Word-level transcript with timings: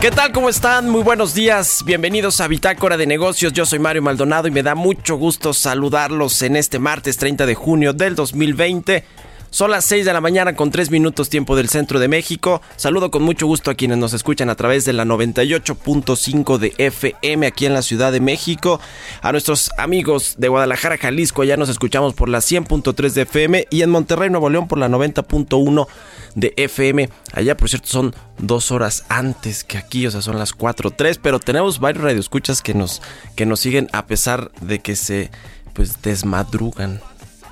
¿Qué 0.00 0.10
tal? 0.10 0.32
¿Cómo 0.32 0.48
están? 0.48 0.88
Muy 0.88 1.02
buenos 1.02 1.34
días. 1.34 1.84
Bienvenidos 1.84 2.40
a 2.40 2.48
Bitácora 2.48 2.96
de 2.96 3.06
Negocios. 3.06 3.52
Yo 3.52 3.66
soy 3.66 3.80
Mario 3.80 4.00
Maldonado 4.00 4.48
y 4.48 4.50
me 4.50 4.62
da 4.62 4.74
mucho 4.74 5.16
gusto 5.16 5.52
saludarlos 5.52 6.40
en 6.40 6.56
este 6.56 6.78
martes 6.78 7.18
30 7.18 7.44
de 7.44 7.54
junio 7.54 7.92
del 7.92 8.14
2020. 8.14 9.04
Son 9.50 9.72
las 9.72 9.84
6 9.86 10.04
de 10.04 10.12
la 10.12 10.20
mañana 10.20 10.54
con 10.54 10.70
3 10.70 10.92
minutos 10.92 11.28
tiempo 11.28 11.56
del 11.56 11.68
centro 11.68 11.98
de 11.98 12.06
México. 12.06 12.62
Saludo 12.76 13.10
con 13.10 13.22
mucho 13.24 13.48
gusto 13.48 13.72
a 13.72 13.74
quienes 13.74 13.98
nos 13.98 14.12
escuchan 14.12 14.48
a 14.48 14.54
través 14.54 14.84
de 14.84 14.92
la 14.92 15.04
98.5 15.04 16.58
de 16.58 16.72
FM 16.78 17.48
aquí 17.48 17.66
en 17.66 17.74
la 17.74 17.82
Ciudad 17.82 18.12
de 18.12 18.20
México. 18.20 18.80
A 19.22 19.32
nuestros 19.32 19.72
amigos 19.76 20.36
de 20.38 20.46
Guadalajara, 20.46 20.98
Jalisco, 20.98 21.42
allá 21.42 21.56
nos 21.56 21.68
escuchamos 21.68 22.14
por 22.14 22.28
la 22.28 22.38
100.3 22.38 23.10
de 23.10 23.22
FM 23.22 23.66
y 23.70 23.82
en 23.82 23.90
Monterrey, 23.90 24.30
Nuevo 24.30 24.50
León 24.50 24.68
por 24.68 24.78
la 24.78 24.88
90.1 24.88 25.88
de 26.36 26.54
FM. 26.56 27.10
Allá, 27.32 27.56
por 27.56 27.68
cierto, 27.68 27.88
son 27.88 28.14
dos 28.38 28.70
horas 28.70 29.04
antes 29.08 29.64
que 29.64 29.78
aquí, 29.78 30.06
o 30.06 30.12
sea, 30.12 30.22
son 30.22 30.38
las 30.38 30.56
4.3, 30.56 31.18
pero 31.20 31.40
tenemos 31.40 31.80
varios 31.80 32.04
radioescuchas 32.04 32.62
que 32.62 32.74
nos, 32.74 33.02
que 33.34 33.46
nos 33.46 33.58
siguen 33.58 33.88
a 33.92 34.06
pesar 34.06 34.52
de 34.60 34.78
que 34.78 34.94
se 34.94 35.32
pues 35.74 36.00
desmadrugan. 36.02 37.00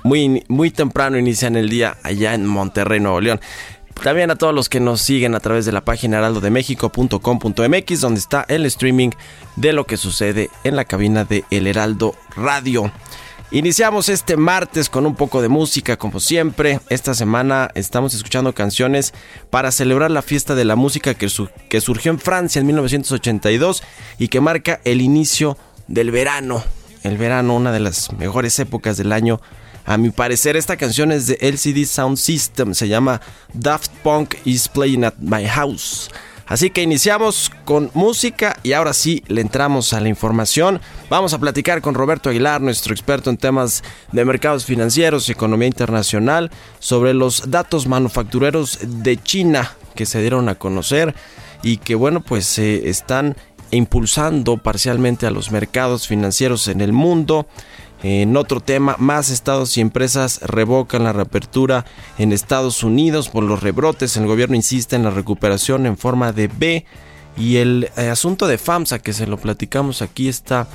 Muy, 0.03 0.43
muy 0.47 0.71
temprano 0.71 1.17
inician 1.17 1.55
el 1.55 1.69
día 1.69 1.97
allá 2.03 2.33
en 2.33 2.45
Monterrey, 2.45 2.99
Nuevo 2.99 3.21
León. 3.21 3.39
También 4.03 4.31
a 4.31 4.37
todos 4.37 4.53
los 4.55 4.69
que 4.69 4.79
nos 4.79 5.01
siguen 5.01 5.35
a 5.35 5.41
través 5.41 5.65
de 5.65 5.73
la 5.73 5.81
página 5.81 6.17
heraldodemexico.com.mx 6.19 8.01
donde 8.01 8.19
está 8.19 8.45
el 8.47 8.65
streaming 8.65 9.09
de 9.57 9.73
lo 9.73 9.85
que 9.85 9.97
sucede 9.97 10.49
en 10.63 10.75
la 10.77 10.85
cabina 10.85 11.25
de 11.25 11.43
El 11.51 11.67
Heraldo 11.67 12.15
Radio. 12.35 12.91
Iniciamos 13.51 14.09
este 14.09 14.37
martes 14.37 14.89
con 14.89 15.05
un 15.07 15.15
poco 15.15 15.41
de 15.41 15.49
música 15.49 15.97
como 15.97 16.19
siempre. 16.19 16.79
Esta 16.89 17.13
semana 17.15 17.71
estamos 17.73 18.13
escuchando 18.13 18.53
canciones 18.53 19.13
para 19.49 19.71
celebrar 19.71 20.11
la 20.11 20.21
fiesta 20.21 20.53
de 20.55 20.65
la 20.65 20.75
música 20.75 21.15
que, 21.15 21.29
su- 21.29 21.49
que 21.67 21.81
surgió 21.81 22.11
en 22.11 22.19
Francia 22.19 22.59
en 22.59 22.67
1982 22.67 23.83
y 24.19 24.27
que 24.27 24.39
marca 24.39 24.79
el 24.85 25.01
inicio 25.01 25.57
del 25.87 26.11
verano. 26.11 26.63
El 27.03 27.17
verano, 27.17 27.55
una 27.55 27.71
de 27.71 27.79
las 27.79 28.13
mejores 28.13 28.59
épocas 28.59 28.97
del 28.97 29.11
año. 29.11 29.41
A 29.89 29.97
mi 29.97 30.11
parecer, 30.11 30.55
esta 30.55 30.77
canción 30.77 31.11
es 31.11 31.25
de 31.25 31.39
LCD 31.41 31.83
Sound 31.83 32.17
System. 32.17 32.75
Se 32.75 32.87
llama 32.87 33.21
Daft 33.55 33.89
Punk 34.03 34.35
is 34.45 34.67
Playing 34.67 35.03
at 35.03 35.15
My 35.17 35.47
House. 35.47 36.11
Así 36.45 36.69
que 36.69 36.83
iniciamos 36.83 37.51
con 37.65 37.89
música 37.95 38.55
y 38.61 38.73
ahora 38.73 38.93
sí 38.93 39.23
le 39.25 39.41
entramos 39.41 39.93
a 39.93 39.99
la 39.99 40.07
información. 40.07 40.79
Vamos 41.09 41.33
a 41.33 41.39
platicar 41.39 41.81
con 41.81 41.95
Roberto 41.95 42.29
Aguilar, 42.29 42.61
nuestro 42.61 42.93
experto 42.93 43.31
en 43.31 43.37
temas 43.37 43.83
de 44.11 44.25
mercados 44.25 44.63
financieros 44.63 45.27
y 45.27 45.31
economía 45.31 45.67
internacional, 45.67 46.51
sobre 46.77 47.15
los 47.15 47.49
datos 47.49 47.87
manufactureros 47.87 48.77
de 48.83 49.17
China 49.17 49.75
que 49.95 50.05
se 50.05 50.21
dieron 50.21 50.49
a 50.49 50.55
conocer 50.55 51.15
y 51.63 51.77
que 51.77 51.95
bueno 51.95 52.21
pues 52.21 52.45
se 52.45 52.89
están 52.89 53.35
impulsando 53.71 54.57
parcialmente 54.57 55.25
a 55.25 55.31
los 55.31 55.51
mercados 55.51 56.07
financieros 56.07 56.67
en 56.67 56.81
el 56.81 56.93
mundo. 56.93 57.47
En 58.01 58.37
otro 58.37 58.61
tema, 58.61 58.95
más 58.97 59.29
estados 59.29 59.77
y 59.77 59.81
empresas 59.81 60.39
revocan 60.41 61.03
la 61.03 61.11
reapertura 61.11 61.85
en 62.17 62.31
Estados 62.31 62.83
Unidos 62.83 63.27
por 63.27 63.43
los 63.43 63.61
rebrotes. 63.61 64.15
El 64.15 64.27
gobierno 64.27 64.55
insiste 64.55 64.95
en 64.95 65.03
la 65.03 65.09
recuperación 65.09 65.85
en 65.85 65.97
forma 65.97 66.31
de 66.31 66.47
B. 66.47 66.85
Y 67.37 67.57
el 67.57 67.89
eh, 67.95 68.09
asunto 68.09 68.47
de 68.47 68.57
FAMSA, 68.57 68.99
que 68.99 69.13
se 69.13 69.27
lo 69.27 69.37
platicamos 69.37 70.01
aquí, 70.01 70.27
esta 70.27 70.67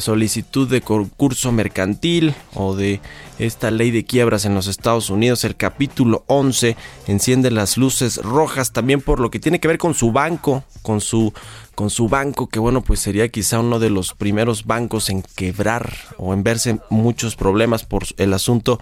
solicitud 0.00 0.68
de 0.68 0.80
concurso 0.80 1.52
mercantil 1.52 2.34
o 2.54 2.74
de 2.74 3.00
esta 3.38 3.70
ley 3.70 3.90
de 3.90 4.04
quiebras 4.04 4.44
en 4.44 4.54
los 4.54 4.66
Estados 4.66 5.10
Unidos, 5.10 5.44
el 5.44 5.56
capítulo 5.56 6.24
11 6.26 6.76
enciende 7.06 7.50
las 7.50 7.76
luces 7.76 8.18
rojas 8.18 8.72
también 8.72 9.00
por 9.00 9.20
lo 9.20 9.30
que 9.30 9.40
tiene 9.40 9.60
que 9.60 9.68
ver 9.68 9.78
con 9.78 9.94
su 9.94 10.12
banco, 10.12 10.64
con 10.82 11.00
su 11.00 11.32
con 11.78 11.90
su 11.90 12.08
banco 12.08 12.48
que 12.48 12.58
bueno, 12.58 12.82
pues 12.82 12.98
sería 12.98 13.28
quizá 13.28 13.60
uno 13.60 13.78
de 13.78 13.88
los 13.88 14.12
primeros 14.12 14.66
bancos 14.66 15.10
en 15.10 15.22
quebrar 15.22 15.92
o 16.16 16.34
en 16.34 16.42
verse 16.42 16.80
muchos 16.90 17.36
problemas 17.36 17.84
por 17.84 18.02
el 18.16 18.34
asunto 18.34 18.80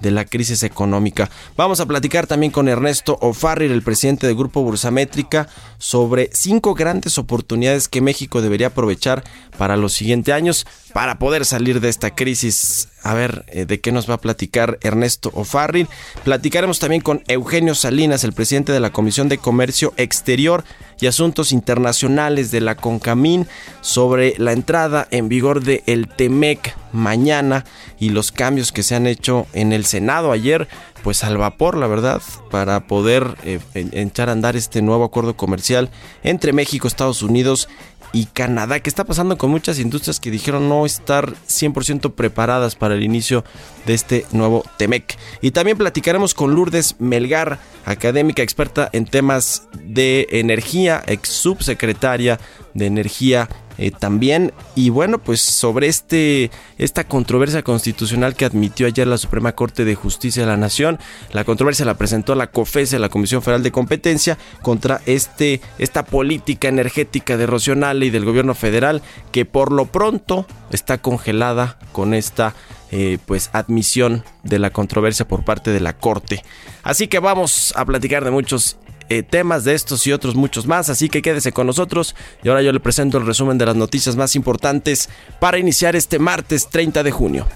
de 0.00 0.12
la 0.12 0.24
crisis 0.26 0.62
económica. 0.62 1.28
Vamos 1.56 1.80
a 1.80 1.86
platicar 1.86 2.28
también 2.28 2.52
con 2.52 2.68
Ernesto 2.68 3.18
O'Farrill, 3.20 3.72
el 3.72 3.82
presidente 3.82 4.28
del 4.28 4.36
Grupo 4.36 4.62
Bursamétrica, 4.62 5.48
sobre 5.78 6.30
cinco 6.32 6.74
grandes 6.74 7.18
oportunidades 7.18 7.88
que 7.88 8.00
México 8.00 8.40
debería 8.40 8.68
aprovechar 8.68 9.24
para 9.58 9.76
los 9.76 9.94
siguientes 9.94 10.32
años 10.32 10.68
para 10.92 11.18
poder 11.18 11.46
salir 11.46 11.80
de 11.80 11.88
esta 11.88 12.14
crisis. 12.14 12.90
A 13.06 13.14
ver, 13.14 13.44
eh, 13.46 13.66
¿de 13.66 13.78
qué 13.78 13.92
nos 13.92 14.10
va 14.10 14.14
a 14.14 14.20
platicar 14.20 14.78
Ernesto 14.82 15.30
O'Farrill? 15.32 15.86
Platicaremos 16.24 16.80
también 16.80 17.02
con 17.02 17.22
Eugenio 17.28 17.76
Salinas, 17.76 18.24
el 18.24 18.32
presidente 18.32 18.72
de 18.72 18.80
la 18.80 18.90
Comisión 18.90 19.28
de 19.28 19.38
Comercio 19.38 19.94
Exterior 19.96 20.64
y 21.00 21.06
Asuntos 21.06 21.52
Internacionales 21.52 22.50
de 22.50 22.60
la 22.60 22.74
CONCAMIN, 22.74 23.46
sobre 23.80 24.34
la 24.38 24.50
entrada 24.50 25.06
en 25.12 25.28
vigor 25.28 25.62
de 25.62 25.84
el 25.86 26.08
TEMEC 26.08 26.74
mañana 26.90 27.64
y 28.00 28.08
los 28.08 28.32
cambios 28.32 28.72
que 28.72 28.82
se 28.82 28.96
han 28.96 29.06
hecho 29.06 29.46
en 29.52 29.72
el 29.72 29.84
Senado 29.84 30.32
ayer, 30.32 30.66
pues 31.04 31.22
al 31.22 31.36
vapor, 31.36 31.76
la 31.76 31.86
verdad, 31.86 32.20
para 32.50 32.88
poder 32.88 33.36
eh, 33.44 33.60
echar 33.74 34.30
a 34.30 34.32
andar 34.32 34.56
este 34.56 34.82
nuevo 34.82 35.04
acuerdo 35.04 35.36
comercial 35.36 35.90
entre 36.24 36.52
México, 36.52 36.88
Estados 36.88 37.22
Unidos 37.22 37.68
y 38.12 38.26
Canadá, 38.26 38.80
que 38.80 38.88
está 38.90 39.04
pasando 39.04 39.36
con 39.38 39.50
muchas 39.50 39.78
industrias 39.78 40.20
que 40.20 40.30
dijeron 40.30 40.68
no 40.68 40.86
estar 40.86 41.34
100% 41.48 42.14
preparadas 42.14 42.74
para 42.74 42.94
el 42.94 43.02
inicio 43.02 43.44
de 43.86 43.94
este 43.94 44.26
nuevo 44.32 44.64
TEMEC. 44.76 45.16
Y 45.40 45.50
también 45.50 45.76
platicaremos 45.76 46.34
con 46.34 46.54
Lourdes 46.54 46.96
Melgar, 46.98 47.58
académica 47.84 48.42
experta 48.42 48.88
en 48.92 49.06
temas 49.06 49.68
de 49.84 50.26
energía, 50.30 51.02
ex 51.06 51.28
subsecretaria 51.28 52.38
de 52.76 52.86
energía 52.86 53.48
eh, 53.78 53.90
también. 53.90 54.52
Y 54.74 54.90
bueno, 54.90 55.18
pues 55.18 55.40
sobre 55.40 55.88
este, 55.88 56.50
esta 56.78 57.04
controversia 57.04 57.62
constitucional 57.62 58.34
que 58.34 58.44
admitió 58.44 58.86
ayer 58.86 59.06
la 59.06 59.18
Suprema 59.18 59.52
Corte 59.52 59.84
de 59.84 59.94
Justicia 59.94 60.42
de 60.42 60.48
la 60.48 60.56
Nación. 60.56 60.98
La 61.32 61.44
controversia 61.44 61.84
la 61.84 61.98
presentó 61.98 62.34
la 62.34 62.48
COFESE, 62.48 62.98
la 62.98 63.08
Comisión 63.08 63.42
Federal 63.42 63.62
de 63.62 63.72
Competencia, 63.72 64.38
contra 64.62 65.00
este, 65.06 65.60
esta 65.78 66.04
política 66.04 66.68
energética 66.68 67.36
de 67.36 67.46
Rocionale 67.46 68.06
y 68.06 68.10
del 68.10 68.24
gobierno 68.24 68.54
federal, 68.54 69.02
que 69.30 69.44
por 69.44 69.72
lo 69.72 69.86
pronto 69.86 70.46
está 70.70 70.98
congelada 70.98 71.78
con 71.92 72.14
esta 72.14 72.54
eh, 72.92 73.18
pues 73.26 73.50
admisión 73.52 74.24
de 74.42 74.58
la 74.58 74.70
controversia 74.70 75.26
por 75.26 75.44
parte 75.44 75.70
de 75.72 75.80
la 75.80 75.94
Corte. 75.94 76.42
Así 76.82 77.08
que 77.08 77.18
vamos 77.18 77.74
a 77.76 77.84
platicar 77.84 78.24
de 78.24 78.30
muchos 78.30 78.76
eh, 79.08 79.22
temas 79.22 79.64
de 79.64 79.74
estos 79.74 80.06
y 80.06 80.12
otros 80.12 80.34
muchos 80.34 80.66
más, 80.66 80.88
así 80.88 81.08
que 81.08 81.22
quédese 81.22 81.52
con 81.52 81.66
nosotros 81.66 82.14
y 82.42 82.48
ahora 82.48 82.62
yo 82.62 82.72
le 82.72 82.80
presento 82.80 83.18
el 83.18 83.26
resumen 83.26 83.58
de 83.58 83.66
las 83.66 83.76
noticias 83.76 84.16
más 84.16 84.36
importantes 84.36 85.08
para 85.40 85.58
iniciar 85.58 85.96
este 85.96 86.18
martes 86.18 86.68
30 86.68 87.02
de 87.02 87.10
junio. 87.10 87.46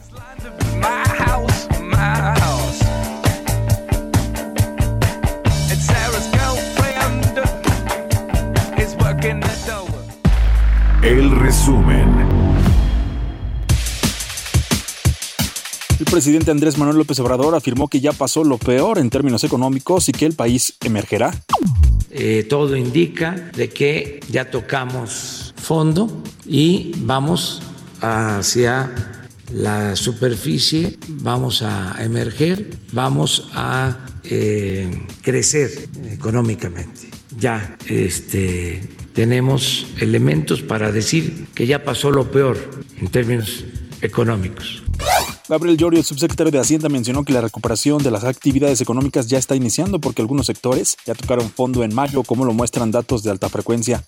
My 0.81 1.05
house, 1.19 1.69
El 16.01 16.07
presidente 16.07 16.51
Andrés 16.51 16.79
Manuel 16.79 16.97
López 16.97 17.19
Obrador 17.19 17.55
afirmó 17.55 17.87
que 17.87 18.01
ya 18.01 18.15
pasó 18.15 18.43
lo 18.43 18.57
peor 18.57 18.99
en 18.99 19.11
términos 19.11 19.45
económicos 19.45 20.09
y 20.09 20.13
que 20.13 20.25
el 20.25 20.33
país 20.33 20.75
emergerá. 20.83 21.31
Eh, 22.11 22.47
todo 22.49 22.75
indica 22.75 23.51
de 23.55 23.69
que 23.69 24.21
ya 24.31 24.51
tocamos 24.51 25.53
fondo 25.59 26.23
y 26.47 26.93
vamos 27.01 27.61
hacia 28.01 29.21
la 29.53 29.95
superficie, 29.95 30.97
vamos 31.07 31.61
a 31.61 32.03
emerger, 32.03 32.79
vamos 32.93 33.51
a 33.53 33.99
eh, 34.25 35.05
crecer 35.21 35.87
económicamente. 36.11 37.11
Ya 37.39 37.77
este, 37.87 38.81
tenemos 39.13 39.87
elementos 40.01 40.63
para 40.63 40.93
decir 40.93 41.49
que 41.55 41.67
ya 41.67 41.85
pasó 41.85 42.11
lo 42.11 42.31
peor 42.31 42.57
en 42.99 43.09
términos 43.09 43.67
económicos. 44.01 44.80
Gabriel 45.49 45.77
Llorio, 45.77 45.99
el 45.99 46.05
subsecretario 46.05 46.53
de 46.53 46.61
Hacienda, 46.61 46.89
mencionó 46.89 47.25
que 47.25 47.33
la 47.33 47.41
recuperación 47.41 48.03
de 48.03 48.13
las 48.13 48.25
actividades 48.25 48.81
económicas 48.81 49.27
ya 49.27 49.37
está 49.37 49.57
iniciando 49.57 49.99
porque 49.99 50.23
algunos 50.23 50.47
sectores 50.47 50.97
ya 51.05 51.15
tocaron 51.15 51.51
fondo 51.51 51.83
en 51.83 51.93
mayo, 51.93 52.23
como 52.23 52.45
lo 52.45 52.53
muestran 52.53 52.93
datos 52.93 53.25
de 53.25 53.33
alta 53.33 53.49
frecuencia. 53.49 54.05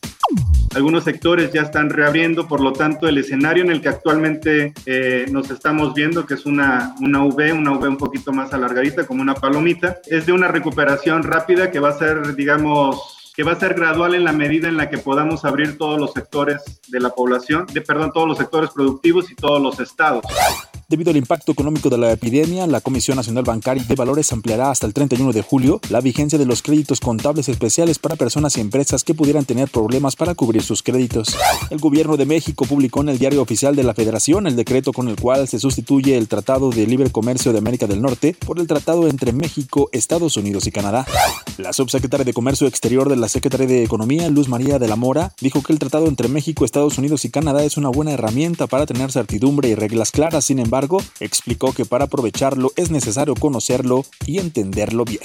Algunos 0.75 1.05
sectores 1.05 1.53
ya 1.53 1.62
están 1.62 1.91
reabriendo, 1.91 2.47
por 2.47 2.61
lo 2.61 2.73
tanto 2.73 3.09
el 3.09 3.19
escenario 3.19 3.65
en 3.65 3.71
el 3.71 3.83
que 3.83 3.89
actualmente 3.89 4.73
eh, 4.87 5.27
nos 5.31 5.50
estamos 5.50 5.93
viendo, 5.94 6.25
que 6.25 6.35
es 6.35 6.47
una, 6.47 6.95
una 7.00 7.25
V, 7.25 7.53
una 7.53 7.73
V 7.73 7.88
un 7.88 7.99
poquito 7.99 8.33
más 8.33 8.53
alargadita, 8.55 9.06
como 9.06 9.21
una 9.21 9.35
palomita, 9.35 9.99
es 10.06 10.27
de 10.27 10.33
una 10.33 10.49
recuperación 10.49 11.25
rápida 11.25 11.71
que 11.71 11.81
va 11.81 11.91
a 11.91 11.99
ser, 11.99 12.37
digamos, 12.37 13.33
que 13.35 13.43
va 13.43 13.53
a 13.53 13.59
ser 13.59 13.75
gradual 13.75 14.15
en 14.15 14.25
la 14.25 14.33
medida 14.33 14.69
en 14.69 14.77
la 14.77 14.88
que 14.88 14.99
podamos 14.99 15.45
abrir 15.45 15.77
todos 15.77 15.99
los 15.99 16.12
sectores 16.12 16.62
de 16.88 17.00
la 17.00 17.11
población, 17.11 17.67
de, 17.73 17.81
perdón, 17.81 18.12
todos 18.12 18.29
los 18.29 18.38
sectores 18.38 18.71
productivos 18.71 19.31
y 19.31 19.35
todos 19.35 19.61
los 19.61 19.81
estados. 19.81 20.25
Debido 20.93 21.11
al 21.11 21.17
impacto 21.17 21.53
económico 21.53 21.89
de 21.89 21.97
la 21.97 22.12
epidemia, 22.12 22.67
la 22.67 22.83
Comisión 22.83 23.17
Nacional 23.17 23.44
Bancaria 23.44 23.83
de 23.83 23.94
Valores 23.94 24.31
ampliará 24.31 24.71
hasta 24.71 24.87
el 24.87 24.93
31 24.93 25.33
de 25.33 25.41
julio 25.41 25.81
la 25.89 26.03
vigencia 26.03 26.39
de 26.39 26.44
los 26.44 26.61
créditos 26.61 27.00
contables 27.00 27.49
especiales 27.49 27.99
para 27.99 28.17
personas 28.17 28.59
y 28.59 28.61
empresas 28.61 29.03
que 29.03 29.15
pudieran 29.15 29.47
tener 29.47 29.71
problemas 29.71 30.17
para 30.17 30.35
cubrir 30.35 30.62
sus 30.62 30.83
créditos. 30.83 31.35
El 31.71 31.79
gobierno 31.79 32.19
de 32.19 32.27
México 32.27 32.67
publicó 32.67 33.00
en 33.00 33.09
el 33.09 33.19
Diario 33.19 33.41
Oficial 33.41 33.75
de 33.75 33.85
la 33.85 33.94
Federación 33.94 34.47
el 34.47 34.55
decreto 34.55 34.93
con 34.93 35.09
el 35.09 35.17
cual 35.17 35.49
se 35.49 35.59
sustituye 35.59 36.19
el 36.19 36.29
Tratado 36.29 36.69
de 36.69 36.87
Libre 36.87 37.09
Comercio 37.09 37.53
de 37.53 37.59
América 37.59 37.87
del 37.87 38.03
Norte 38.03 38.37
por 38.45 38.61
el 38.61 38.67
Tratado 38.67 39.09
entre 39.09 39.33
México, 39.33 39.88
Estados 39.93 40.37
Unidos 40.37 40.67
y 40.67 40.73
Canadá. 40.73 41.06
La 41.56 41.73
subsecretaria 41.73 42.27
de 42.27 42.35
Comercio 42.35 42.67
Exterior 42.67 43.09
de 43.09 43.17
la 43.17 43.31
Secretaría 43.31 43.67
de 43.67 43.83
Economía, 43.83 44.29
Luz 44.29 44.50
María 44.50 44.79
de 44.79 44.88
la 44.88 44.97
Mora, 44.97 45.33
dijo 45.41 45.62
que 45.62 45.73
el 45.73 45.79
tratado 45.79 46.06
entre 46.06 46.29
México, 46.29 46.67
Estados 46.67 46.99
Unidos 46.99 47.25
y 47.25 47.31
Canadá 47.31 47.65
es 47.65 47.79
una 47.79 47.88
buena 47.88 48.12
herramienta 48.12 48.67
para 48.67 48.85
tener 48.85 49.11
certidumbre 49.11 49.71
y 49.71 49.75
reglas 49.75 50.11
claras. 50.11 50.45
Sin 50.45 50.59
embargo, 50.59 50.81
explicó 51.20 51.73
que 51.73 51.84
para 51.84 52.05
aprovecharlo 52.05 52.73
es 52.76 52.90
necesario 52.90 53.34
conocerlo 53.34 54.05
y 54.26 54.38
entenderlo 54.38 55.05
bien. 55.05 55.23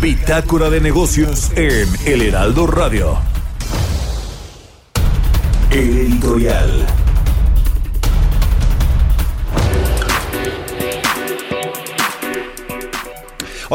Bitácora 0.00 0.70
de 0.70 0.80
negocios 0.80 1.50
en 1.56 1.88
El 2.06 2.22
Heraldo 2.22 2.66
Radio. 2.66 3.18
El 5.70 5.98
editorial. 5.98 7.03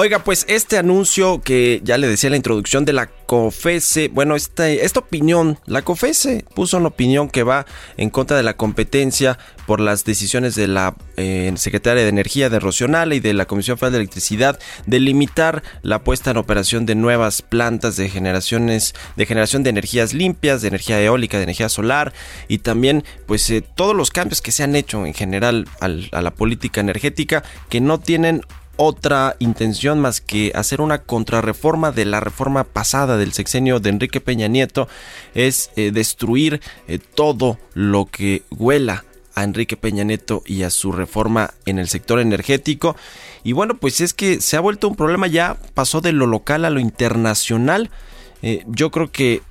Oiga, 0.01 0.23
pues 0.23 0.45
este 0.47 0.77
anuncio 0.77 1.41
que 1.41 1.81
ya 1.83 1.97
le 1.97 2.07
decía 2.07 2.29
en 2.29 2.31
la 2.31 2.37
introducción 2.37 2.85
de 2.85 2.93
la 2.93 3.07
COFESE, 3.07 4.07
bueno, 4.07 4.37
esta, 4.37 4.69
esta 4.69 5.01
opinión, 5.01 5.59
la 5.65 5.81
COFESE 5.81 6.45
puso 6.55 6.77
una 6.77 6.87
opinión 6.87 7.29
que 7.29 7.43
va 7.43 7.65
en 7.97 8.09
contra 8.09 8.37
de 8.37 8.43
la 8.43 8.55
competencia 8.55 9.37
por 9.67 9.81
las 9.81 10.05
decisiones 10.05 10.55
de 10.55 10.69
la 10.69 10.95
eh, 11.17 11.51
Secretaria 11.57 12.03
de 12.03 12.07
Energía 12.07 12.49
de 12.49 12.61
Rocional 12.61 13.11
y 13.11 13.19
de 13.19 13.33
la 13.33 13.45
Comisión 13.45 13.77
Federal 13.77 13.91
de 13.91 13.97
Electricidad 13.97 14.57
de 14.85 15.01
limitar 15.01 15.63
la 15.81 16.01
puesta 16.01 16.31
en 16.31 16.37
operación 16.37 16.85
de 16.85 16.95
nuevas 16.95 17.41
plantas 17.41 17.97
de 17.97 18.07
generaciones 18.07 18.95
de 19.17 19.25
generación 19.25 19.63
de 19.63 19.71
energías 19.71 20.13
limpias, 20.13 20.61
de 20.61 20.69
energía 20.69 21.01
eólica, 21.01 21.35
de 21.35 21.43
energía 21.43 21.67
solar 21.67 22.13
y 22.47 22.59
también 22.59 23.03
pues 23.25 23.49
eh, 23.49 23.61
todos 23.75 23.97
los 23.97 24.11
cambios 24.11 24.41
que 24.41 24.53
se 24.53 24.63
han 24.63 24.77
hecho 24.77 25.05
en 25.05 25.13
general 25.13 25.67
al, 25.81 26.07
a 26.13 26.21
la 26.21 26.31
política 26.31 26.79
energética 26.79 27.43
que 27.67 27.81
no 27.81 27.99
tienen 27.99 28.43
otra 28.81 29.35
intención 29.39 29.99
más 29.99 30.21
que 30.21 30.53
hacer 30.55 30.79
una 30.79 30.99
contrarreforma 30.99 31.91
de 31.91 32.05
la 32.05 32.21
reforma 32.21 32.63
pasada 32.63 33.17
del 33.17 33.33
sexenio 33.33 33.81
de 33.81 33.89
Enrique 33.89 34.21
Peña 34.21 34.47
Nieto 34.47 34.87
es 35.35 35.69
eh, 35.75 35.91
destruir 35.91 36.61
eh, 36.87 36.97
todo 36.97 37.59
lo 37.73 38.05
que 38.05 38.43
huela 38.49 39.03
a 39.35 39.43
Enrique 39.43 39.75
Peña 39.75 40.05
Nieto 40.05 40.43
y 40.45 40.63
a 40.63 40.69
su 40.69 40.93
reforma 40.93 41.53
en 41.65 41.77
el 41.77 41.89
sector 41.89 42.21
energético. 42.21 42.95
Y 43.43 43.51
bueno, 43.51 43.75
pues 43.75 43.99
es 43.99 44.13
que 44.13 44.39
se 44.39 44.55
ha 44.55 44.61
vuelto 44.61 44.87
un 44.87 44.95
problema 44.95 45.27
ya, 45.27 45.57
pasó 45.73 45.99
de 45.99 46.13
lo 46.13 46.25
local 46.25 46.63
a 46.63 46.69
lo 46.69 46.79
internacional. 46.79 47.89
Eh, 48.41 48.63
yo 48.65 48.91
creo 48.91 49.11
que 49.11 49.41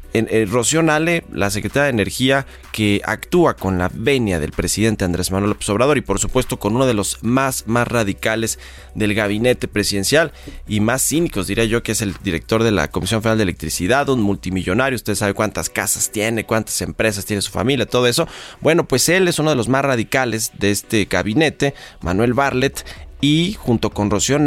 Rocío 0.50 0.82
Nale, 0.82 1.25
la 1.32 1.50
secretaria 1.50 1.85
de 1.85 1.91
Energía, 1.91 2.47
que 2.73 3.00
actúa 3.05 3.55
con 3.55 3.79
la 3.79 3.91
venia 3.93 4.41
del 4.41 4.53
presidente 4.53 5.05
Andrés 5.05 5.31
Manuel 5.31 5.50
López 5.50 5.69
Obrador 5.69 5.99
y 5.99 6.03
por 6.03 6.19
supuesto 6.19 6.59
con 6.59 6.76
uno 6.76 6.87
de 6.87 6.94
los 6.94 7.19
más, 7.23 7.67
más 7.67 7.88
radicales 7.88 8.59
del 8.94 9.15
gabinete 9.15 9.69
presidencial 9.69 10.32
y 10.67 10.81
más 10.81 11.03
cínicos, 11.03 11.47
diría 11.47 11.65
yo, 11.65 11.82
que 11.82 11.93
es 11.93 12.03
el 12.03 12.15
director 12.23 12.62
de 12.62 12.70
la 12.70 12.88
Comisión 12.88 13.23
Federal 13.23 13.38
de 13.38 13.44
Electricidad, 13.44 14.09
un 14.09 14.23
multimillonario, 14.23 14.97
usted 14.97 15.15
sabe 15.15 15.35
cuántas 15.35 15.70
casas 15.70 16.11
tiene, 16.11 16.44
cuántas 16.44 16.81
empresas 16.82 17.25
tiene 17.25 17.43
su 17.43 17.50
familia, 17.50 17.87
todo 17.87 18.06
eso. 18.06 18.26
Bueno, 18.61 18.87
pues 18.87 19.09
él 19.09 19.29
es 19.29 19.38
uno 19.38 19.50
de 19.50 19.56
los 19.56 19.69
más 19.69 19.85
radicales 19.85 20.53
de 20.59 20.71
este 20.71 21.05
gabinete, 21.05 21.75
Manuel 22.00 22.35
Barlet, 22.35 22.85
y 23.21 23.55
junto 23.55 23.91
con 23.91 24.11
Rocío 24.11 24.38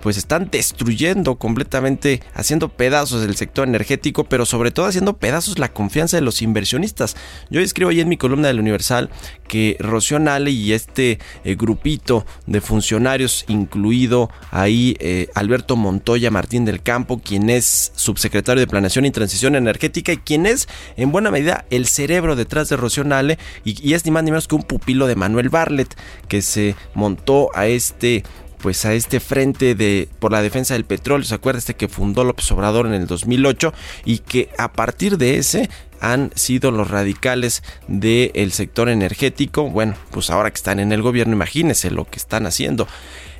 pues 0.00 0.16
están 0.16 0.48
destruyendo 0.50 1.36
completamente, 1.36 2.22
haciendo 2.34 2.68
pedazos 2.68 3.24
el 3.24 3.36
sector 3.36 3.66
energético, 3.66 4.24
pero 4.24 4.46
sobre 4.46 4.70
todo 4.70 4.86
haciendo 4.86 5.16
pedazos 5.18 5.58
la 5.58 5.72
confianza 5.72 6.16
de 6.16 6.22
los 6.22 6.42
inversionistas. 6.42 7.16
Yo 7.50 7.60
escribo 7.60 7.90
ahí 7.90 8.00
en 8.00 8.08
mi 8.08 8.16
columna 8.16 8.48
del 8.48 8.60
Universal 8.60 9.10
que 9.46 9.76
Rocío 9.80 10.18
Nale 10.18 10.50
y 10.50 10.72
este 10.72 11.18
eh, 11.44 11.54
grupito 11.54 12.26
de 12.46 12.60
funcionarios, 12.60 13.44
incluido 13.48 14.30
ahí 14.50 14.96
eh, 15.00 15.28
Alberto 15.34 15.76
Montoya 15.76 16.30
Martín 16.30 16.64
del 16.64 16.82
Campo, 16.82 17.18
quien 17.18 17.50
es 17.50 17.92
subsecretario 17.94 18.60
de 18.60 18.66
Planeación 18.66 19.04
y 19.04 19.10
Transición 19.10 19.56
Energética 19.56 20.12
y 20.12 20.18
quien 20.18 20.46
es 20.46 20.68
en 20.96 21.12
buena 21.12 21.30
medida 21.30 21.64
el 21.70 21.86
cerebro 21.86 22.36
detrás 22.36 22.68
de 22.68 22.76
Rocío 22.76 23.04
Nale 23.04 23.38
y, 23.64 23.94
es 23.94 24.04
ni 24.04 24.10
más 24.10 24.24
ni 24.24 24.30
menos 24.30 24.48
que 24.48 24.54
un 24.54 24.62
pupilo 24.62 25.06
de 25.06 25.16
Manuel 25.16 25.48
Barlet 25.48 25.94
que 26.28 26.42
se 26.42 26.76
montó 26.94 27.50
a 27.54 27.66
este 27.66 28.22
pues 28.60 28.84
a 28.84 28.94
este 28.94 29.20
frente 29.20 29.74
de 29.74 30.08
por 30.18 30.32
la 30.32 30.42
defensa 30.42 30.74
del 30.74 30.84
petróleo, 30.84 31.24
se 31.24 31.34
acuerda 31.34 31.58
este 31.58 31.74
que 31.74 31.88
fundó 31.88 32.24
López 32.24 32.50
Obrador 32.52 32.86
en 32.86 32.94
el 32.94 33.06
2008 33.06 33.72
y 34.04 34.18
que 34.18 34.50
a 34.58 34.72
partir 34.72 35.18
de 35.18 35.38
ese 35.38 35.70
han 36.00 36.30
sido 36.34 36.70
los 36.70 36.90
radicales 36.90 37.62
del 37.88 38.52
sector 38.52 38.88
energético. 38.88 39.68
Bueno, 39.70 39.94
pues 40.10 40.30
ahora 40.30 40.50
que 40.50 40.56
están 40.56 40.80
en 40.80 40.92
el 40.92 41.02
gobierno, 41.02 41.34
imagínense 41.34 41.90
lo 41.90 42.04
que 42.04 42.18
están 42.18 42.46
haciendo. 42.46 42.86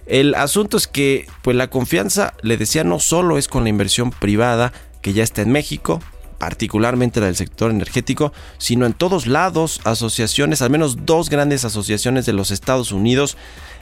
El 0.07 0.35
asunto 0.35 0.77
es 0.77 0.87
que 0.87 1.27
pues 1.43 1.57
la 1.57 1.69
confianza, 1.69 2.35
le 2.43 2.57
decía, 2.57 2.83
no 2.83 2.99
solo 2.99 3.39
es 3.39 3.47
con 3.47 3.65
la 3.65 3.71
inversión 3.71 4.11
privada 4.11 4.73
que 5.03 5.13
ya 5.13 5.23
está 5.23 5.43
en 5.43 5.53
México, 5.53 6.01
particularmente 6.39 7.21
la 7.21 7.27
del 7.27 7.37
sector 7.37 7.71
energético, 7.71 8.33
sino 8.59 8.87
en 8.87 8.95
todos 8.95 9.27
lados, 9.27 9.81
asociaciones, 9.85 10.63
al 10.63 10.71
menos 10.71 11.05
dos 11.05 11.29
grandes 11.29 11.65
asociaciones 11.65 12.27
de 12.27 12.33
los 12.33 12.51
Estados 12.51 12.93
Unidos 12.93 13.37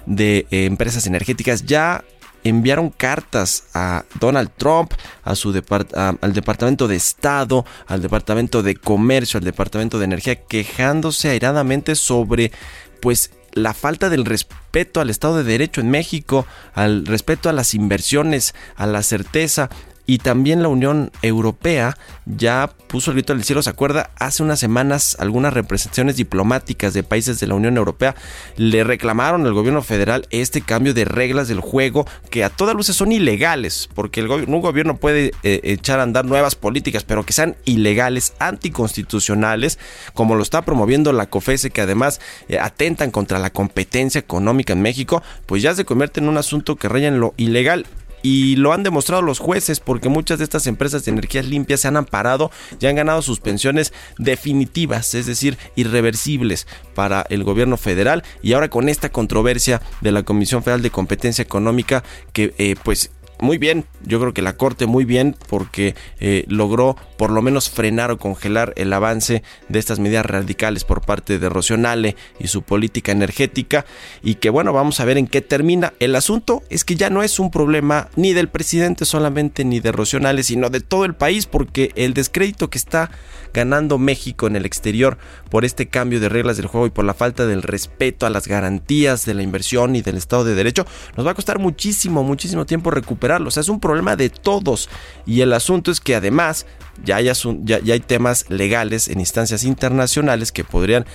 de 0.06 0.46
eh, 0.50 0.64
empresas 0.64 1.06
energéticas 1.06 1.64
ya 1.64 2.04
enviaron 2.44 2.90
cartas 2.90 3.64
a 3.74 4.04
Donald 4.20 4.50
Trump, 4.56 4.92
a 5.24 5.34
su 5.34 5.50
al 5.50 6.32
Departamento 6.32 6.86
de 6.86 6.96
Estado, 6.96 7.64
al 7.86 8.02
Departamento 8.02 8.62
de 8.62 8.76
Comercio, 8.76 9.38
al 9.38 9.44
Departamento 9.44 9.98
de 9.98 10.04
Energía, 10.04 10.36
quejándose 10.44 11.28
airadamente 11.28 11.96
sobre 11.96 12.52
pues 13.00 13.32
la 13.52 13.74
falta 13.74 14.10
del 14.10 14.24
respeto 14.24 15.00
al 15.00 15.10
Estado 15.10 15.38
de 15.38 15.44
Derecho 15.44 15.80
en 15.80 15.90
México, 15.90 16.46
al 16.74 17.06
respeto 17.06 17.48
a 17.48 17.52
las 17.52 17.74
inversiones, 17.74 18.54
a 18.76 18.86
la 18.86 19.02
certeza 19.02 19.70
y 20.06 20.18
también 20.18 20.62
la 20.62 20.68
Unión 20.68 21.10
Europea 21.22 21.96
ya 22.24 22.70
puso 22.86 23.10
el 23.10 23.16
grito 23.16 23.32
al 23.32 23.44
cielo. 23.44 23.62
¿Se 23.62 23.70
acuerda? 23.70 24.10
Hace 24.18 24.42
unas 24.42 24.60
semanas 24.60 25.16
algunas 25.18 25.52
representaciones 25.52 26.16
diplomáticas 26.16 26.94
de 26.94 27.02
países 27.02 27.40
de 27.40 27.46
la 27.46 27.54
Unión 27.54 27.76
Europea 27.76 28.14
le 28.56 28.84
reclamaron 28.84 29.44
al 29.46 29.52
gobierno 29.52 29.82
federal 29.82 30.26
este 30.30 30.60
cambio 30.60 30.94
de 30.94 31.04
reglas 31.04 31.48
del 31.48 31.60
juego 31.60 32.06
que 32.30 32.44
a 32.44 32.50
todas 32.50 32.74
luces 32.76 32.96
son 32.96 33.12
ilegales, 33.12 33.88
porque 33.94 34.20
el 34.20 34.26
un 34.30 34.60
gobierno 34.60 34.96
puede 34.96 35.32
eh, 35.42 35.60
echar 35.62 36.00
a 36.00 36.02
andar 36.02 36.24
nuevas 36.24 36.54
políticas, 36.54 37.04
pero 37.04 37.24
que 37.24 37.32
sean 37.32 37.56
ilegales, 37.64 38.34
anticonstitucionales, 38.38 39.78
como 40.14 40.34
lo 40.34 40.42
está 40.42 40.62
promoviendo 40.62 41.12
la 41.12 41.26
COFESE, 41.26 41.70
que 41.70 41.80
además 41.80 42.20
eh, 42.48 42.58
atentan 42.58 43.10
contra 43.10 43.38
la 43.38 43.50
competencia 43.50 44.18
económica 44.18 44.72
en 44.72 44.82
México, 44.82 45.22
pues 45.46 45.62
ya 45.62 45.74
se 45.74 45.84
convierte 45.84 46.20
en 46.20 46.28
un 46.28 46.36
asunto 46.36 46.76
que 46.76 46.88
raya 46.88 47.08
en 47.08 47.20
lo 47.20 47.34
ilegal 47.36 47.86
y 48.26 48.56
lo 48.56 48.72
han 48.72 48.82
demostrado 48.82 49.22
los 49.22 49.38
jueces 49.38 49.78
porque 49.78 50.08
muchas 50.08 50.38
de 50.38 50.44
estas 50.44 50.66
empresas 50.66 51.04
de 51.04 51.12
energías 51.12 51.46
limpias 51.46 51.82
se 51.82 51.86
han 51.86 51.96
amparado 51.96 52.50
y 52.80 52.86
han 52.86 52.96
ganado 52.96 53.22
suspensiones 53.22 53.92
definitivas, 54.18 55.14
es 55.14 55.26
decir, 55.26 55.58
irreversibles 55.76 56.66
para 56.96 57.24
el 57.30 57.44
gobierno 57.44 57.76
federal. 57.76 58.24
Y 58.42 58.54
ahora 58.54 58.68
con 58.68 58.88
esta 58.88 59.10
controversia 59.10 59.80
de 60.00 60.10
la 60.10 60.24
Comisión 60.24 60.64
Federal 60.64 60.82
de 60.82 60.90
Competencia 60.90 61.42
Económica 61.42 62.02
que 62.32 62.52
eh, 62.58 62.74
pues 62.82 63.12
muy 63.38 63.58
bien, 63.58 63.84
yo 64.04 64.18
creo 64.18 64.32
que 64.32 64.42
la 64.42 64.56
Corte 64.56 64.86
muy 64.86 65.04
bien 65.04 65.36
porque 65.48 65.94
eh, 66.20 66.44
logró 66.48 66.96
por 67.18 67.30
lo 67.30 67.42
menos 67.42 67.68
frenar 67.68 68.10
o 68.10 68.18
congelar 68.18 68.72
el 68.76 68.92
avance 68.92 69.42
de 69.68 69.78
estas 69.78 69.98
medidas 69.98 70.24
radicales 70.24 70.84
por 70.84 71.02
parte 71.02 71.38
de 71.38 71.48
Rocionale 71.48 72.16
y 72.38 72.48
su 72.48 72.62
política 72.62 73.12
energética 73.12 73.84
y 74.22 74.36
que 74.36 74.48
bueno, 74.48 74.72
vamos 74.72 75.00
a 75.00 75.04
ver 75.04 75.18
en 75.18 75.26
qué 75.26 75.42
termina. 75.42 75.92
El 76.00 76.16
asunto 76.16 76.62
es 76.70 76.84
que 76.84 76.96
ya 76.96 77.10
no 77.10 77.22
es 77.22 77.38
un 77.38 77.50
problema 77.50 78.08
ni 78.16 78.32
del 78.32 78.48
presidente 78.48 79.04
solamente 79.04 79.64
ni 79.64 79.80
de 79.80 79.92
Rocionale, 79.92 80.42
sino 80.42 80.70
de 80.70 80.80
todo 80.80 81.04
el 81.04 81.14
país 81.14 81.46
porque 81.46 81.92
el 81.96 82.14
descrédito 82.14 82.70
que 82.70 82.78
está 82.78 83.10
ganando 83.56 83.96
México 83.96 84.46
en 84.46 84.54
el 84.54 84.66
exterior 84.66 85.16
por 85.50 85.64
este 85.64 85.88
cambio 85.88 86.20
de 86.20 86.28
reglas 86.28 86.58
del 86.58 86.66
juego 86.66 86.86
y 86.86 86.90
por 86.90 87.06
la 87.06 87.14
falta 87.14 87.46
del 87.46 87.62
respeto 87.62 88.26
a 88.26 88.30
las 88.30 88.46
garantías 88.46 89.24
de 89.24 89.32
la 89.32 89.42
inversión 89.42 89.96
y 89.96 90.02
del 90.02 90.18
Estado 90.18 90.44
de 90.44 90.54
Derecho, 90.54 90.84
nos 91.16 91.26
va 91.26 91.30
a 91.30 91.34
costar 91.34 91.58
muchísimo, 91.58 92.22
muchísimo 92.22 92.66
tiempo 92.66 92.90
recuperarlo. 92.90 93.48
O 93.48 93.50
sea, 93.50 93.62
es 93.62 93.70
un 93.70 93.80
problema 93.80 94.14
de 94.14 94.28
todos. 94.28 94.90
Y 95.24 95.40
el 95.40 95.54
asunto 95.54 95.90
es 95.90 96.00
que 96.00 96.14
además 96.14 96.66
ya 97.02 97.16
hay, 97.16 97.30
ya, 97.62 97.80
ya 97.80 97.94
hay 97.94 98.00
temas 98.00 98.44
legales 98.50 99.08
en 99.08 99.20
instancias 99.20 99.64
internacionales 99.64 100.52
que 100.52 100.62
podrían 100.62 101.06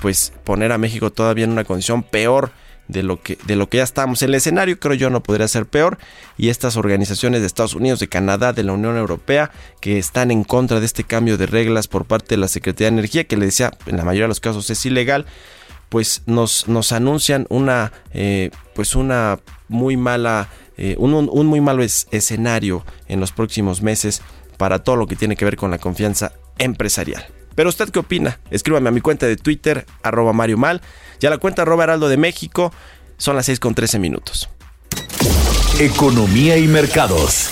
pues 0.00 0.32
poner 0.44 0.72
a 0.72 0.78
México 0.78 1.10
todavía 1.10 1.44
en 1.44 1.50
una 1.50 1.64
condición 1.64 2.02
peor 2.02 2.50
de 2.90 3.02
lo 3.02 3.22
que 3.22 3.38
de 3.46 3.56
lo 3.56 3.68
que 3.68 3.78
ya 3.78 3.84
estamos. 3.84 4.22
El 4.22 4.34
escenario 4.34 4.78
creo 4.78 4.94
yo 4.94 5.10
no 5.10 5.22
podría 5.22 5.48
ser 5.48 5.66
peor 5.66 5.98
y 6.36 6.48
estas 6.48 6.76
organizaciones 6.76 7.40
de 7.40 7.46
Estados 7.46 7.74
Unidos, 7.74 8.00
de 8.00 8.08
Canadá, 8.08 8.52
de 8.52 8.62
la 8.62 8.72
Unión 8.72 8.96
Europea 8.96 9.50
que 9.80 9.98
están 9.98 10.30
en 10.30 10.44
contra 10.44 10.80
de 10.80 10.86
este 10.86 11.04
cambio 11.04 11.38
de 11.38 11.46
reglas 11.46 11.88
por 11.88 12.04
parte 12.04 12.34
de 12.34 12.36
la 12.38 12.48
Secretaría 12.48 12.90
de 12.90 12.98
Energía 12.98 13.24
que 13.24 13.36
le 13.36 13.46
decía 13.46 13.72
en 13.86 13.96
la 13.96 14.04
mayoría 14.04 14.24
de 14.24 14.28
los 14.28 14.40
casos 14.40 14.68
es 14.70 14.84
ilegal, 14.86 15.26
pues 15.88 16.22
nos 16.26 16.68
nos 16.68 16.92
anuncian 16.92 17.46
una 17.48 17.92
eh, 18.12 18.50
pues 18.74 18.94
una 18.94 19.38
muy 19.68 19.96
mala 19.96 20.48
eh, 20.76 20.96
un, 20.98 21.12
un, 21.14 21.46
muy 21.46 21.60
malo 21.60 21.82
es, 21.82 22.06
escenario 22.10 22.84
en 23.06 23.20
los 23.20 23.32
próximos 23.32 23.82
meses 23.82 24.22
para 24.56 24.78
todo 24.78 24.96
lo 24.96 25.06
que 25.06 25.16
tiene 25.16 25.36
que 25.36 25.44
ver 25.44 25.56
con 25.56 25.70
la 25.70 25.78
confianza 25.78 26.32
empresarial. 26.58 27.26
Pero 27.54 27.68
usted 27.68 27.90
qué 27.90 27.98
opina? 27.98 28.40
Escríbame 28.50 28.88
a 28.88 28.92
mi 28.92 29.00
cuenta 29.00 29.26
de 29.26 29.36
Twitter, 29.36 29.84
arroba 30.02 30.32
Mario 30.32 30.56
Mal, 30.56 30.80
y 31.20 31.26
a 31.26 31.30
la 31.30 31.38
cuenta 31.38 31.62
arroba 31.62 31.84
Heraldo 31.84 32.08
de 32.08 32.16
México. 32.16 32.72
Son 33.16 33.36
las 33.36 33.46
6 33.46 33.60
con 33.60 33.74
13 33.74 33.98
minutos. 33.98 34.48
Economía 35.78 36.56
y 36.56 36.66
mercados. 36.66 37.50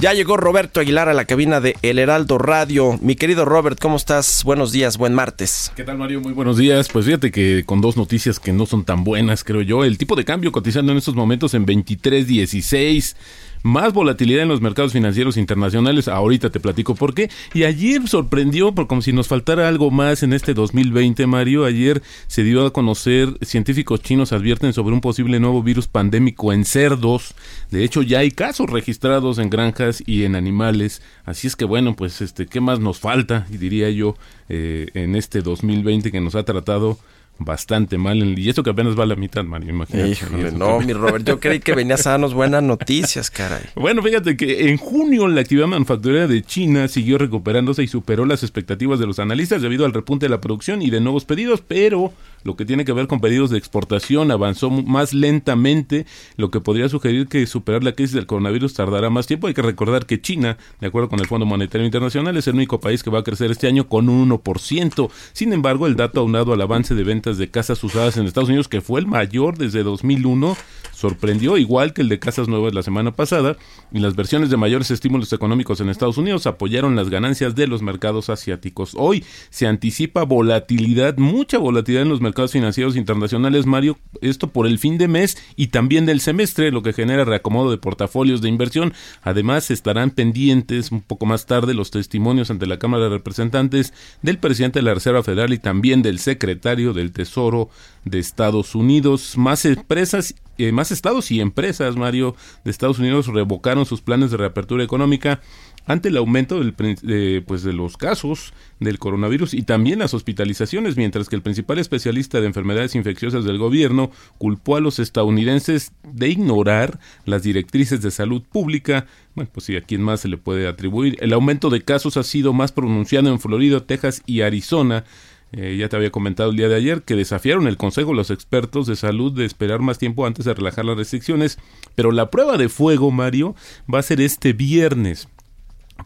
Ya 0.00 0.14
llegó 0.14 0.38
Roberto 0.38 0.80
Aguilar 0.80 1.10
a 1.10 1.12
la 1.12 1.26
cabina 1.26 1.60
de 1.60 1.76
El 1.82 1.98
Heraldo 1.98 2.38
Radio. 2.38 2.98
Mi 3.02 3.16
querido 3.16 3.44
Robert, 3.44 3.78
¿cómo 3.78 3.96
estás? 3.96 4.44
Buenos 4.44 4.72
días, 4.72 4.96
buen 4.96 5.12
martes. 5.12 5.70
¿Qué 5.76 5.84
tal, 5.84 5.98
Mario? 5.98 6.22
Muy 6.22 6.32
buenos 6.32 6.56
días. 6.56 6.88
Pues 6.88 7.04
fíjate 7.04 7.30
que 7.30 7.64
con 7.66 7.82
dos 7.82 7.98
noticias 7.98 8.40
que 8.40 8.54
no 8.54 8.64
son 8.64 8.86
tan 8.86 9.04
buenas, 9.04 9.44
creo 9.44 9.60
yo. 9.60 9.84
El 9.84 9.98
tipo 9.98 10.16
de 10.16 10.24
cambio 10.24 10.52
cotizando 10.52 10.92
en 10.92 10.96
estos 10.96 11.14
momentos 11.14 11.52
en 11.52 11.66
23.16 11.66 13.14
más 13.62 13.92
volatilidad 13.92 14.42
en 14.42 14.48
los 14.48 14.60
mercados 14.60 14.92
financieros 14.92 15.36
internacionales. 15.36 16.08
Ahorita 16.08 16.50
te 16.50 16.60
platico 16.60 16.94
por 16.94 17.14
qué. 17.14 17.30
Y 17.54 17.64
ayer 17.64 18.06
sorprendió, 18.08 18.74
por 18.74 18.86
como 18.86 19.02
si 19.02 19.12
nos 19.12 19.28
faltara 19.28 19.68
algo 19.68 19.90
más 19.90 20.22
en 20.22 20.32
este 20.32 20.54
2020, 20.54 21.26
Mario. 21.26 21.64
Ayer 21.64 22.02
se 22.26 22.42
dio 22.42 22.66
a 22.66 22.72
conocer, 22.72 23.36
científicos 23.42 24.00
chinos 24.02 24.32
advierten 24.32 24.72
sobre 24.72 24.94
un 24.94 25.00
posible 25.00 25.40
nuevo 25.40 25.62
virus 25.62 25.88
pandémico 25.88 26.52
en 26.52 26.64
cerdos. 26.64 27.34
De 27.70 27.84
hecho, 27.84 28.02
ya 28.02 28.20
hay 28.20 28.30
casos 28.30 28.70
registrados 28.70 29.38
en 29.38 29.50
granjas 29.50 30.02
y 30.06 30.24
en 30.24 30.34
animales. 30.34 31.02
Así 31.24 31.46
es 31.46 31.56
que 31.56 31.64
bueno, 31.64 31.96
pues 31.96 32.20
este, 32.20 32.46
¿qué 32.46 32.60
más 32.60 32.80
nos 32.80 32.98
falta? 32.98 33.46
Diría 33.50 33.90
yo, 33.90 34.16
eh, 34.48 34.88
en 34.94 35.14
este 35.16 35.42
2020 35.42 36.10
que 36.10 36.20
nos 36.20 36.34
ha 36.34 36.44
tratado 36.44 36.98
bastante 37.40 37.98
mal. 37.98 38.38
Y 38.38 38.48
eso 38.48 38.62
que 38.62 38.70
apenas 38.70 38.96
va 38.98 39.02
a 39.02 39.06
la 39.06 39.16
mitad, 39.16 39.44
man, 39.44 39.68
imagínate. 39.68 40.10
Híjole, 40.10 40.52
no, 40.56 40.80
mi 40.80 40.92
Robert, 40.92 41.26
yo 41.26 41.40
creí 41.40 41.58
que 41.58 41.74
venías 41.74 42.06
a 42.06 42.10
darnos 42.10 42.34
buenas 42.34 42.62
noticias, 42.62 43.30
caray. 43.30 43.64
Bueno, 43.74 44.02
fíjate 44.02 44.36
que 44.36 44.68
en 44.68 44.76
junio 44.76 45.26
la 45.26 45.40
actividad 45.40 45.66
manufacturera 45.66 46.26
de 46.26 46.42
China 46.42 46.86
siguió 46.86 47.18
recuperándose 47.18 47.82
y 47.82 47.88
superó 47.88 48.24
las 48.24 48.42
expectativas 48.42 49.00
de 49.00 49.06
los 49.06 49.18
analistas 49.18 49.62
debido 49.62 49.84
al 49.84 49.92
repunte 49.92 50.26
de 50.26 50.30
la 50.30 50.40
producción 50.40 50.82
y 50.82 50.90
de 50.90 51.00
nuevos 51.00 51.24
pedidos, 51.24 51.62
pero 51.66 52.12
lo 52.42 52.56
que 52.56 52.64
tiene 52.64 52.84
que 52.84 52.92
ver 52.92 53.06
con 53.06 53.20
pedidos 53.20 53.50
de 53.50 53.58
exportación 53.58 54.30
avanzó 54.30 54.70
más 54.70 55.12
lentamente, 55.12 56.06
lo 56.36 56.50
que 56.50 56.60
podría 56.60 56.88
sugerir 56.88 57.28
que 57.28 57.46
superar 57.46 57.84
la 57.84 57.92
crisis 57.92 58.14
del 58.14 58.26
coronavirus 58.26 58.74
tardará 58.74 59.10
más 59.10 59.26
tiempo. 59.26 59.46
Hay 59.46 59.54
que 59.54 59.62
recordar 59.62 60.06
que 60.06 60.20
China, 60.20 60.56
de 60.80 60.86
acuerdo 60.86 61.08
con 61.08 61.20
el 61.20 61.26
Fondo 61.26 61.44
Monetario 61.44 61.84
Internacional, 61.84 62.36
es 62.36 62.46
el 62.46 62.54
único 62.54 62.80
país 62.80 63.02
que 63.02 63.10
va 63.10 63.20
a 63.20 63.24
crecer 63.24 63.50
este 63.50 63.66
año 63.66 63.88
con 63.88 64.08
un 64.08 64.30
1%. 64.30 65.10
Sin 65.32 65.52
embargo, 65.52 65.86
el 65.86 65.96
dato 65.96 66.20
aunado 66.20 66.52
al 66.52 66.60
avance 66.60 66.94
de 66.94 67.04
ventas 67.04 67.29
de 67.38 67.50
casas 67.50 67.82
usadas 67.84 68.16
en 68.16 68.26
Estados 68.26 68.48
Unidos, 68.48 68.68
que 68.68 68.80
fue 68.80 69.00
el 69.00 69.06
mayor 69.06 69.58
desde 69.58 69.82
2001, 69.82 70.56
sorprendió, 71.00 71.56
igual 71.56 71.94
que 71.94 72.02
el 72.02 72.10
de 72.10 72.18
casas 72.18 72.46
nuevas 72.46 72.74
la 72.74 72.82
semana 72.82 73.12
pasada, 73.12 73.56
y 73.90 74.00
las 74.00 74.14
versiones 74.16 74.50
de 74.50 74.58
mayores 74.58 74.90
estímulos 74.90 75.32
económicos 75.32 75.80
en 75.80 75.88
Estados 75.88 76.18
Unidos 76.18 76.46
apoyaron 76.46 76.94
las 76.94 77.08
ganancias 77.08 77.54
de 77.54 77.66
los 77.66 77.80
mercados 77.80 78.28
asiáticos. 78.28 78.92
Hoy 78.96 79.24
se 79.48 79.66
anticipa 79.66 80.24
volatilidad, 80.24 81.16
mucha 81.16 81.56
volatilidad 81.56 82.02
en 82.02 82.10
los 82.10 82.20
mercados 82.20 82.52
financieros 82.52 82.96
internacionales, 82.96 83.64
Mario, 83.64 83.98
esto 84.20 84.48
por 84.48 84.66
el 84.66 84.78
fin 84.78 84.98
de 84.98 85.08
mes 85.08 85.38
y 85.56 85.68
también 85.68 86.04
del 86.04 86.20
semestre, 86.20 86.70
lo 86.70 86.82
que 86.82 86.92
genera 86.92 87.24
reacomodo 87.24 87.70
de 87.70 87.78
portafolios 87.78 88.42
de 88.42 88.50
inversión. 88.50 88.92
Además, 89.22 89.70
estarán 89.70 90.10
pendientes 90.10 90.92
un 90.92 91.00
poco 91.00 91.24
más 91.24 91.46
tarde 91.46 91.72
los 91.72 91.90
testimonios 91.90 92.50
ante 92.50 92.66
la 92.66 92.78
Cámara 92.78 93.04
de 93.04 93.10
Representantes 93.10 93.94
del 94.20 94.36
presidente 94.36 94.80
de 94.80 94.84
la 94.84 94.94
Reserva 94.94 95.22
Federal 95.22 95.54
y 95.54 95.58
también 95.58 96.02
del 96.02 96.18
secretario 96.18 96.92
del 96.92 97.12
Tesoro 97.12 97.70
de 98.04 98.18
Estados 98.18 98.74
Unidos. 98.74 99.38
Más 99.38 99.64
empresas 99.64 100.34
más 100.72 100.90
estados 100.90 101.30
y 101.30 101.40
empresas, 101.40 101.96
Mario, 101.96 102.36
de 102.64 102.70
Estados 102.70 102.98
Unidos 102.98 103.26
revocaron 103.26 103.86
sus 103.86 104.00
planes 104.00 104.30
de 104.30 104.36
reapertura 104.36 104.84
económica 104.84 105.40
ante 105.86 106.08
el 106.08 106.16
aumento 106.16 106.58
del, 106.58 106.74
de, 107.02 107.42
pues 107.46 107.62
de 107.62 107.72
los 107.72 107.96
casos 107.96 108.52
del 108.78 108.98
coronavirus 108.98 109.54
y 109.54 109.62
también 109.62 109.98
las 109.98 110.14
hospitalizaciones, 110.14 110.96
mientras 110.96 111.28
que 111.28 111.36
el 111.36 111.42
principal 111.42 111.78
especialista 111.78 112.40
de 112.40 112.46
enfermedades 112.46 112.94
infecciosas 112.94 113.44
del 113.44 113.58
gobierno 113.58 114.10
culpó 114.38 114.76
a 114.76 114.80
los 114.80 114.98
estadounidenses 114.98 115.92
de 116.04 116.28
ignorar 116.28 117.00
las 117.24 117.42
directrices 117.42 118.02
de 118.02 118.10
salud 118.10 118.42
pública. 118.42 119.06
Bueno, 119.34 119.50
pues 119.52 119.66
sí, 119.66 119.76
a 119.76 119.80
quién 119.80 120.02
más 120.02 120.20
se 120.20 120.28
le 120.28 120.36
puede 120.36 120.68
atribuir. 120.68 121.16
El 121.20 121.32
aumento 121.32 121.70
de 121.70 121.82
casos 121.82 122.16
ha 122.16 122.22
sido 122.22 122.52
más 122.52 122.72
pronunciado 122.72 123.28
en 123.28 123.40
Florida, 123.40 123.84
Texas 123.84 124.22
y 124.26 124.42
Arizona, 124.42 125.04
eh, 125.52 125.76
ya 125.78 125.88
te 125.88 125.96
había 125.96 126.10
comentado 126.10 126.50
el 126.50 126.56
día 126.56 126.68
de 126.68 126.76
ayer 126.76 127.02
que 127.02 127.16
desafiaron 127.16 127.66
el 127.66 127.76
consejo 127.76 128.14
los 128.14 128.30
expertos 128.30 128.86
de 128.86 128.96
salud 128.96 129.32
de 129.32 129.44
esperar 129.44 129.80
más 129.80 129.98
tiempo 129.98 130.26
antes 130.26 130.44
de 130.44 130.54
relajar 130.54 130.84
las 130.84 130.96
restricciones, 130.96 131.58
pero 131.94 132.12
la 132.12 132.30
prueba 132.30 132.56
de 132.56 132.68
fuego, 132.68 133.10
Mario, 133.10 133.54
va 133.92 133.98
a 133.98 134.02
ser 134.02 134.20
este 134.20 134.52
viernes 134.52 135.28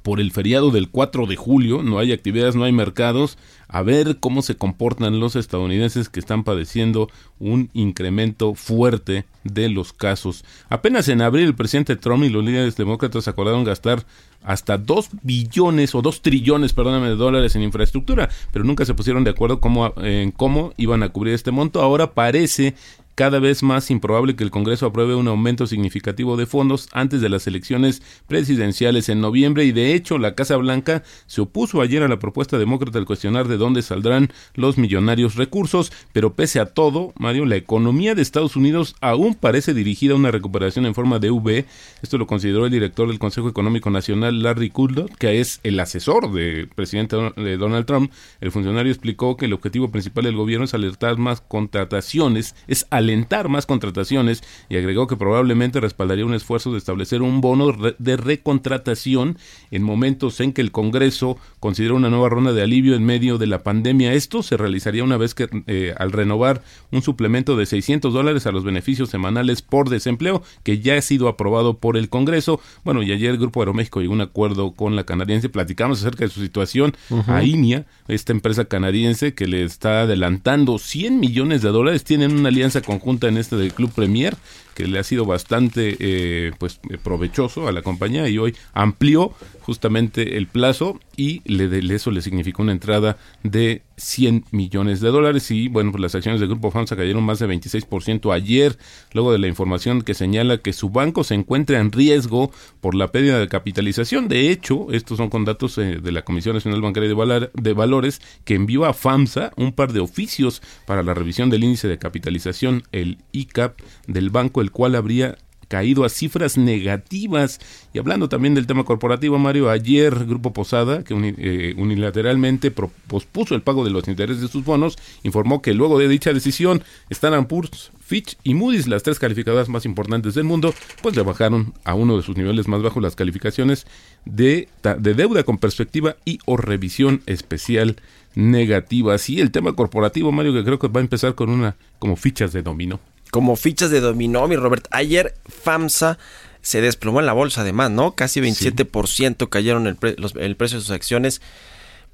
por 0.05 0.21
el 0.21 0.33
feriado 0.33 0.71
del 0.71 0.91
4 0.91 1.25
de 1.25 1.37
julio, 1.37 1.83
no 1.83 1.99
hay 1.99 2.13
actividades, 2.13 2.55
no 2.55 2.65
hay 2.65 2.73
mercados, 2.73 3.39
a 3.69 3.81
ver 3.81 4.19
cómo 4.21 4.43
se 4.43 4.55
comportan 4.55 5.19
los 5.19 5.35
estadounidenses 5.35 6.11
que 6.11 6.21
están 6.21 6.45
padeciendo 6.45 7.09
un 7.39 7.71
incremento 7.73 8.55
fuerte 8.55 9.25
de 9.45 9.71
los 9.71 9.95
casos. 9.95 10.45
Apenas 10.69 11.09
en 11.09 11.23
abril 11.23 11.47
el 11.47 11.55
presidente 11.55 11.97
Trump 11.97 12.23
y 12.23 12.29
los 12.29 12.45
líderes 12.45 12.77
demócratas 12.77 13.29
acordaron 13.29 13.65
gastar 13.65 14.05
hasta 14.43 14.77
2 14.77 15.09
billones 15.23 15.95
o 15.95 16.03
2 16.03 16.21
trillones, 16.21 16.75
perdóname, 16.75 17.09
de 17.09 17.17
dólares 17.17 17.57
en 17.57 17.63
infraestructura, 17.63 18.29
pero 18.53 18.67
nunca 18.67 18.85
se 18.85 18.93
pusieron 18.93 19.25
de 19.25 19.31
acuerdo 19.31 19.59
cómo, 19.59 19.95
en 20.03 20.33
cómo 20.33 20.75
iban 20.77 21.03
a 21.03 21.09
cubrir 21.09 21.33
este 21.33 21.51
monto. 21.51 21.81
Ahora 21.81 22.13
parece 22.13 22.75
cada 23.15 23.39
vez 23.39 23.63
más 23.63 23.91
improbable 23.91 24.37
que 24.37 24.45
el 24.45 24.51
Congreso 24.51 24.87
apruebe 24.87 25.15
un 25.15 25.29
aumento 25.29 25.67
significativo 25.67 26.37
de 26.37 26.47
fondos 26.47 26.89
antes 26.93 27.21
de 27.21 27.29
las 27.29 27.47
elecciones 27.47 28.03
presidenciales 28.27 29.09
en 29.09 29.21
noviembre 29.21 29.65
y 29.65 29.73
de 29.73 29.95
hecho 29.95 30.19
la 30.19 30.35
Casa 30.35 30.57
Blanca 30.57 31.03
se 31.27 31.41
opuso 31.41 31.81
ayer 31.81 32.03
a 32.03 32.09
la 32.09 32.19
propuesta 32.19 32.59
demócrata 32.59 32.99
al 32.99 33.07
cuestionar 33.07 33.49
de 33.49 33.57
dónde 33.57 33.83
saldrán 33.83 34.33
los 34.55 34.79
millonarios 34.79 35.37
recursos, 35.37 35.93
pero 36.13 36.35
pese 36.35 36.61
a 36.61 36.67
todo, 36.67 37.13
Mario, 37.17 37.47
la 37.47 37.57
economía 37.57 38.15
de 38.15 38.23
Estados 38.23 38.57
Unidos 38.57 38.97
aún 39.01 39.35
parece 39.35 39.75
dirigida 39.75 40.15
a 40.15 40.17
una 40.17 40.31
recuperación 40.31 40.87
en 40.87 40.95
forma 40.95 41.19
de 41.19 41.31
V. 41.31 41.65
Esto 42.03 42.19
lo 42.19 42.27
consideró 42.27 42.67
el 42.67 42.73
director 42.73 43.09
del 43.09 43.19
Consejo 43.19 43.49
Económico 43.49 43.91
Nacional, 43.91 44.43
Larry 44.43 44.71
Kudlow, 44.71 45.09
que 45.19 45.41
es 45.41 45.61
el 45.63 45.79
asesor 45.81 46.33
del 46.33 46.69
presidente 46.69 47.17
de 47.37 47.57
Donald 47.57 47.87
Trump. 47.87 48.13
El 48.41 48.51
funcionario 48.51 48.93
explicó 48.93 49.37
que 49.37 49.47
el 49.47 49.53
objetivo 49.53 49.91
principal 49.91 50.25
del 50.25 50.37
gobierno 50.37 50.65
es 50.65 50.75
alertar 50.75 51.19
más 51.19 51.41
contrataciones, 51.41 52.55
es 52.67 52.87
alentar 53.05 53.49
más 53.49 53.67
contrataciones 53.67 54.43
y 54.69 54.77
agregó 54.77 55.07
que 55.07 55.17
probablemente 55.17 55.81
respaldaría 55.81 56.27
un 56.27 56.35
esfuerzo 56.35 56.73
de 56.73 56.79
establecer 56.79 57.23
un 57.23 57.41
bono 57.41 57.73
de 57.99 58.17
recontratación 58.17 59.39
en 59.71 59.83
momentos 59.83 60.41
en 60.41 60.53
que 60.53 60.61
el 60.61 60.73
Congreso 60.73 61.39
considera 61.61 61.95
una 61.95 62.11
nueva 62.11 62.29
ronda 62.29 62.53
de 62.53 62.63
alivio 62.63 62.95
en 62.95 63.05
medio 63.05 63.39
de 63.39 63.47
la 63.47 63.63
pandemia. 63.63 64.13
Esto 64.13 64.43
se 64.43 64.57
realizaría 64.57 65.05
una 65.05 65.17
vez 65.17 65.35
que 65.35 65.49
eh, 65.67 65.95
al 65.97 66.13
renovar 66.13 66.63
un 66.91 67.03
suplemento 67.03 67.57
de 67.57 67.67
600 67.67 68.13
dólares 68.13 68.47
a 68.47 68.53
los 68.53 68.65
beneficios 68.65 69.11
semanales 69.11 69.63
por 69.63 69.89
desempleo 69.89 70.43
que 70.63 70.81
ya 70.81 70.97
ha 70.97 71.03
sido 71.03 71.29
aprobado 71.29 71.79
por 71.79 71.97
el 71.97 72.09
Congreso. 72.09 72.61
Bueno, 72.85 73.03
y 73.03 73.13
ayer 73.13 73.31
el 73.31 73.39
Grupo 73.39 73.61
Aeroméxico 73.61 74.01
llegó 74.01 74.15
a 74.15 74.17
un 74.17 74.21
acuerdo 74.23 74.73
con 74.73 74.97
la 74.97 75.05
canadiense. 75.05 75.49
Platicamos 75.49 76.01
acerca 76.01 76.25
de 76.25 76.31
su 76.31 76.41
situación 76.41 76.95
a 77.27 77.43
INIA, 77.43 77.87
esta 78.09 78.33
empresa 78.33 78.65
canadiense 78.65 79.35
que 79.35 79.47
le 79.47 79.65
está 79.65 80.03
adelantando 80.03 80.79
100 80.79 81.21
millones 81.21 81.63
de 81.63 81.69
dólares. 81.71 82.05
Tienen 82.05 82.37
una 82.37 82.49
alianza 82.49 82.81
conjunta 82.99 83.29
en 83.29 83.37
este 83.37 83.57
del 83.57 83.73
Club 83.73 83.91
Premier 83.93 84.37
que 84.75 84.87
le 84.87 84.99
ha 84.99 85.05
sido 85.05 85.25
bastante 85.25 85.97
eh, 85.99 86.53
pues 86.59 86.81
provechoso 87.03 87.69
a 87.69 87.73
la 87.73 87.83
compañía 87.83 88.29
y 88.29 88.39
hoy 88.39 88.55
amplió 88.73 89.33
justamente 89.61 90.37
el 90.37 90.47
plazo 90.47 91.01
y 91.17 91.41
le, 91.45 91.69
de 91.69 91.95
eso 91.95 92.11
le 92.11 92.21
significó 92.21 92.63
una 92.63 92.73
entrada 92.73 93.17
de 93.43 93.83
100 93.97 94.47
millones 94.51 95.01
de 95.01 95.09
dólares 95.09 95.51
y 95.51 95.69
bueno 95.69 95.93
pues 95.93 96.03
las 96.03 96.15
acciones 96.15 96.41
del 96.41 96.51
grupo 96.51 96.71
FAMSA 96.71 96.97
cayeron 96.97 97.23
más 97.23 97.39
de 97.39 97.47
26% 97.47 98.35
ayer 98.35 98.77
luego 99.13 99.33
de 99.33 99.39
la 99.39 99.47
información 99.47 100.03
que 100.03 100.15
señala 100.15 100.59
que 100.59 100.73
su 100.73 100.91
banco 100.91 101.25
se 101.25 101.35
encuentra 101.35 101.79
en 101.79 101.93
riesgo 101.93 102.51
por 102.81 102.95
la 102.95 103.13
pérdida 103.13 103.39
de 103.39 103.49
capitalización. 103.49 104.29
De 104.29 104.51
hecho 104.51 104.89
estos 104.91 105.19
son 105.19 105.31
con 105.31 105.45
datos 105.45 105.79
eh, 105.79 106.01
de 106.03 106.13
la 106.13 106.23
Comisión 106.23 106.55
Nacional 106.55 106.83
Bancaria 106.83 107.09
de, 107.09 107.51
de 107.55 107.73
Valores 107.73 108.21
que 108.45 108.55
envió 108.55 108.85
a 108.85 108.93
FAMSA 108.93 109.53
un 109.57 109.73
par 109.73 109.93
de 109.93 110.01
oficios 110.01 110.63
para 110.87 111.03
la 111.03 111.15
revisión 111.15 111.49
del 111.49 111.65
índice 111.65 111.89
de 111.89 111.99
capitalización 111.99 112.83
el 112.93 113.19
ICAP 113.33 113.79
del 114.07 114.31
banco 114.31 114.61
el 114.65 114.71
cual 114.71 114.95
habría 114.97 115.37
caído 115.69 116.05
a 116.05 116.09
cifras 116.09 116.57
negativas. 116.57 117.61
Y 117.93 117.99
hablando 117.99 118.29
también 118.29 118.55
del 118.55 118.67
tema 118.67 118.85
corporativo, 118.85 119.39
Mario, 119.39 119.71
ayer 119.71 120.27
Grupo 120.27 120.53
Posada, 120.53 121.05
que 121.05 121.15
eh, 121.15 121.75
unilateralmente 121.77 122.71
pospuso 122.71 123.55
el 123.55 123.63
pago 123.63 123.85
de 123.85 123.91
los 123.91 124.09
intereses 124.09 124.43
de 124.43 124.49
sus 124.49 124.65
bonos, 124.65 124.97
informó 125.23 125.63
que 125.63 125.75
luego 125.75 125.99
de 125.99 126.09
dicha 126.09 126.33
decisión, 126.33 126.83
Standard 127.11 127.47
Poor's, 127.47 127.91
Fitch 128.01 128.37
y 128.45 128.55
Moody's, 128.55 128.87
las 128.87 129.03
tres 129.03 129.19
calificadoras 129.19 129.69
más 129.69 129.87
importantes 129.87 130.35
del 130.35 130.45
mundo, 130.45 130.75
pues 131.03 131.17
le 131.17 131.23
bajaron 131.23 131.73
a 131.85 131.95
uno 131.95 132.17
de 132.17 132.23
sus 132.23 132.37
niveles 132.37 132.69
más 132.69 132.83
bajos 132.83 133.03
las 133.03 133.17
calificaciones 133.17 133.87
de, 134.25 134.69
de 134.99 135.15
deuda 135.15 135.43
con 135.45 135.59
perspectiva 135.59 136.17
y 136.25 136.39
o 136.45 136.57
revisión 136.57 137.23
especial 137.27 137.97
negativa. 138.35 139.15
Así 139.15 139.41
el 139.41 139.51
tema 139.51 139.73
corporativo, 139.75 140.33
Mario, 140.33 140.53
que 140.53 140.65
creo 140.65 140.79
que 140.79 140.89
va 140.89 141.01
a 141.01 141.03
empezar 141.03 141.35
con 141.35 141.51
una 141.51 141.77
como 141.99 142.17
fichas 142.17 142.53
de 142.53 142.63
dominó 142.63 143.01
como 143.35 143.57
fichas 143.57 143.91
de 143.91 143.99
dominó, 143.99 144.47
mi 144.47 144.55
Robert. 144.55 144.87
Ayer 144.93 145.35
FAMSA 145.49 146.19
se 146.63 146.81
desplomó 146.81 147.19
en 147.19 147.27
la 147.27 147.33
bolsa, 147.33 147.63
además, 147.63 147.91
¿no? 147.91 148.15
Casi 148.15 148.41
27% 148.41 149.49
cayeron 149.49 149.89
el, 149.89 149.99
el, 150.39 150.57
precio 150.57 150.79
de 150.79 150.85
sus 150.85 150.93
acciones. 150.93 151.43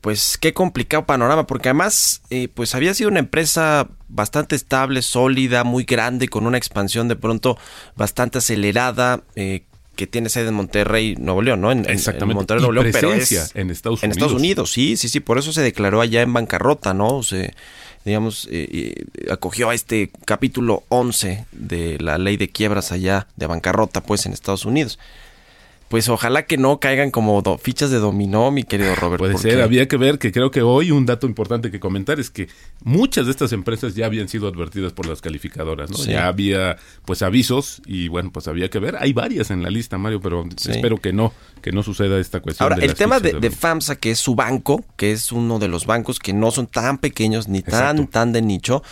Pues 0.00 0.38
qué 0.38 0.54
complicado 0.54 1.04
panorama, 1.04 1.46
porque 1.46 1.68
además, 1.68 2.22
eh, 2.30 2.48
pues 2.48 2.74
había 2.74 2.94
sido 2.94 3.10
una 3.10 3.18
empresa 3.18 3.88
bastante 4.08 4.56
estable, 4.56 5.02
sólida, 5.02 5.62
muy 5.62 5.84
grande, 5.84 6.26
con 6.28 6.46
una 6.46 6.56
expansión 6.56 7.06
de 7.08 7.16
pronto 7.16 7.58
bastante 7.96 8.38
acelerada, 8.38 9.22
eh, 9.34 9.64
que 9.96 10.06
tiene 10.06 10.30
sede 10.30 10.48
en 10.48 10.54
Monterrey, 10.54 11.16
Nuevo 11.16 11.42
León, 11.42 11.60
¿no? 11.60 11.70
En, 11.70 11.80
Exactamente. 11.80 12.34
Monterrey, 12.34 12.62
Nuevo 12.62 12.72
León, 12.72 12.88
pero 12.92 13.12
es 13.12 13.54
en 13.54 13.68
Estados 13.68 14.02
Unidos. 14.02 14.04
En 14.04 14.10
Estados 14.12 14.32
Unidos, 14.32 14.72
sí, 14.72 14.96
sí, 14.96 15.10
sí. 15.10 15.20
Por 15.20 15.36
eso 15.36 15.52
se 15.52 15.60
declaró 15.60 16.00
allá 16.00 16.22
en 16.22 16.32
bancarrota, 16.32 16.94
¿no? 16.94 17.08
O 17.08 17.22
sea, 17.22 17.52
digamos, 18.04 18.48
eh, 18.50 19.04
acogió 19.30 19.70
a 19.70 19.74
este 19.74 20.10
capítulo 20.24 20.84
11 20.88 21.46
de 21.52 21.98
la 22.00 22.18
ley 22.18 22.36
de 22.36 22.48
quiebras 22.48 22.92
allá 22.92 23.26
de 23.36 23.46
bancarrota, 23.46 24.02
pues 24.02 24.26
en 24.26 24.32
Estados 24.32 24.64
Unidos 24.64 24.98
pues 25.90 26.08
ojalá 26.08 26.46
que 26.46 26.56
no 26.56 26.78
caigan 26.78 27.10
como 27.10 27.42
fichas 27.58 27.90
de 27.90 27.98
dominó, 27.98 28.52
mi 28.52 28.62
querido 28.62 28.94
Robert. 28.94 29.18
Puede 29.18 29.36
ser, 29.38 29.60
había 29.60 29.88
que 29.88 29.96
ver 29.96 30.20
que 30.20 30.30
creo 30.30 30.52
que 30.52 30.62
hoy 30.62 30.92
un 30.92 31.04
dato 31.04 31.26
importante 31.26 31.72
que 31.72 31.80
comentar 31.80 32.20
es 32.20 32.30
que 32.30 32.46
muchas 32.84 33.26
de 33.26 33.32
estas 33.32 33.52
empresas 33.52 33.96
ya 33.96 34.06
habían 34.06 34.28
sido 34.28 34.46
advertidas 34.46 34.92
por 34.92 35.08
las 35.08 35.20
calificadoras, 35.20 35.90
¿no? 35.90 35.98
Ya 36.04 36.28
había 36.28 36.76
pues 37.04 37.22
avisos 37.22 37.82
y 37.86 38.06
bueno, 38.06 38.30
pues 38.30 38.46
había 38.46 38.70
que 38.70 38.78
ver. 38.78 38.98
Hay 39.00 39.12
varias 39.12 39.50
en 39.50 39.64
la 39.64 39.70
lista, 39.70 39.98
Mario, 39.98 40.20
pero 40.20 40.48
espero 40.64 40.98
que 40.98 41.12
no, 41.12 41.32
que 41.60 41.72
no 41.72 41.82
suceda 41.82 42.20
esta 42.20 42.38
cuestión. 42.38 42.72
Ahora, 42.72 42.84
el 42.84 42.94
tema 42.94 43.18
de, 43.18 43.50
FAMSA, 43.50 43.96
que 43.96 44.12
es 44.12 44.20
su 44.20 44.36
banco, 44.36 44.84
que 44.94 45.10
es 45.10 45.32
uno 45.32 45.58
de 45.58 45.66
los 45.66 45.86
bancos 45.86 46.20
que 46.20 46.32
no 46.32 46.52
son 46.52 46.68
tan 46.68 46.98
pequeños 46.98 47.48
ni 47.48 47.62
tan, 47.62 48.06
tan 48.06 48.32
de 48.32 48.42
nicho, 48.42 48.84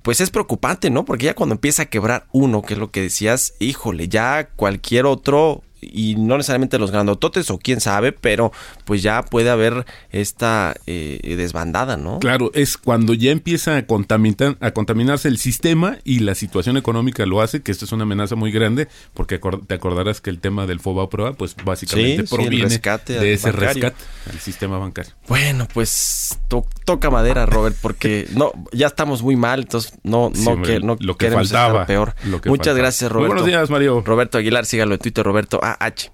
pues 0.00 0.22
es 0.22 0.30
preocupante, 0.30 0.88
¿no? 0.88 1.04
Porque 1.04 1.26
ya 1.26 1.34
cuando 1.34 1.54
empieza 1.54 1.82
a 1.82 1.86
quebrar 1.86 2.28
uno, 2.32 2.62
que 2.62 2.72
es 2.72 2.80
lo 2.80 2.90
que 2.90 3.02
decías, 3.02 3.52
híjole, 3.58 4.08
ya 4.08 4.48
cualquier 4.56 5.04
otro 5.04 5.64
y 5.80 6.16
no 6.16 6.36
necesariamente 6.36 6.78
los 6.78 6.90
grandototes 6.90 7.50
o 7.50 7.58
quién 7.58 7.80
sabe, 7.80 8.12
pero 8.12 8.52
pues 8.84 9.02
ya 9.02 9.22
puede 9.22 9.50
haber 9.50 9.86
esta 10.10 10.74
eh, 10.86 11.34
desbandada, 11.36 11.96
¿no? 11.96 12.18
Claro, 12.20 12.50
es 12.54 12.76
cuando 12.76 13.14
ya 13.14 13.30
empieza 13.30 13.76
a, 13.76 13.86
contaminar, 13.86 14.56
a 14.60 14.70
contaminarse 14.72 15.28
el 15.28 15.38
sistema 15.38 15.98
y 16.04 16.20
la 16.20 16.34
situación 16.34 16.76
económica 16.76 17.26
lo 17.26 17.40
hace, 17.40 17.62
que 17.62 17.72
esto 17.72 17.84
es 17.84 17.92
una 17.92 18.02
amenaza 18.02 18.36
muy 18.36 18.52
grande, 18.52 18.88
porque 19.14 19.40
te 19.66 19.74
acordarás 19.74 20.20
que 20.20 20.30
el 20.30 20.40
tema 20.40 20.66
del 20.66 20.80
FOBA 20.80 21.08
prueba, 21.08 21.32
pues 21.32 21.56
básicamente 21.64 22.24
proviene 22.24 22.68
de 23.06 23.32
ese 23.32 23.52
rescate 23.52 23.96
al 24.30 24.38
sistema 24.38 24.78
bancario. 24.78 25.12
Bueno, 25.28 25.66
pues 25.72 26.38
toca 26.84 27.10
madera, 27.10 27.46
Robert, 27.46 27.76
porque 27.80 28.26
no 28.34 28.52
ya 28.72 28.86
estamos 28.86 29.22
muy 29.22 29.36
mal, 29.36 29.60
entonces 29.60 29.94
no, 30.02 30.30
no, 30.34 30.62
que, 30.62 30.80
no 30.80 30.96
lo 31.00 31.16
que 31.16 31.30
faltaba, 31.30 31.86
peor. 31.86 32.14
Muchas 32.44 32.76
gracias, 32.76 33.10
Roberto. 33.10 33.34
buenos 33.34 33.46
días, 33.46 33.70
Mario. 33.70 34.02
Roberto 34.04 34.38
Aguilar, 34.38 34.66
sígalo 34.66 34.94
en 34.94 35.00
Twitter, 35.00 35.24
Roberto 35.24 35.60
AH. 35.78 36.10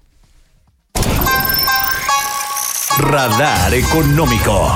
Radar 2.99 3.73
Económico. 3.73 4.71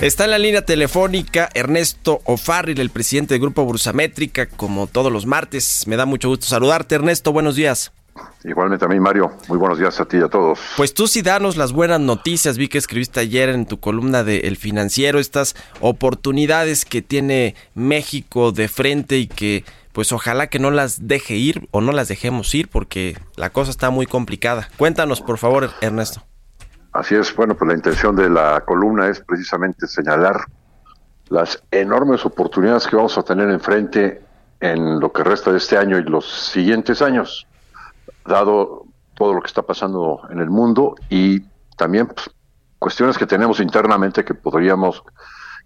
Está 0.00 0.24
en 0.24 0.30
la 0.30 0.38
línea 0.38 0.64
telefónica 0.64 1.48
Ernesto 1.54 2.20
O'Farrill, 2.24 2.80
el 2.80 2.90
presidente 2.90 3.34
del 3.34 3.40
Grupo 3.40 3.64
Bursamétrica, 3.64 4.46
como 4.46 4.86
todos 4.86 5.10
los 5.10 5.24
martes. 5.24 5.86
Me 5.86 5.96
da 5.96 6.04
mucho 6.04 6.28
gusto 6.28 6.46
saludarte, 6.46 6.96
Ernesto. 6.96 7.32
Buenos 7.32 7.56
días. 7.56 7.92
Igualmente 8.44 8.84
a 8.84 8.88
mí, 8.88 9.00
Mario. 9.00 9.32
Muy 9.48 9.56
buenos 9.56 9.78
días 9.78 9.98
a 10.00 10.04
ti 10.04 10.18
y 10.18 10.20
a 10.20 10.28
todos. 10.28 10.58
Pues 10.76 10.92
tú 10.92 11.06
sí 11.06 11.22
danos 11.22 11.56
las 11.56 11.72
buenas 11.72 12.00
noticias. 12.00 12.58
Vi 12.58 12.68
que 12.68 12.78
escribiste 12.78 13.20
ayer 13.20 13.48
en 13.48 13.66
tu 13.66 13.80
columna 13.80 14.22
de 14.22 14.40
El 14.40 14.56
Financiero 14.56 15.18
estas 15.18 15.56
oportunidades 15.80 16.84
que 16.84 17.00
tiene 17.00 17.54
México 17.74 18.52
de 18.52 18.68
frente 18.68 19.18
y 19.18 19.26
que 19.26 19.64
pues 19.94 20.10
ojalá 20.12 20.48
que 20.48 20.58
no 20.58 20.72
las 20.72 21.06
deje 21.06 21.36
ir 21.36 21.68
o 21.70 21.80
no 21.80 21.92
las 21.92 22.08
dejemos 22.08 22.52
ir 22.52 22.68
porque 22.68 23.16
la 23.36 23.50
cosa 23.50 23.70
está 23.70 23.90
muy 23.90 24.06
complicada. 24.06 24.68
Cuéntanos, 24.76 25.20
por 25.20 25.38
favor, 25.38 25.70
Ernesto. 25.80 26.20
Así 26.92 27.14
es, 27.14 27.34
bueno, 27.36 27.54
pues 27.54 27.68
la 27.68 27.74
intención 27.74 28.16
de 28.16 28.28
la 28.28 28.64
columna 28.66 29.08
es 29.08 29.20
precisamente 29.20 29.86
señalar 29.86 30.46
las 31.28 31.62
enormes 31.70 32.26
oportunidades 32.26 32.88
que 32.88 32.96
vamos 32.96 33.16
a 33.16 33.22
tener 33.22 33.48
enfrente 33.48 34.20
en 34.58 34.98
lo 34.98 35.12
que 35.12 35.22
resta 35.22 35.52
de 35.52 35.58
este 35.58 35.78
año 35.78 35.96
y 35.96 36.02
los 36.02 36.28
siguientes 36.50 37.00
años, 37.00 37.46
dado 38.26 38.86
todo 39.14 39.32
lo 39.32 39.40
que 39.42 39.46
está 39.46 39.62
pasando 39.62 40.22
en 40.28 40.40
el 40.40 40.50
mundo 40.50 40.96
y 41.08 41.40
también 41.76 42.08
pues, 42.08 42.30
cuestiones 42.80 43.16
que 43.16 43.26
tenemos 43.26 43.60
internamente 43.60 44.24
que 44.24 44.34
podríamos 44.34 45.04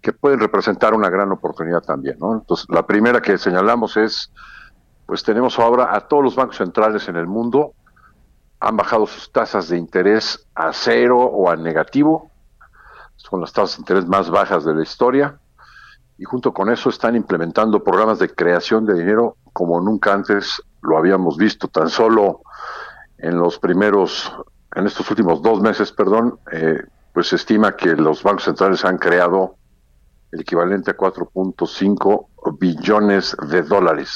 que 0.01 0.13
pueden 0.13 0.39
representar 0.39 0.93
una 0.93 1.09
gran 1.09 1.31
oportunidad 1.31 1.81
también. 1.81 2.17
¿no? 2.19 2.33
Entonces, 2.33 2.65
la 2.69 2.85
primera 2.85 3.21
que 3.21 3.37
señalamos 3.37 3.97
es, 3.97 4.31
pues 5.05 5.23
tenemos 5.23 5.59
ahora 5.59 5.95
a 5.95 6.01
todos 6.01 6.23
los 6.23 6.35
bancos 6.35 6.57
centrales 6.57 7.07
en 7.07 7.15
el 7.15 7.27
mundo, 7.27 7.73
han 8.59 8.77
bajado 8.77 9.07
sus 9.07 9.31
tasas 9.31 9.69
de 9.69 9.77
interés 9.77 10.47
a 10.55 10.73
cero 10.73 11.19
o 11.19 11.49
a 11.49 11.55
negativo, 11.55 12.31
son 13.15 13.41
las 13.41 13.53
tasas 13.53 13.77
de 13.77 13.81
interés 13.81 14.07
más 14.07 14.29
bajas 14.29 14.65
de 14.65 14.75
la 14.75 14.83
historia, 14.83 15.39
y 16.17 16.25
junto 16.25 16.53
con 16.53 16.69
eso 16.69 16.89
están 16.89 17.15
implementando 17.15 17.83
programas 17.83 18.19
de 18.19 18.33
creación 18.33 18.85
de 18.85 18.93
dinero 18.93 19.37
como 19.53 19.79
nunca 19.79 20.13
antes 20.13 20.61
lo 20.81 20.97
habíamos 20.97 21.37
visto, 21.37 21.67
tan 21.67 21.89
solo 21.89 22.41
en 23.17 23.37
los 23.37 23.59
primeros, 23.59 24.33
en 24.75 24.87
estos 24.87 25.09
últimos 25.09 25.41
dos 25.41 25.61
meses, 25.61 25.91
perdón, 25.91 26.39
eh, 26.51 26.81
pues 27.13 27.27
se 27.27 27.35
estima 27.35 27.75
que 27.75 27.95
los 27.95 28.23
bancos 28.23 28.45
centrales 28.45 28.85
han 28.85 28.97
creado 28.97 29.55
el 30.31 30.41
equivalente 30.41 30.91
a 30.91 30.97
4.5 30.97 32.27
billones 32.59 33.35
de 33.49 33.63
dólares. 33.63 34.11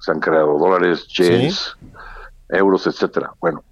Se 0.00 0.10
han 0.10 0.20
creado 0.20 0.58
dólares, 0.58 1.06
yens, 1.08 1.76
euros, 2.48 2.86
etcétera. 2.86 3.32
Bueno, 3.40 3.62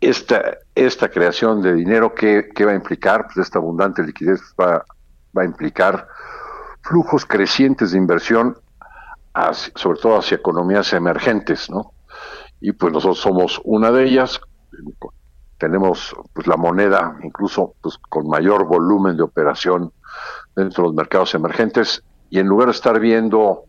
esta, 0.00 0.58
esta 0.74 1.08
creación 1.08 1.62
de 1.62 1.74
dinero, 1.74 2.14
¿qué, 2.14 2.48
qué 2.54 2.64
va 2.64 2.72
a 2.72 2.74
implicar? 2.74 3.26
Pues 3.26 3.38
esta 3.46 3.58
abundante 3.58 4.02
liquidez 4.02 4.40
va, 4.60 4.84
va 5.36 5.42
a 5.42 5.44
implicar 5.44 6.06
flujos 6.82 7.24
crecientes 7.26 7.92
de 7.92 7.98
inversión, 7.98 8.56
hacia- 9.34 9.72
sobre 9.76 10.00
todo 10.00 10.18
hacia 10.18 10.36
economías 10.36 10.92
emergentes, 10.92 11.70
¿no? 11.70 11.92
Y 12.60 12.72
pues 12.72 12.92
nosotros 12.92 13.18
somos 13.20 13.60
una 13.64 13.90
de 13.90 14.04
ellas, 14.04 14.40
tenemos 15.58 16.14
pues 16.32 16.46
la 16.46 16.56
moneda 16.56 17.16
incluso 17.22 17.74
pues 17.82 17.98
con 18.08 18.28
mayor 18.28 18.66
volumen 18.66 19.16
de 19.16 19.22
operación 19.22 19.92
dentro 20.56 20.84
de 20.84 20.88
los 20.88 20.94
mercados 20.96 21.34
emergentes 21.34 22.02
y 22.30 22.38
en 22.38 22.46
lugar 22.48 22.68
de 22.68 22.72
estar 22.72 23.00
viendo 23.00 23.66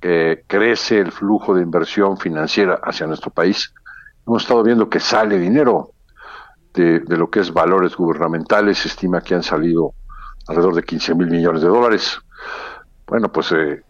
que 0.00 0.44
crece 0.46 0.98
el 0.98 1.12
flujo 1.12 1.54
de 1.54 1.62
inversión 1.62 2.16
financiera 2.16 2.80
hacia 2.82 3.06
nuestro 3.06 3.30
país, 3.30 3.72
hemos 4.26 4.42
estado 4.42 4.62
viendo 4.62 4.88
que 4.88 5.00
sale 5.00 5.38
dinero 5.38 5.94
de, 6.74 7.02
lo 7.08 7.30
que 7.30 7.40
es 7.40 7.52
valores 7.52 7.96
gubernamentales, 7.96 8.78
se 8.78 8.88
estima 8.88 9.22
que 9.22 9.34
han 9.34 9.42
salido 9.42 9.94
alrededor 10.48 10.74
de 10.76 10.84
15 10.84 11.14
mil 11.14 11.28
millones 11.28 11.62
de 11.62 11.68
dólares. 11.68 12.18
Bueno, 13.06 13.32
pues 13.32 13.52
eh, 13.52 13.82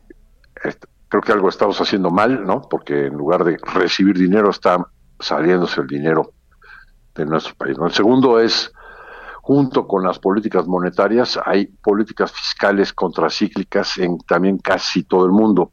est- 0.64 0.84
creo 1.08 1.22
que 1.22 1.32
algo 1.32 1.48
estamos 1.48 1.80
haciendo 1.80 2.10
mal, 2.10 2.44
¿no? 2.46 2.62
Porque 2.62 3.06
en 3.06 3.14
lugar 3.14 3.44
de 3.44 3.58
recibir 3.74 4.16
dinero 4.18 4.50
está 4.50 4.86
saliéndose 5.20 5.80
el 5.82 5.86
dinero 5.88 6.34
de 7.14 7.26
nuestro 7.26 7.54
país. 7.56 7.76
El 7.82 7.92
segundo 7.92 8.40
es, 8.40 8.72
junto 9.42 9.86
con 9.86 10.04
las 10.04 10.18
políticas 10.18 10.66
monetarias, 10.66 11.38
hay 11.44 11.66
políticas 11.66 12.32
fiscales 12.32 12.92
contracíclicas 12.92 13.98
en 13.98 14.18
también 14.18 14.58
casi 14.58 15.04
todo 15.04 15.24
el 15.26 15.32
mundo. 15.32 15.72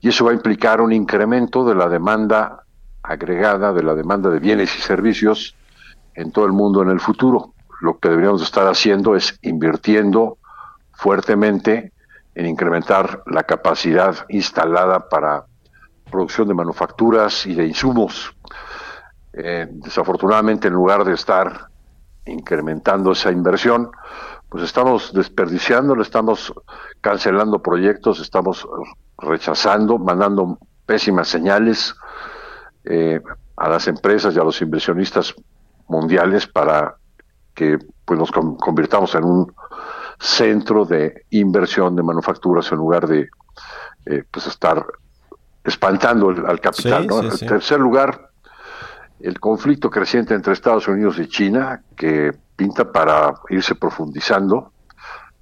Y 0.00 0.08
eso 0.08 0.24
va 0.24 0.30
a 0.30 0.34
implicar 0.34 0.80
un 0.80 0.92
incremento 0.92 1.64
de 1.64 1.74
la 1.74 1.88
demanda 1.88 2.64
agregada, 3.02 3.72
de 3.72 3.82
la 3.82 3.94
demanda 3.94 4.30
de 4.30 4.40
bienes 4.40 4.76
y 4.76 4.82
servicios 4.82 5.56
en 6.14 6.32
todo 6.32 6.44
el 6.44 6.52
mundo 6.52 6.82
en 6.82 6.90
el 6.90 7.00
futuro. 7.00 7.54
Lo 7.80 7.98
que 7.98 8.08
deberíamos 8.08 8.42
estar 8.42 8.66
haciendo 8.66 9.16
es 9.16 9.38
invirtiendo 9.42 10.38
fuertemente 10.92 11.92
en 12.34 12.46
incrementar 12.46 13.22
la 13.26 13.44
capacidad 13.44 14.14
instalada 14.28 15.08
para 15.08 15.46
producción 16.10 16.48
de 16.48 16.54
manufacturas 16.54 17.46
y 17.46 17.54
de 17.54 17.66
insumos. 17.66 18.34
Eh, 19.32 19.66
desafortunadamente, 19.70 20.68
en 20.68 20.74
lugar 20.74 21.04
de 21.04 21.14
estar 21.14 21.68
incrementando 22.26 23.12
esa 23.12 23.30
inversión, 23.30 23.90
pues 24.48 24.64
estamos 24.64 25.12
desperdiciando, 25.12 25.94
le 25.96 26.02
estamos 26.02 26.52
cancelando 27.00 27.60
proyectos, 27.60 28.20
estamos 28.20 28.66
rechazando, 29.18 29.98
mandando 29.98 30.58
pésimas 30.84 31.28
señales 31.28 31.94
eh, 32.84 33.20
a 33.56 33.68
las 33.68 33.88
empresas 33.88 34.34
y 34.34 34.38
a 34.38 34.44
los 34.44 34.60
inversionistas 34.60 35.34
mundiales 35.88 36.46
para 36.46 36.96
que 37.54 37.78
pues 38.04 38.18
nos 38.18 38.30
con- 38.30 38.56
convirtamos 38.56 39.14
en 39.14 39.24
un 39.24 39.52
centro 40.18 40.84
de 40.84 41.24
inversión 41.30 41.96
de 41.96 42.02
manufacturas 42.02 42.70
en 42.72 42.78
lugar 42.78 43.06
de 43.06 43.28
eh, 44.06 44.24
pues 44.30 44.46
estar 44.46 44.84
espantando 45.64 46.30
el- 46.30 46.46
al 46.46 46.60
capital. 46.60 47.02
Sí, 47.02 47.08
¿no? 47.08 47.20
sí, 47.22 47.26
en 47.26 47.36
sí. 47.38 47.46
tercer 47.46 47.80
lugar, 47.80 48.30
el 49.20 49.40
conflicto 49.40 49.90
creciente 49.90 50.34
entre 50.34 50.52
Estados 50.52 50.88
Unidos 50.88 51.18
y 51.18 51.28
China, 51.28 51.82
que 51.96 52.32
pinta 52.56 52.90
para 52.90 53.34
irse 53.48 53.74
profundizando, 53.74 54.72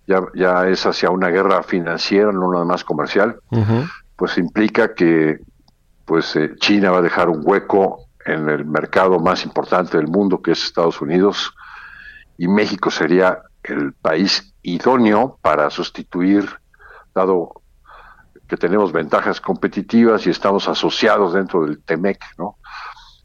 ya, 0.06 0.20
ya 0.34 0.68
es 0.68 0.84
hacia 0.86 1.10
una 1.10 1.28
guerra 1.28 1.62
financiera, 1.62 2.30
no 2.32 2.52
nada 2.52 2.64
más 2.64 2.84
comercial, 2.84 3.40
pues 4.16 4.38
implica 4.38 4.94
que 4.94 5.40
pues 6.04 6.36
eh, 6.36 6.54
China 6.56 6.90
va 6.90 6.98
a 6.98 7.02
dejar 7.02 7.28
un 7.30 7.40
hueco 7.42 8.06
en 8.26 8.48
el 8.48 8.64
mercado 8.64 9.18
más 9.18 9.44
importante 9.44 9.96
del 9.96 10.08
mundo, 10.08 10.42
que 10.42 10.52
es 10.52 10.64
Estados 10.64 11.00
Unidos, 11.00 11.54
y 12.36 12.48
México 12.48 12.90
sería 12.90 13.42
el 13.62 13.92
país 13.94 14.54
idóneo 14.62 15.38
para 15.40 15.70
sustituir, 15.70 16.48
dado 17.14 17.62
que 18.46 18.56
tenemos 18.56 18.92
ventajas 18.92 19.40
competitivas 19.40 20.26
y 20.26 20.30
estamos 20.30 20.68
asociados 20.68 21.32
dentro 21.32 21.64
del 21.64 21.82
TEMEC, 21.82 22.22
¿no? 22.38 22.56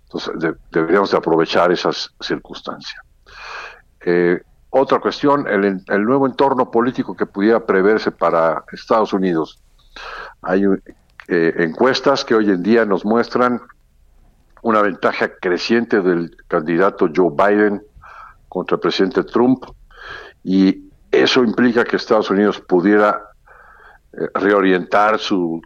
Entonces 0.09 0.39
de- 0.39 0.55
deberíamos 0.71 1.11
de 1.11 1.17
aprovechar 1.17 1.71
esas 1.71 2.13
circunstancias. 2.19 3.01
Eh, 4.01 4.41
otra 4.71 4.99
cuestión, 4.99 5.47
el, 5.47 5.83
nuevo 6.03 6.27
entorno 6.27 6.69
político 6.69 7.15
que 7.15 7.25
pudiera 7.25 7.65
preverse 7.65 8.11
para 8.11 8.63
Estados 8.71 9.13
Unidos. 9.13 9.59
Hay 10.41 10.63
eh, 11.27 11.53
encuestas 11.57 12.23
que 12.23 12.35
hoy 12.35 12.49
en 12.49 12.61
día 12.61 12.85
nos 12.85 13.03
muestran 13.03 13.61
una 14.61 14.81
ventaja 14.81 15.29
creciente 15.39 16.01
del 16.01 16.35
candidato 16.47 17.09
Joe 17.13 17.31
Biden 17.31 17.81
contra 18.47 18.75
el 18.75 18.81
presidente 18.81 19.23
Trump 19.23 19.63
y 20.43 20.89
eso 21.11 21.43
implica 21.43 21.83
que 21.83 21.95
Estados 21.95 22.29
Unidos 22.29 22.61
pudiera 22.61 23.21
eh, 24.13 24.27
reorientar 24.35 25.19
su, 25.19 25.61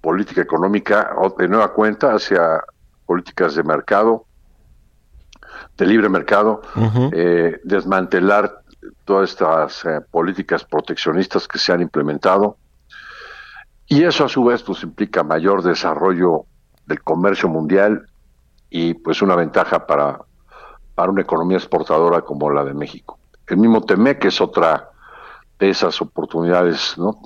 política 0.00 0.42
económica 0.42 1.14
de 1.38 1.48
nueva 1.48 1.72
cuenta 1.72 2.14
hacia 2.14 2.62
políticas 3.10 3.56
de 3.56 3.64
mercado, 3.64 4.26
de 5.76 5.84
libre 5.84 6.08
mercado, 6.08 6.62
eh, 7.12 7.58
desmantelar 7.64 8.62
todas 9.04 9.30
estas 9.30 9.84
eh, 9.84 10.00
políticas 10.12 10.64
proteccionistas 10.64 11.48
que 11.48 11.58
se 11.58 11.72
han 11.72 11.82
implementado. 11.82 12.56
Y 13.88 14.04
eso 14.04 14.26
a 14.26 14.28
su 14.28 14.44
vez 14.44 14.62
pues 14.62 14.84
implica 14.84 15.24
mayor 15.24 15.64
desarrollo 15.64 16.44
del 16.86 17.02
comercio 17.02 17.48
mundial 17.48 18.06
y 18.70 18.94
pues 18.94 19.22
una 19.22 19.34
ventaja 19.34 19.88
para, 19.88 20.20
para 20.94 21.10
una 21.10 21.22
economía 21.22 21.58
exportadora 21.58 22.20
como 22.20 22.48
la 22.48 22.62
de 22.62 22.74
México. 22.74 23.18
El 23.48 23.56
mismo 23.56 23.82
TEMEC 23.82 24.26
es 24.26 24.40
otra 24.40 24.88
de 25.58 25.68
esas 25.68 26.00
oportunidades, 26.00 26.96
¿no? 26.96 27.22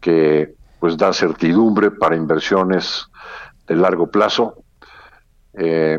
que 0.00 0.54
pues 0.78 0.96
da 0.96 1.12
certidumbre 1.12 1.90
para 1.90 2.14
inversiones 2.14 3.08
de 3.66 3.74
largo 3.74 4.08
plazo 4.08 4.62
eh, 5.54 5.98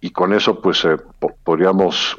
y 0.00 0.10
con 0.10 0.32
eso 0.32 0.60
pues 0.60 0.84
eh, 0.84 0.96
po- 1.18 1.34
podríamos 1.44 2.16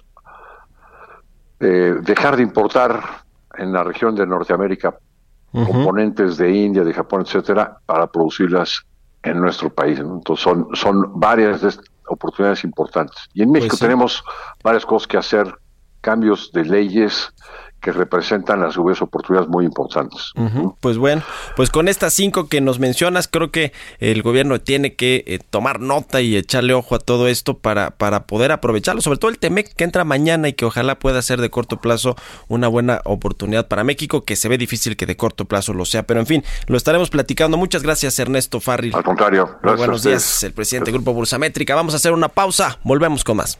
eh, 1.59 1.95
dejar 2.01 2.35
de 2.37 2.43
importar 2.43 3.01
en 3.57 3.71
la 3.71 3.83
región 3.83 4.15
de 4.15 4.25
Norteamérica 4.25 4.95
componentes 5.67 6.37
de 6.37 6.49
India, 6.51 6.83
de 6.83 6.91
Japón, 6.93 7.21
etcétera, 7.21 7.77
para 7.85 8.07
producirlas 8.07 8.81
en 9.21 9.39
nuestro 9.39 9.69
país. 9.69 9.99
¿no? 9.99 10.15
Entonces 10.15 10.43
son, 10.43 10.67
son 10.73 11.19
varias 11.19 11.61
de 11.61 11.69
oportunidades 12.07 12.63
importantes. 12.63 13.17
Y 13.35 13.43
en 13.43 13.51
México 13.51 13.75
sí. 13.75 13.81
tenemos 13.83 14.23
varias 14.63 14.83
cosas 14.83 15.07
que 15.07 15.17
hacer, 15.17 15.53
cambios 16.01 16.51
de 16.53 16.65
leyes 16.65 17.31
que 17.83 17.91
representan 17.91 18.63
a 18.63 18.71
su 18.71 18.83
vez 18.83 19.01
oportunidades 19.01 19.49
muy 19.49 19.65
importantes. 19.65 20.31
Pues 20.79 20.97
bueno, 20.97 21.21
pues 21.57 21.69
con 21.69 21.89
estas 21.89 22.13
cinco 22.13 22.47
que 22.47 22.61
nos 22.61 22.79
mencionas, 22.79 23.27
creo 23.27 23.51
que 23.51 23.73
el 23.99 24.23
gobierno 24.23 24.61
tiene 24.61 24.95
que 24.95 25.23
eh, 25.27 25.39
tomar 25.49 25.81
nota 25.81 26.21
y 26.21 26.37
echarle 26.37 26.73
ojo 26.73 26.95
a 26.95 26.99
todo 26.99 27.27
esto 27.27 27.57
para, 27.57 27.91
para 27.91 28.25
poder 28.25 28.53
aprovecharlo, 28.53 29.01
sobre 29.01 29.19
todo 29.19 29.29
el 29.29 29.37
TEMEC 29.37 29.75
que 29.75 29.83
entra 29.83 30.05
mañana 30.05 30.47
y 30.47 30.53
que 30.53 30.63
ojalá 30.65 30.97
pueda 30.97 31.21
ser 31.21 31.41
de 31.41 31.49
corto 31.49 31.81
plazo 31.81 32.15
una 32.47 32.69
buena 32.69 33.01
oportunidad 33.03 33.67
para 33.67 33.83
México, 33.83 34.23
que 34.23 34.37
se 34.37 34.47
ve 34.47 34.57
difícil 34.57 34.95
que 34.95 35.05
de 35.05 35.17
corto 35.17 35.43
plazo 35.45 35.73
lo 35.73 35.83
sea, 35.83 36.03
pero 36.03 36.21
en 36.21 36.25
fin, 36.25 36.43
lo 36.67 36.77
estaremos 36.77 37.09
platicando. 37.09 37.57
Muchas 37.57 37.83
gracias 37.83 38.17
Ernesto 38.17 38.61
Farril. 38.61 38.95
Al 38.95 39.03
contrario, 39.03 39.45
Muy 39.45 39.55
gracias 39.61 39.73
a 39.73 39.85
buenos 39.85 40.03
días, 40.03 40.43
el 40.43 40.53
presidente 40.53 40.91
del 40.91 41.01
Grupo 41.01 41.13
Bursamétrica. 41.13 41.75
Vamos 41.75 41.93
a 41.93 41.97
hacer 41.97 42.13
una 42.13 42.29
pausa, 42.29 42.79
volvemos 42.83 43.25
con 43.25 43.37
más. 43.37 43.59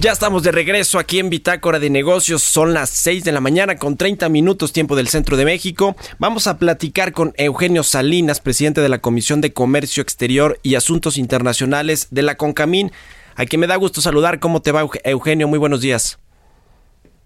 Ya 0.00 0.12
estamos 0.12 0.44
de 0.44 0.52
regreso 0.52 1.00
aquí 1.00 1.18
en 1.18 1.28
Bitácora 1.28 1.80
de 1.80 1.90
Negocios. 1.90 2.44
Son 2.44 2.72
las 2.72 2.88
6 2.88 3.24
de 3.24 3.32
la 3.32 3.40
mañana 3.40 3.78
con 3.78 3.96
30 3.96 4.28
minutos 4.28 4.72
tiempo 4.72 4.94
del 4.94 5.08
centro 5.08 5.36
de 5.36 5.44
México. 5.44 5.96
Vamos 6.20 6.46
a 6.46 6.56
platicar 6.56 7.10
con 7.10 7.34
Eugenio 7.36 7.82
Salinas, 7.82 8.38
presidente 8.40 8.80
de 8.80 8.88
la 8.88 9.00
Comisión 9.00 9.40
de 9.40 9.52
Comercio 9.52 10.00
Exterior 10.00 10.60
y 10.62 10.76
Asuntos 10.76 11.18
Internacionales 11.18 12.06
de 12.12 12.22
la 12.22 12.36
CONCAMIN, 12.36 12.92
a 13.34 13.44
quien 13.44 13.58
me 13.58 13.66
da 13.66 13.74
gusto 13.74 14.00
saludar. 14.00 14.38
¿Cómo 14.38 14.62
te 14.62 14.70
va, 14.70 14.86
Eugenio? 15.02 15.48
Muy 15.48 15.58
buenos 15.58 15.80
días. 15.80 16.20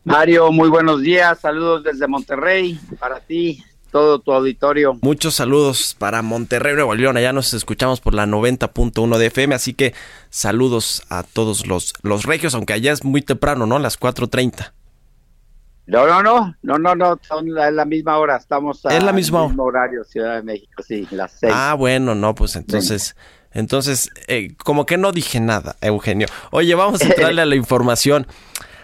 Mario, 0.04 0.50
muy 0.50 0.70
buenos 0.70 1.02
días. 1.02 1.40
Saludos 1.40 1.84
desde 1.84 2.08
Monterrey 2.08 2.80
para 2.98 3.20
ti, 3.20 3.62
todo 3.92 4.18
tu 4.20 4.32
auditorio. 4.32 4.98
Muchos 5.02 5.34
saludos 5.34 5.94
para 5.96 6.22
Monterrey, 6.22 6.74
Nuevo 6.74 6.94
León. 6.94 7.16
Allá 7.18 7.32
nos 7.32 7.54
escuchamos 7.54 8.00
por 8.00 8.14
la 8.14 8.26
90.1 8.26 9.18
de 9.18 9.26
FM, 9.26 9.54
así 9.54 9.74
que 9.74 9.94
saludos 10.30 11.04
a 11.10 11.22
todos 11.22 11.66
los, 11.66 11.92
los 12.02 12.24
regios, 12.24 12.54
aunque 12.54 12.72
allá 12.72 12.90
es 12.90 13.04
muy 13.04 13.20
temprano, 13.20 13.66
¿no? 13.66 13.78
Las 13.78 14.00
4.30. 14.00 14.72
No, 15.86 16.06
no, 16.06 16.22
no, 16.22 16.56
no, 16.62 16.78
no, 16.78 16.94
no, 16.94 17.20
son 17.28 17.52
la, 17.52 17.70
la 17.70 17.84
misma 17.84 18.16
hora, 18.16 18.36
estamos 18.36 18.82
Es 18.86 19.02
la 19.02 19.12
misma 19.12 19.42
al 19.42 19.48
mismo 19.48 19.64
horario, 19.64 20.04
Ciudad 20.04 20.36
de 20.36 20.42
México, 20.42 20.82
sí, 20.82 21.06
las 21.10 21.32
seis. 21.32 21.52
Ah, 21.54 21.74
bueno, 21.74 22.14
no, 22.14 22.34
pues 22.34 22.56
entonces, 22.56 23.14
entonces, 23.50 24.08
eh, 24.26 24.54
como 24.64 24.86
que 24.86 24.96
no 24.96 25.12
dije 25.12 25.38
nada, 25.40 25.76
Eugenio. 25.82 26.28
Oye, 26.50 26.74
vamos 26.74 27.02
a 27.02 27.06
entrarle 27.06 27.42
a 27.42 27.46
la 27.46 27.56
información. 27.56 28.26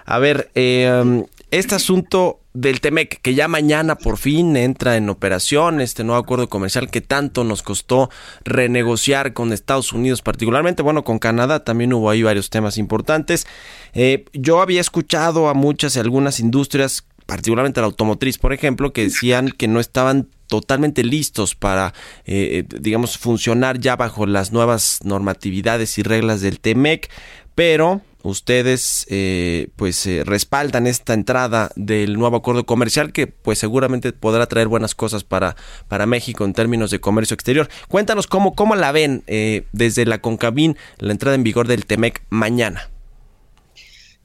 A 0.05 0.19
ver, 0.19 0.51
eh, 0.55 1.25
este 1.51 1.77
asunto 1.77 2.41
del 2.61 2.81
Temec, 2.81 3.21
que 3.23 3.35
ya 3.35 3.47
mañana 3.47 3.95
por 3.95 4.19
fin 4.19 4.57
entra 4.57 4.97
en 4.97 5.09
operación, 5.09 5.81
este 5.81 6.03
nuevo 6.03 6.21
acuerdo 6.21 6.49
comercial 6.49 6.91
que 6.91 7.01
tanto 7.01 7.45
nos 7.45 7.63
costó 7.63 8.11
renegociar 8.45 9.33
con 9.33 9.53
Estados 9.53 9.93
Unidos, 9.93 10.23
particularmente, 10.23 10.83
bueno, 10.83 11.05
con 11.05 11.21
Canadá 11.21 11.63
también 11.63 11.93
hubo 11.93 12.11
ahí 12.11 12.25
varios 12.25 12.51
temas 12.51 12.77
importantes. 12.77 13.47
Eh, 13.93 14.25
yo 14.33 14.61
había 14.61 14.81
escuchado 14.81 15.49
a 15.49 15.55
muchas 15.55 15.95
y 15.95 16.01
algunas 16.01 16.41
industrias, 16.41 17.07
particularmente 17.27 17.81
la 17.81 17.87
automotriz, 17.87 18.39
por 18.39 18.53
ejemplo, 18.53 18.93
que 18.93 19.05
decían 19.05 19.51
que 19.51 19.69
no 19.69 19.79
estaban 19.79 20.29
totalmente 20.49 21.05
listos 21.05 21.55
para, 21.55 21.95
eh, 22.25 22.65
digamos, 22.81 23.19
funcionar 23.19 23.79
ya 23.79 23.95
bajo 23.95 24.27
las 24.27 24.51
nuevas 24.51 24.99
normatividades 25.05 25.97
y 25.99 26.03
reglas 26.03 26.41
del 26.41 26.59
TEMEC, 26.59 27.09
pero 27.55 28.01
ustedes 28.29 29.07
eh, 29.11 29.69
pues 29.77 30.07
eh, 30.07 30.23
respaldan 30.25 30.87
esta 30.87 31.15
entrada 31.15 31.71
del 31.77 32.19
nuevo 32.19 32.37
acuerdo 32.37 32.65
comercial 32.65 33.13
que 33.13 33.27
pues 33.27 33.59
seguramente 33.59 34.13
podrá 34.13 34.47
traer 34.47 34.69
buenas 34.69 34.95
cosas 34.95 35.25
para, 35.25 35.57
para 35.89 36.07
México 36.07 36.45
en 36.45 36.53
términos 36.53 36.91
de 36.91 37.01
comercio 37.01 37.35
exterior. 37.35 37.69
Cuéntanos 37.89 38.27
cómo, 38.27 38.55
cómo 38.55 38.77
la 38.77 38.93
ven 38.93 39.23
eh, 39.27 39.65
desde 39.73 40.07
la 40.07 40.19
Concabín 40.19 40.77
la 40.99 41.13
entrada 41.13 41.35
en 41.35 41.43
vigor 41.43 41.67
del 41.67 41.87
TEMEC 41.87 42.23
mañana. 42.31 42.89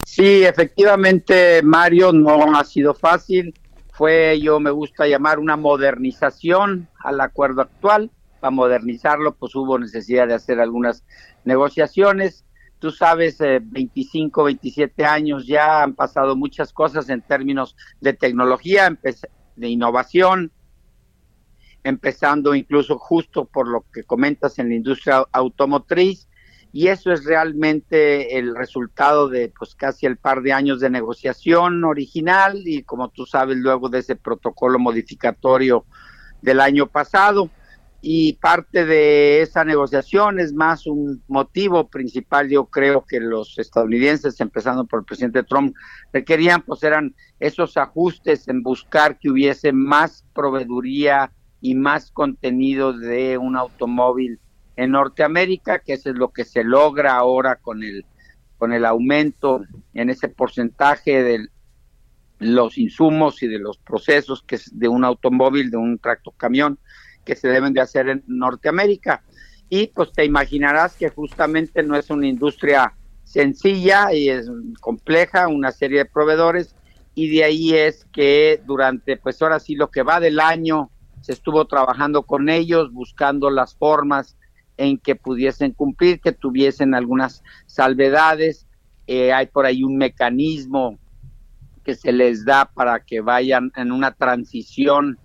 Sí, 0.06 0.44
efectivamente, 0.44 1.62
Mario, 1.64 2.12
no 2.12 2.56
ha 2.56 2.64
sido 2.66 2.94
fácil. 2.94 3.54
Fue, 3.94 4.40
yo 4.42 4.60
me 4.60 4.72
gusta 4.72 5.08
llamar 5.08 5.40
una 5.40 5.56
modernización 5.56 6.88
al 7.00 7.22
acuerdo 7.22 7.62
actual. 7.62 8.12
Para 8.40 8.52
modernizarlo, 8.52 9.34
pues 9.36 9.56
hubo 9.56 9.80
necesidad 9.80 10.28
de 10.28 10.34
hacer 10.34 10.60
algunas 10.60 11.04
negociaciones. 11.46 12.44
Tú 12.84 12.92
sabes, 12.92 13.40
eh, 13.40 13.62
25, 13.64 14.44
27 14.44 15.06
años 15.06 15.48
ya 15.48 15.84
han 15.84 15.94
pasado 15.96 16.36
muchas 16.36 16.74
cosas 16.74 17.08
en 17.08 17.22
términos 17.22 17.78
de 18.02 18.12
tecnología, 18.12 19.00
de 19.56 19.70
innovación, 19.70 20.52
empezando 21.86 22.54
incluso 22.54 23.00
justo 23.00 23.46
por 23.46 23.70
lo 23.70 23.86
que 23.94 24.04
comentas 24.04 24.60
en 24.60 24.68
la 24.68 24.76
industria 24.76 25.26
automotriz 25.32 26.28
y 26.74 26.90
eso 26.90 27.14
es 27.14 27.24
realmente 27.24 28.38
el 28.38 28.54
resultado 28.54 29.30
de 29.30 29.54
pues 29.58 29.76
casi 29.76 30.06
el 30.06 30.18
par 30.18 30.42
de 30.42 30.52
años 30.52 30.82
de 30.82 30.90
negociación 30.90 31.86
original 31.86 32.64
y 32.66 32.84
como 32.84 33.08
tú 33.12 33.26
sabes 33.26 33.60
luego 33.60 33.88
de 33.88 34.00
ese 34.00 34.18
protocolo 34.18 34.78
modificatorio 34.78 35.86
del 36.42 36.60
año 36.60 36.88
pasado 36.88 37.50
y 38.06 38.34
parte 38.34 38.86
de 38.86 39.42
esa 39.42 39.64
negociación 39.64 40.38
es 40.38 40.52
más 40.52 40.88
un 40.88 41.24
motivo 41.30 41.88
principal 41.88 42.50
yo 42.50 42.66
creo 42.66 43.06
que 43.06 43.22
los 43.22 43.58
estadounidenses 43.58 44.42
empezando 44.42 44.86
por 44.86 45.00
el 45.00 45.06
presidente 45.06 45.42
Trump 45.44 45.74
requerían 46.12 46.64
pues 46.64 46.84
eran 46.84 47.16
esos 47.40 47.78
ajustes 47.78 48.50
en 48.50 48.62
buscar 48.62 49.18
que 49.18 49.30
hubiese 49.30 49.72
más 49.72 50.26
proveeduría 50.34 51.32
y 51.62 51.76
más 51.76 52.12
contenido 52.12 52.92
de 52.92 53.38
un 53.38 53.56
automóvil 53.56 54.38
en 54.76 54.92
Norteamérica, 54.92 55.80
que 55.80 55.94
eso 55.94 56.10
es 56.10 56.18
lo 56.18 56.34
que 56.34 56.44
se 56.44 56.66
logra 56.66 57.16
ahora 57.16 57.56
con 57.56 57.84
el 57.84 58.06
con 58.58 58.74
el 58.74 58.84
aumento 58.84 59.62
en 59.94 60.10
ese 60.10 60.28
porcentaje 60.28 61.24
de 61.24 61.48
los 62.40 62.78
insumos 62.78 63.42
y 63.44 63.48
de 63.48 63.60
los 63.60 63.78
procesos 63.78 64.44
que 64.44 64.56
es 64.56 64.78
de 64.78 64.90
un 64.90 65.06
automóvil, 65.06 65.72
de 65.72 65.78
un 65.78 66.00
tractocamión 66.00 66.80
que 67.26 67.36
se 67.36 67.48
deben 67.48 67.74
de 67.74 67.82
hacer 67.82 68.10
en 68.10 68.24
Norteamérica. 68.28 69.24
Y 69.70 69.88
pues 69.88 70.12
te 70.12 70.26
imaginarás 70.26 70.96
que 70.96 71.10
justamente 71.10 71.84
no 71.84 71.96
es 71.96 72.10
una 72.10 72.28
industria 72.28 72.94
sencilla 73.24 74.14
y 74.14 74.30
es 74.30 74.50
compleja, 74.80 75.48
una 75.48 75.72
serie 75.72 76.00
de 76.00 76.06
proveedores 76.06 76.76
y 77.16 77.30
de 77.30 77.44
ahí 77.44 77.74
es 77.74 78.06
que 78.12 78.62
durante 78.66 79.18
pues 79.18 79.42
ahora 79.42 79.60
sí 79.60 79.76
lo 79.76 79.90
que 79.90 80.04
va 80.04 80.20
del 80.20 80.40
año 80.40 80.90
se 81.22 81.34
estuvo 81.34 81.66
trabajando 81.66 82.24
con 82.24 82.50
ellos 82.50 82.92
buscando 82.92 83.50
las 83.50 83.76
formas 83.76 84.36
en 84.78 84.98
que 84.98 85.16
pudiesen 85.16 85.72
cumplir, 85.72 86.20
que 86.20 86.32
tuviesen 86.32 86.96
algunas 86.96 87.44
salvedades. 87.68 88.68
Eh, 89.06 89.32
hay 89.32 89.46
por 89.46 89.66
ahí 89.66 89.84
un 89.84 89.98
mecanismo 89.98 90.98
que 91.84 91.96
se 91.96 92.12
les 92.12 92.46
da 92.46 92.66
para 92.74 93.02
que 93.02 93.22
vayan 93.22 93.72
en 93.76 93.92
una 93.92 94.12
transición 94.14 95.20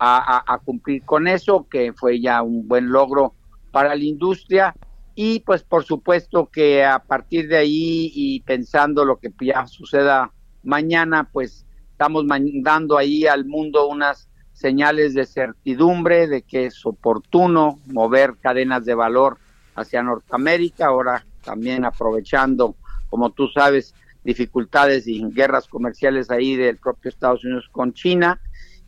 a, 0.00 0.60
cumplir 0.64 1.02
con 1.04 1.28
eso, 1.28 1.66
que 1.68 1.92
fue 1.92 2.20
ya 2.20 2.42
un 2.42 2.66
buen 2.66 2.90
logro 2.90 3.34
para 3.70 3.94
la 3.94 4.02
industria. 4.02 4.74
Y 5.14 5.40
pues 5.40 5.62
por 5.62 5.84
supuesto 5.84 6.46
que 6.46 6.84
a 6.84 6.98
partir 7.00 7.48
de 7.48 7.58
ahí 7.58 8.10
y 8.14 8.40
pensando 8.40 9.04
lo 9.04 9.18
que 9.18 9.30
ya 9.40 9.66
suceda 9.66 10.32
mañana, 10.62 11.28
pues 11.30 11.66
estamos 11.92 12.24
mandando 12.24 12.96
ahí 12.96 13.26
al 13.26 13.44
mundo 13.44 13.88
unas 13.88 14.28
señales 14.52 15.14
de 15.14 15.26
certidumbre 15.26 16.26
de 16.26 16.42
que 16.42 16.66
es 16.66 16.84
oportuno 16.86 17.78
mover 17.86 18.36
cadenas 18.40 18.84
de 18.84 18.94
valor 18.94 19.38
hacia 19.74 20.02
Norteamérica, 20.02 20.86
ahora 20.86 21.24
también 21.42 21.84
aprovechando, 21.84 22.74
como 23.08 23.30
tú 23.30 23.48
sabes, 23.48 23.94
dificultades 24.24 25.06
y 25.06 25.22
guerras 25.30 25.66
comerciales 25.66 26.30
ahí 26.30 26.56
del 26.56 26.76
propio 26.76 27.08
Estados 27.08 27.44
Unidos 27.44 27.68
con 27.72 27.92
China 27.92 28.40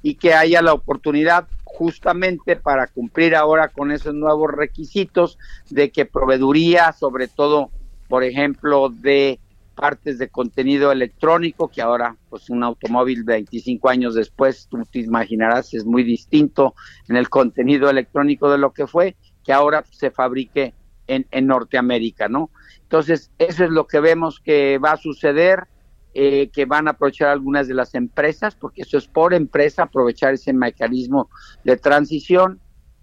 y 0.02 0.16
que 0.16 0.34
haya 0.34 0.62
la 0.62 0.72
oportunidad 0.72 1.48
justamente 1.64 2.56
para 2.56 2.86
cumplir 2.86 3.34
ahora 3.34 3.68
con 3.68 3.92
esos 3.92 4.14
nuevos 4.14 4.50
requisitos 4.52 5.38
de 5.70 5.90
que 5.90 6.04
proveeduría, 6.04 6.92
sobre 6.92 7.28
todo, 7.28 7.70
por 8.08 8.24
ejemplo, 8.24 8.90
de 8.90 9.40
partes 9.74 10.18
de 10.18 10.28
contenido 10.28 10.92
electrónico, 10.92 11.68
que 11.68 11.80
ahora, 11.80 12.16
pues 12.28 12.50
un 12.50 12.62
automóvil 12.62 13.24
25 13.24 13.88
años 13.88 14.14
después, 14.14 14.68
tú 14.70 14.84
te 14.90 15.00
imaginarás, 15.00 15.72
es 15.74 15.84
muy 15.84 16.02
distinto 16.02 16.74
en 17.08 17.16
el 17.16 17.28
contenido 17.30 17.88
electrónico 17.88 18.50
de 18.50 18.58
lo 18.58 18.72
que 18.72 18.86
fue, 18.86 19.16
que 19.42 19.52
ahora 19.52 19.84
se 19.90 20.10
fabrique 20.10 20.74
en, 21.06 21.26
en 21.30 21.46
Norteamérica, 21.46 22.28
¿no? 22.28 22.50
Entonces, 22.82 23.30
eso 23.38 23.64
es 23.64 23.70
lo 23.70 23.86
que 23.86 24.00
vemos 24.00 24.40
que 24.40 24.78
va 24.78 24.92
a 24.92 24.96
suceder, 24.98 25.66
eh, 26.14 26.50
que 26.52 26.66
van 26.66 26.88
a 26.88 26.92
aprovechar 26.92 27.28
algunas 27.28 27.68
de 27.68 27.74
las 27.74 27.94
empresas, 27.94 28.54
porque 28.54 28.82
eso 28.82 28.98
es 28.98 29.06
por 29.06 29.34
empresa, 29.34 29.84
aprovechar 29.84 30.34
ese 30.34 30.52
mecanismo 30.52 31.30
de 31.64 31.76
transición 31.76 32.60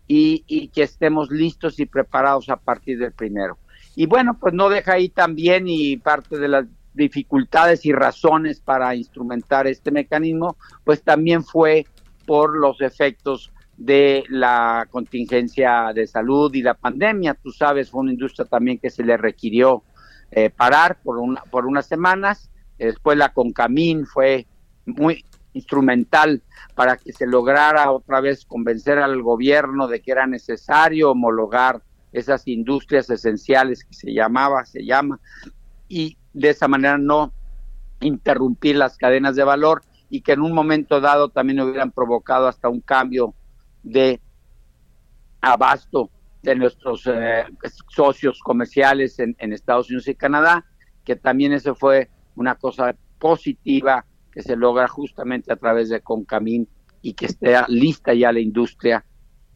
y, 0.08 0.70
que 0.70 0.84
estemos 0.84 1.30
listos 1.30 1.80
y 1.80 1.86
preparados 1.86 2.50
a 2.50 2.58
partir 2.58 3.00
del 3.00 3.12
primero. 3.12 3.58
Y 3.96 4.06
bueno, 4.06 4.38
pues 4.40 4.54
no 4.54 4.70
deja 4.70 4.94
ahí 4.94 5.10
también 5.10 5.66
y 5.68 5.98
parte 5.98 6.38
de 6.38 6.48
las 6.48 6.66
dificultades 6.94 7.86
y 7.86 7.94
razones 7.94 8.60
para 8.60 8.96
instrumentar 8.96 9.68
este 9.68 9.92
mecanismo, 9.92 10.58
pues 10.84 11.04
también 11.04 11.44
fue 11.44 11.86
por 12.26 12.58
los 12.58 12.82
efectos 12.82 13.52
de 13.78 14.24
la 14.30 14.88
contingencia 14.90 15.92
de 15.94 16.06
salud 16.06 16.54
y 16.54 16.62
la 16.62 16.74
pandemia. 16.74 17.36
Tú 17.36 17.52
sabes, 17.52 17.90
fue 17.90 18.02
una 18.02 18.12
industria 18.12 18.46
también 18.46 18.78
que 18.78 18.90
se 18.90 19.04
le 19.04 19.16
requirió 19.16 19.84
eh, 20.32 20.50
parar 20.50 21.00
por, 21.02 21.18
una, 21.18 21.42
por 21.44 21.66
unas 21.66 21.88
semanas. 21.88 22.52
Después 22.86 23.18
la 23.18 23.34
Concamín 23.34 24.06
fue 24.06 24.48
muy 24.86 25.26
instrumental 25.54 26.42
para 26.76 26.98
que 26.98 27.12
se 27.12 27.28
lograra 27.28 27.92
otra 27.92 28.22
vez 28.22 28.46
convencer 28.46 29.00
al 29.00 29.22
gobierno 29.22 29.88
de 29.88 30.02
que 30.02 30.12
era 30.12 30.28
necesario 30.28 31.12
homologar 31.12 31.82
esas 32.12 32.48
industrias 32.48 33.10
esenciales 33.10 33.84
que 33.84 33.94
se 33.94 34.14
llamaba, 34.14 34.66
se 34.66 34.86
llama, 34.86 35.20
y 35.88 36.18
de 36.34 36.50
esa 36.50 36.68
manera 36.68 36.98
no 36.98 37.34
interrumpir 38.02 38.76
las 38.76 38.98
cadenas 38.98 39.36
de 39.36 39.44
valor 39.44 39.82
y 40.10 40.22
que 40.22 40.32
en 40.32 40.42
un 40.42 40.54
momento 40.54 41.02
dado 41.02 41.30
también 41.30 41.60
hubieran 41.60 41.92
provocado 41.92 42.48
hasta 42.48 42.70
un 42.70 42.82
cambio 42.82 43.34
de 43.84 44.22
abasto 45.42 46.10
de 46.42 46.56
nuestros 46.56 47.06
eh, 47.08 47.46
socios 47.90 48.40
comerciales 48.42 49.20
en, 49.20 49.36
en 49.40 49.54
Estados 49.54 49.90
Unidos 49.90 50.08
y 50.08 50.16
Canadá, 50.16 50.66
que 51.04 51.16
también 51.16 51.54
eso 51.54 51.76
fue 51.76 52.10
una 52.36 52.56
cosa 52.56 52.96
positiva 53.18 54.06
que 54.32 54.42
se 54.42 54.56
logra 54.56 54.88
justamente 54.88 55.52
a 55.52 55.56
través 55.56 55.90
de 55.90 56.02
Concamín 56.02 56.68
y 57.02 57.14
que 57.14 57.26
esté 57.28 57.56
lista 57.68 58.14
ya 58.14 58.32
la 58.32 58.40
industria 58.40 59.04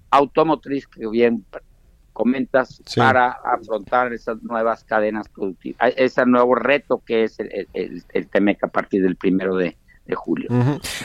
automotriz 0.09 0.87
que 0.87 1.07
bien 1.07 1.45
comentas 2.13 2.81
Sí. 2.85 2.99
para 2.99 3.31
afrontar 3.31 4.13
esas 4.13 4.41
nuevas 4.43 4.83
cadenas 4.83 5.27
productivas, 5.29 5.93
ese 5.97 6.25
nuevo 6.25 6.53
reto 6.55 7.01
que 7.05 7.23
es 7.23 7.39
el, 7.39 7.49
el, 7.51 7.67
el- 7.73 8.03
el 8.13 8.27
TEMEC 8.29 8.63
a 8.63 8.67
partir 8.67 9.01
del 9.01 9.15
primero 9.15 9.55
de, 9.55 9.75
de 10.05 10.15
julio. 10.15 10.49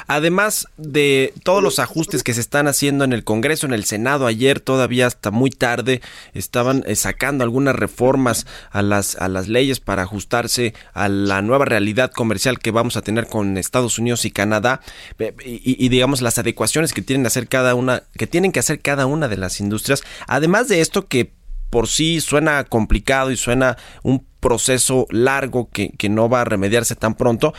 Además 0.08 0.66
de 0.76 1.32
todos 1.44 1.62
los 1.62 1.78
ajustes 1.78 2.24
que 2.24 2.34
se 2.34 2.40
están 2.40 2.66
haciendo 2.66 3.04
en 3.04 3.12
el 3.12 3.22
Congreso, 3.22 3.66
en 3.66 3.72
el 3.72 3.84
Senado, 3.84 4.26
ayer 4.26 4.58
todavía 4.58 5.06
hasta 5.06 5.30
muy 5.30 5.50
tarde 5.50 6.00
estaban 6.34 6.82
eh, 6.86 6.96
sacando 6.96 7.44
algunas 7.44 7.76
reformas 7.76 8.46
a 8.70 8.82
las, 8.82 9.14
a 9.16 9.28
las 9.28 9.46
leyes 9.46 9.78
para 9.78 10.02
ajustarse 10.02 10.74
a 10.94 11.08
la 11.08 11.42
nueva 11.42 11.64
realidad 11.64 12.10
comercial 12.10 12.58
que 12.58 12.72
vamos 12.72 12.96
a 12.96 13.02
tener 13.02 13.28
con 13.28 13.56
Estados 13.56 13.98
Unidos 13.98 14.24
y 14.24 14.32
Canadá 14.32 14.80
eh, 15.18 15.34
y, 15.44 15.88
digamos 15.88 16.20
las 16.20 16.38
adecuaciones 16.38 16.92
que 16.92 17.02
tienen 17.02 17.22
que 17.22 17.28
hacer 17.28 17.48
cada 17.48 17.74
una, 17.76 18.02
que 18.16 18.26
tienen 18.26 18.50
que 18.50 18.60
hacer 18.60 18.80
cada 18.80 19.06
una 19.06 19.28
de 19.28 19.36
las 19.36 19.60
industrias. 19.60 20.02
Además 20.26 20.66
de 20.66 20.80
esto 20.80 21.06
que 21.06 21.32
por 21.70 21.86
sí 21.86 22.20
suena 22.20 22.64
complicado 22.64 23.30
y 23.30 23.36
suena 23.36 23.76
un 24.02 24.26
proceso 24.40 25.06
largo 25.10 25.68
que, 25.70 25.90
que 25.90 26.08
no 26.08 26.28
va 26.28 26.40
a 26.40 26.44
remediarse 26.44 26.96
tan 26.96 27.14
pronto. 27.14 27.52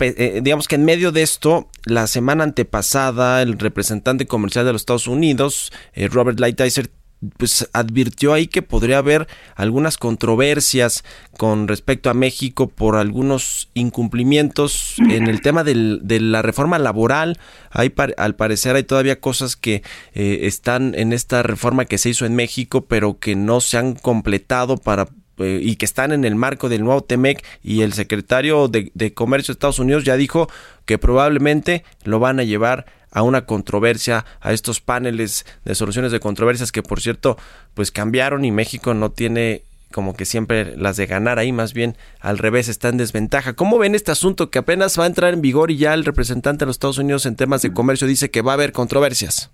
Eh, 0.00 0.40
digamos 0.42 0.68
que 0.68 0.74
en 0.74 0.84
medio 0.84 1.12
de 1.12 1.22
esto, 1.22 1.68
la 1.84 2.06
semana 2.06 2.44
antepasada, 2.44 3.42
el 3.42 3.58
representante 3.58 4.26
comercial 4.26 4.64
de 4.64 4.72
los 4.72 4.82
Estados 4.82 5.06
Unidos, 5.06 5.72
eh, 5.94 6.08
Robert 6.08 6.40
Lighthizer, 6.40 6.90
pues 7.36 7.68
advirtió 7.72 8.32
ahí 8.32 8.46
que 8.46 8.62
podría 8.62 8.98
haber 8.98 9.26
algunas 9.56 9.98
controversias 9.98 11.02
con 11.36 11.66
respecto 11.66 12.10
a 12.10 12.14
México 12.14 12.68
por 12.68 12.94
algunos 12.94 13.70
incumplimientos 13.74 14.94
en 15.10 15.26
el 15.26 15.40
tema 15.42 15.64
del- 15.64 16.00
de 16.04 16.20
la 16.20 16.42
reforma 16.42 16.78
laboral. 16.78 17.36
Hay 17.70 17.92
al 18.16 18.36
parecer 18.36 18.76
hay 18.76 18.84
todavía 18.84 19.18
cosas 19.20 19.56
que 19.56 19.82
eh, 20.14 20.40
están 20.42 20.94
en 20.94 21.12
esta 21.12 21.42
reforma 21.42 21.86
que 21.86 21.98
se 21.98 22.10
hizo 22.10 22.24
en 22.24 22.36
México, 22.36 22.86
pero 22.86 23.18
que 23.18 23.34
no 23.34 23.60
se 23.60 23.78
han 23.78 23.94
completado 23.94 24.76
para 24.76 25.08
eh, 25.38 25.60
y 25.62 25.76
que 25.76 25.84
están 25.84 26.12
en 26.12 26.24
el 26.24 26.34
marco 26.34 26.68
del 26.68 26.84
nuevo 26.84 27.02
TEMEC 27.02 27.44
y 27.62 27.82
el 27.82 27.92
secretario 27.92 28.68
de, 28.68 28.90
de 28.94 29.14
Comercio 29.14 29.52
de 29.52 29.56
Estados 29.56 29.78
Unidos 29.78 30.04
ya 30.04 30.16
dijo 30.16 30.48
que 30.84 30.98
probablemente 30.98 31.84
lo 32.04 32.18
van 32.18 32.40
a 32.40 32.44
llevar 32.44 32.86
a 33.10 33.22
una 33.22 33.46
controversia, 33.46 34.24
a 34.40 34.52
estos 34.52 34.80
paneles 34.80 35.46
de 35.64 35.74
soluciones 35.74 36.12
de 36.12 36.20
controversias 36.20 36.72
que 36.72 36.82
por 36.82 37.00
cierto 37.00 37.38
pues 37.74 37.90
cambiaron 37.90 38.44
y 38.44 38.50
México 38.50 38.94
no 38.94 39.10
tiene 39.10 39.62
como 39.92 40.14
que 40.14 40.24
siempre 40.24 40.76
las 40.76 40.96
de 40.96 41.06
ganar 41.06 41.38
ahí, 41.38 41.52
más 41.52 41.72
bien 41.72 41.96
al 42.20 42.38
revés 42.38 42.68
está 42.68 42.88
en 42.88 42.98
desventaja. 42.98 43.54
¿Cómo 43.54 43.78
ven 43.78 43.94
este 43.94 44.12
asunto 44.12 44.50
que 44.50 44.58
apenas 44.58 44.98
va 44.98 45.04
a 45.04 45.06
entrar 45.06 45.32
en 45.32 45.40
vigor 45.40 45.70
y 45.70 45.78
ya 45.78 45.94
el 45.94 46.04
representante 46.04 46.60
de 46.60 46.66
los 46.66 46.76
Estados 46.76 46.98
Unidos 46.98 47.24
en 47.26 47.36
temas 47.36 47.62
de 47.62 47.72
comercio 47.72 48.06
dice 48.06 48.30
que 48.30 48.42
va 48.42 48.52
a 48.52 48.54
haber 48.54 48.72
controversias? 48.72 49.50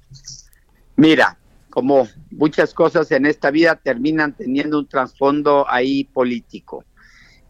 Mira, 0.96 1.38
como 1.74 2.06
muchas 2.30 2.72
cosas 2.72 3.10
en 3.10 3.26
esta 3.26 3.50
vida 3.50 3.74
terminan 3.74 4.36
teniendo 4.36 4.78
un 4.78 4.86
trasfondo 4.86 5.66
ahí 5.68 6.04
político. 6.04 6.84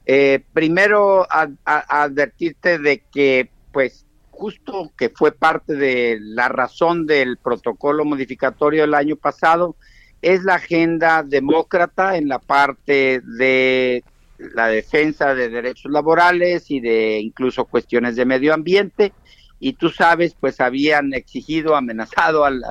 Eh, 0.07 0.43
primero, 0.55 1.27
advertirte 1.31 2.79
de 2.79 3.03
que, 3.13 3.51
pues, 3.71 4.07
justo 4.31 4.91
que 4.97 5.11
fue 5.11 5.33
parte 5.33 5.75
de 5.75 6.17
la 6.23 6.49
razón 6.49 7.05
del 7.05 7.37
protocolo 7.37 8.07
modificatorio 8.07 8.85
del 8.85 8.95
año 8.95 9.17
pasado, 9.17 9.77
es 10.23 10.43
la 10.43 10.55
agenda 10.55 11.23
demócrata 11.23 12.17
en 12.17 12.29
la 12.29 12.39
parte 12.39 13.21
de 13.21 14.03
la 14.39 14.69
defensa 14.69 15.35
de 15.35 15.51
derechos 15.51 15.93
laborales 15.93 16.71
y 16.71 16.81
de 16.81 17.19
incluso 17.19 17.67
cuestiones 17.67 18.17
de 18.17 18.25
medio 18.25 18.55
ambiente. 18.55 19.13
Y 19.61 19.75
tú 19.75 19.89
sabes, 19.89 20.35
pues 20.39 20.61
habían 20.61 21.15
exigido, 21.15 21.77
amenazado 21.77 22.45
al, 22.45 22.63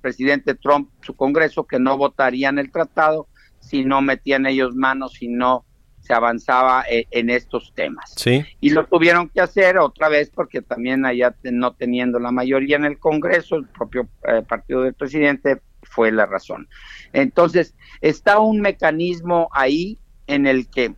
presidente 0.00 0.54
Trump, 0.54 0.90
su 1.02 1.14
Congreso, 1.14 1.64
que 1.66 1.78
no 1.78 1.96
votarían 1.96 2.58
el 2.58 2.70
tratado 2.72 3.28
si 3.60 3.84
no 3.84 4.02
metían 4.02 4.46
ellos 4.46 4.74
manos, 4.74 5.12
si 5.12 5.28
no 5.28 5.64
se 6.00 6.14
avanzaba 6.14 6.84
eh, 6.90 7.06
en 7.12 7.30
estos 7.30 7.72
temas 7.76 8.12
Sí. 8.16 8.44
y 8.60 8.70
lo 8.70 8.86
tuvieron 8.86 9.28
que 9.28 9.40
hacer 9.40 9.78
otra 9.78 10.08
vez 10.08 10.30
porque 10.34 10.60
también 10.60 11.06
allá 11.06 11.32
no 11.44 11.74
teniendo 11.74 12.18
la 12.18 12.32
mayoría 12.32 12.74
en 12.74 12.84
el 12.86 12.98
Congreso, 12.98 13.54
el 13.54 13.66
propio 13.68 14.08
eh, 14.26 14.42
partido 14.42 14.82
del 14.82 14.94
presidente 14.94 15.62
fue 15.84 16.10
la 16.10 16.26
razón. 16.26 16.68
Entonces, 17.12 17.76
está 18.00 18.40
un 18.40 18.60
mecanismo 18.60 19.48
ahí 19.52 19.96
en 20.26 20.48
el 20.48 20.68
que 20.68 20.92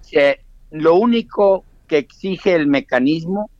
se- 0.00 0.40
lo 0.70 0.94
único 0.94 1.64
que 1.86 1.98
exige 1.98 2.54
el 2.54 2.66
mecanismo 2.66 3.50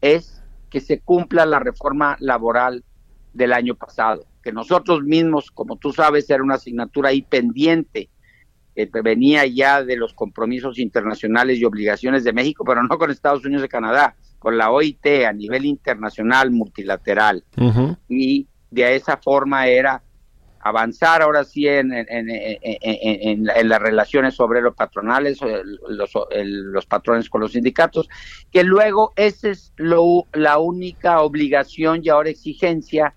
es 0.00 0.42
que 0.68 0.80
se 0.80 1.00
cumpla 1.00 1.46
la 1.46 1.58
reforma 1.58 2.16
laboral 2.20 2.84
del 3.32 3.52
año 3.52 3.74
pasado, 3.74 4.26
que 4.42 4.52
nosotros 4.52 5.02
mismos, 5.02 5.50
como 5.50 5.76
tú 5.76 5.92
sabes, 5.92 6.28
era 6.30 6.42
una 6.42 6.54
asignatura 6.54 7.10
ahí 7.10 7.22
pendiente 7.22 8.08
que 8.74 9.02
venía 9.02 9.44
ya 9.46 9.84
de 9.84 9.96
los 9.96 10.14
compromisos 10.14 10.78
internacionales 10.78 11.58
y 11.58 11.64
obligaciones 11.64 12.24
de 12.24 12.32
México, 12.32 12.64
pero 12.64 12.82
no 12.82 12.96
con 12.96 13.10
Estados 13.10 13.44
Unidos 13.44 13.64
y 13.66 13.68
Canadá, 13.68 14.14
con 14.38 14.56
la 14.56 14.70
OIT 14.70 15.06
a 15.26 15.32
nivel 15.32 15.66
internacional 15.66 16.50
multilateral. 16.50 17.44
Y 18.08 18.46
de 18.70 18.96
esa 18.96 19.18
forma 19.18 19.66
era 19.66 20.02
avanzar 20.60 21.22
ahora 21.22 21.44
sí 21.44 21.66
en, 21.66 21.92
en, 21.92 22.06
en, 22.08 23.48
en- 23.50 23.68
las 23.68 23.80
relaciones 23.80 24.38
obrero-patronales, 24.38 25.40
eh, 25.42 25.62
los, 25.88 26.12
los 26.32 26.86
patrones 26.86 27.28
con 27.30 27.40
los 27.40 27.52
sindicatos, 27.52 28.08
que 28.52 28.62
luego 28.62 29.12
esa 29.16 29.48
es 29.48 29.72
lo, 29.76 30.26
la 30.32 30.58
única 30.58 31.22
obligación 31.22 32.00
y 32.02 32.10
ahora 32.10 32.30
exigencia 32.30 33.14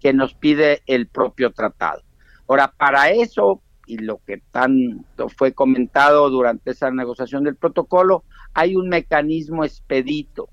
que 0.00 0.12
nos 0.12 0.34
pide 0.34 0.82
el 0.86 1.06
propio 1.06 1.52
tratado. 1.52 2.02
Ahora, 2.48 2.72
para 2.76 3.10
eso, 3.10 3.62
y 3.86 3.98
lo 3.98 4.18
que 4.24 4.42
tanto 4.50 5.28
fue 5.28 5.52
comentado 5.52 6.30
durante 6.30 6.70
esa 6.70 6.90
negociación 6.90 7.44
del 7.44 7.56
protocolo, 7.56 8.24
hay 8.54 8.74
un 8.76 8.88
mecanismo 8.88 9.64
expedito. 9.64 10.48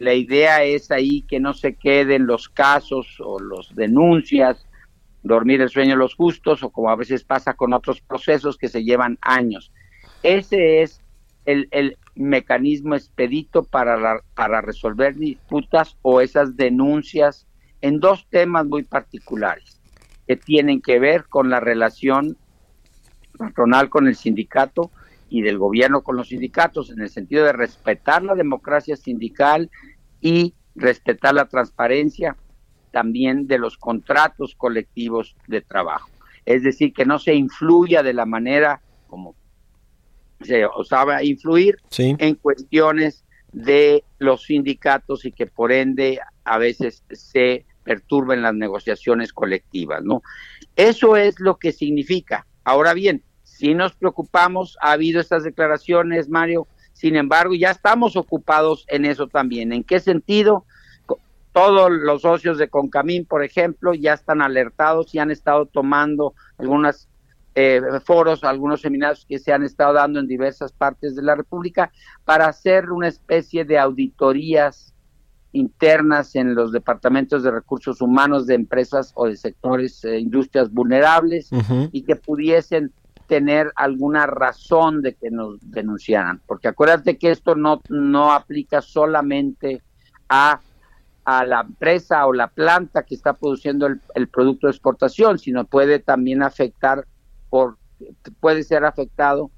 La 0.00 0.14
idea 0.14 0.64
es 0.64 0.90
ahí 0.90 1.22
que 1.22 1.40
no 1.40 1.54
se 1.54 1.76
queden 1.76 2.26
los 2.26 2.48
casos 2.48 3.16
o 3.20 3.38
los 3.38 3.74
denuncias, 3.74 4.66
dormir 5.24 5.60
el 5.60 5.70
sueño 5.70 5.92
de 5.92 5.96
los 5.96 6.14
justos, 6.14 6.62
o 6.62 6.70
como 6.70 6.90
a 6.90 6.96
veces 6.96 7.24
pasa 7.24 7.54
con 7.54 7.72
otros 7.72 8.00
procesos 8.00 8.56
que 8.56 8.68
se 8.68 8.84
llevan 8.84 9.18
años. 9.22 9.72
Ese 10.22 10.82
es 10.82 11.00
el, 11.46 11.66
el 11.72 11.96
mecanismo 12.14 12.94
expedito 12.94 13.64
para, 13.64 13.96
la- 13.96 14.22
para 14.36 14.60
resolver 14.60 15.16
disputas 15.16 15.96
o 16.02 16.20
esas 16.20 16.56
denuncias 16.56 17.46
en 17.80 17.98
dos 18.00 18.26
temas 18.30 18.64
muy 18.66 18.82
particulares 18.84 19.80
que 20.26 20.36
tienen 20.36 20.80
que 20.80 20.98
ver 20.98 21.24
con 21.24 21.50
la 21.50 21.60
relación 21.60 22.36
patronal 23.36 23.90
con 23.90 24.06
el 24.06 24.14
sindicato 24.14 24.90
y 25.28 25.42
del 25.42 25.58
gobierno 25.58 26.02
con 26.02 26.16
los 26.16 26.28
sindicatos, 26.28 26.90
en 26.90 27.00
el 27.00 27.10
sentido 27.10 27.44
de 27.44 27.52
respetar 27.52 28.22
la 28.22 28.34
democracia 28.34 28.96
sindical 28.96 29.70
y 30.20 30.54
respetar 30.76 31.34
la 31.34 31.46
transparencia 31.46 32.36
también 32.94 33.48
de 33.48 33.58
los 33.58 33.76
contratos 33.76 34.54
colectivos 34.54 35.34
de 35.48 35.60
trabajo. 35.60 36.08
Es 36.46 36.62
decir, 36.62 36.92
que 36.94 37.04
no 37.04 37.18
se 37.18 37.34
influya 37.34 38.04
de 38.04 38.14
la 38.14 38.24
manera 38.24 38.80
como 39.08 39.34
se 40.40 40.64
osaba 40.64 41.24
influir 41.24 41.78
Sí. 41.90 42.14
en 42.18 42.36
cuestiones 42.36 43.24
de 43.52 44.04
los 44.18 44.44
sindicatos 44.44 45.24
y 45.24 45.32
que 45.32 45.46
por 45.46 45.72
ende 45.72 46.20
a 46.44 46.58
veces 46.58 47.02
se 47.10 47.66
perturben 47.82 48.42
las 48.42 48.54
negociaciones 48.54 49.32
colectivas, 49.32 50.04
¿no? 50.04 50.22
Eso 50.76 51.16
es 51.16 51.40
lo 51.40 51.56
que 51.56 51.72
significa. 51.72 52.46
Ahora 52.62 52.94
bien, 52.94 53.22
si 53.42 53.74
nos 53.74 53.94
preocupamos, 53.96 54.78
ha 54.80 54.92
habido 54.92 55.20
estas 55.20 55.42
declaraciones, 55.42 56.28
Mario, 56.28 56.68
sin 56.92 57.16
embargo, 57.16 57.54
ya 57.54 57.72
estamos 57.72 58.14
ocupados 58.16 58.84
en 58.88 59.04
eso 59.04 59.26
también. 59.26 59.72
¿En 59.72 59.82
qué 59.82 59.98
sentido? 59.98 60.64
Todos 61.54 61.90
los 61.90 62.22
socios 62.22 62.58
de 62.58 62.68
Concamín, 62.68 63.24
por 63.24 63.42
ejemplo, 63.42 63.94
ya 63.94 64.12
están 64.12 64.42
alertados 64.42 65.14
y 65.14 65.20
han 65.20 65.30
estado 65.30 65.64
tomando 65.64 66.34
algunos 66.58 67.08
foros, 68.04 68.42
algunos 68.42 68.80
seminarios 68.80 69.24
que 69.28 69.38
se 69.38 69.52
han 69.52 69.62
estado 69.62 69.92
dando 69.92 70.18
en 70.18 70.26
diversas 70.26 70.72
partes 70.72 71.14
de 71.14 71.22
la 71.22 71.36
República 71.36 71.92
para 72.24 72.48
hacer 72.48 72.90
una 72.90 73.06
especie 73.06 73.64
de 73.64 73.78
auditorías 73.78 74.92
internas 75.52 76.34
en 76.34 76.54
los 76.56 76.72
departamentos 76.72 77.44
de 77.44 77.52
recursos 77.52 78.00
humanos 78.00 78.46
de 78.46 78.54
empresas 78.54 79.12
o 79.14 79.26
de 79.26 79.36
sectores, 79.36 80.04
eh, 80.04 80.18
industrias 80.18 80.72
vulnerables 80.72 81.50
y 81.92 82.02
que 82.02 82.16
pudiesen 82.16 82.92
tener 83.28 83.72
alguna 83.76 84.26
razón 84.26 85.00
de 85.00 85.14
que 85.14 85.30
nos 85.30 85.58
denunciaran. 85.70 86.40
Porque 86.46 86.68
acuérdate 86.68 87.16
que 87.18 87.30
esto 87.30 87.54
no, 87.54 87.80
no 87.88 88.32
aplica 88.32 88.82
solamente 88.82 89.80
a, 90.28 90.60
a 91.24 91.44
la 91.46 91.62
empresa 91.62 92.26
o 92.26 92.32
la 92.32 92.48
planta 92.48 93.02
que 93.02 93.14
está 93.14 93.32
produciendo 93.34 93.86
el, 93.86 94.28
producto 94.28 94.66
de 94.66 94.72
exportación, 94.72 95.38
sino 95.38 95.64
puede 95.64 95.98
también 95.98 96.42
afectar 96.42 97.06
por 97.48 97.78
puede 98.40 98.64
ser 98.64 98.84
afectado 98.84 99.50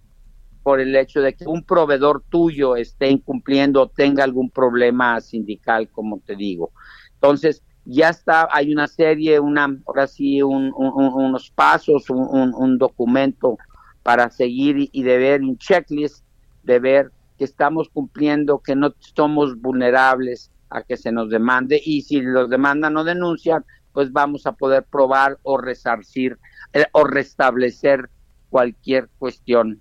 por 0.62 0.80
el 0.80 0.94
hecho 0.94 1.20
de 1.20 1.34
que 1.34 1.46
un 1.46 1.62
proveedor 1.64 2.22
tuyo 2.28 2.76
esté 2.76 3.08
incumpliendo 3.08 3.82
o 3.82 3.88
tenga 3.88 4.24
algún 4.24 4.50
problema 4.50 5.20
sindical, 5.20 5.88
como 5.90 6.20
te 6.20 6.36
digo. 6.36 6.72
Entonces, 7.14 7.62
ya 7.84 8.08
está, 8.10 8.48
hay 8.50 8.72
una 8.72 8.88
serie, 8.88 9.38
una, 9.40 9.68
ahora 9.86 10.06
sí, 10.06 10.42
un- 10.42 10.72
un- 10.76 10.92
un- 10.92 11.14
unos 11.24 11.50
pasos, 11.50 12.10
un, 12.10 12.52
un- 12.54 12.78
documento 12.78 13.58
para 14.02 14.28
seguir 14.30 14.88
y 14.92 15.02
de 15.02 15.18
ver 15.18 15.42
un 15.42 15.56
checklist, 15.56 16.24
de 16.62 16.78
ver 16.80 17.12
que 17.38 17.44
estamos 17.44 17.88
cumpliendo, 17.88 18.58
que 18.58 18.74
no 18.74 18.92
somos 18.98 19.56
vulnerables 19.60 20.50
a 20.70 20.82
que 20.82 20.96
se 20.96 21.12
nos 21.12 21.30
demande 21.30 21.80
y 21.84 22.02
si 22.02 22.20
los 22.20 22.48
demandan 22.50 22.96
o 22.96 23.04
denuncian, 23.04 23.64
pues 23.92 24.12
vamos 24.12 24.46
a 24.46 24.52
poder 24.52 24.84
probar 24.84 25.38
o 25.42 25.58
resarcir 25.58 26.38
eh, 26.72 26.86
o 26.92 27.04
restablecer 27.04 28.10
cualquier 28.50 29.08
cuestión 29.18 29.80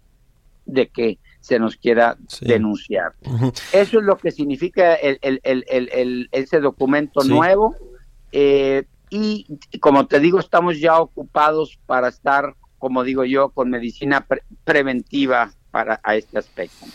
de 0.66 0.88
que 0.88 1.20
se 1.42 1.60
nos 1.60 1.76
quiera 1.76 2.18
denunciar. 2.42 3.14
Eso 3.72 4.00
es 4.00 4.04
lo 4.06 4.18
que 4.18 4.32
significa 4.32 4.96
el, 4.96 5.20
el- 5.22 5.40
el- 5.44 5.64
el- 5.68 5.90
el- 5.94 6.30
ese 6.32 6.60
documento 6.60 7.22
Sí. 7.22 7.30
nuevo. 7.30 7.76
eh, 8.32 8.84
y 9.10 9.46
como 9.80 10.08
te 10.08 10.20
digo, 10.20 10.40
estamos 10.40 10.80
ya 10.80 11.00
ocupados 11.00 11.78
para 11.86 12.08
estar, 12.10 12.56
como 12.80 13.04
digo 13.04 13.24
yo, 13.24 13.50
con 13.50 13.70
medicina 13.70 14.22
pre- 14.26 14.42
preventiva 14.66 15.52
para 15.72 16.02
a 16.04 16.16
este 16.16 16.38
aspecto. 16.40 16.86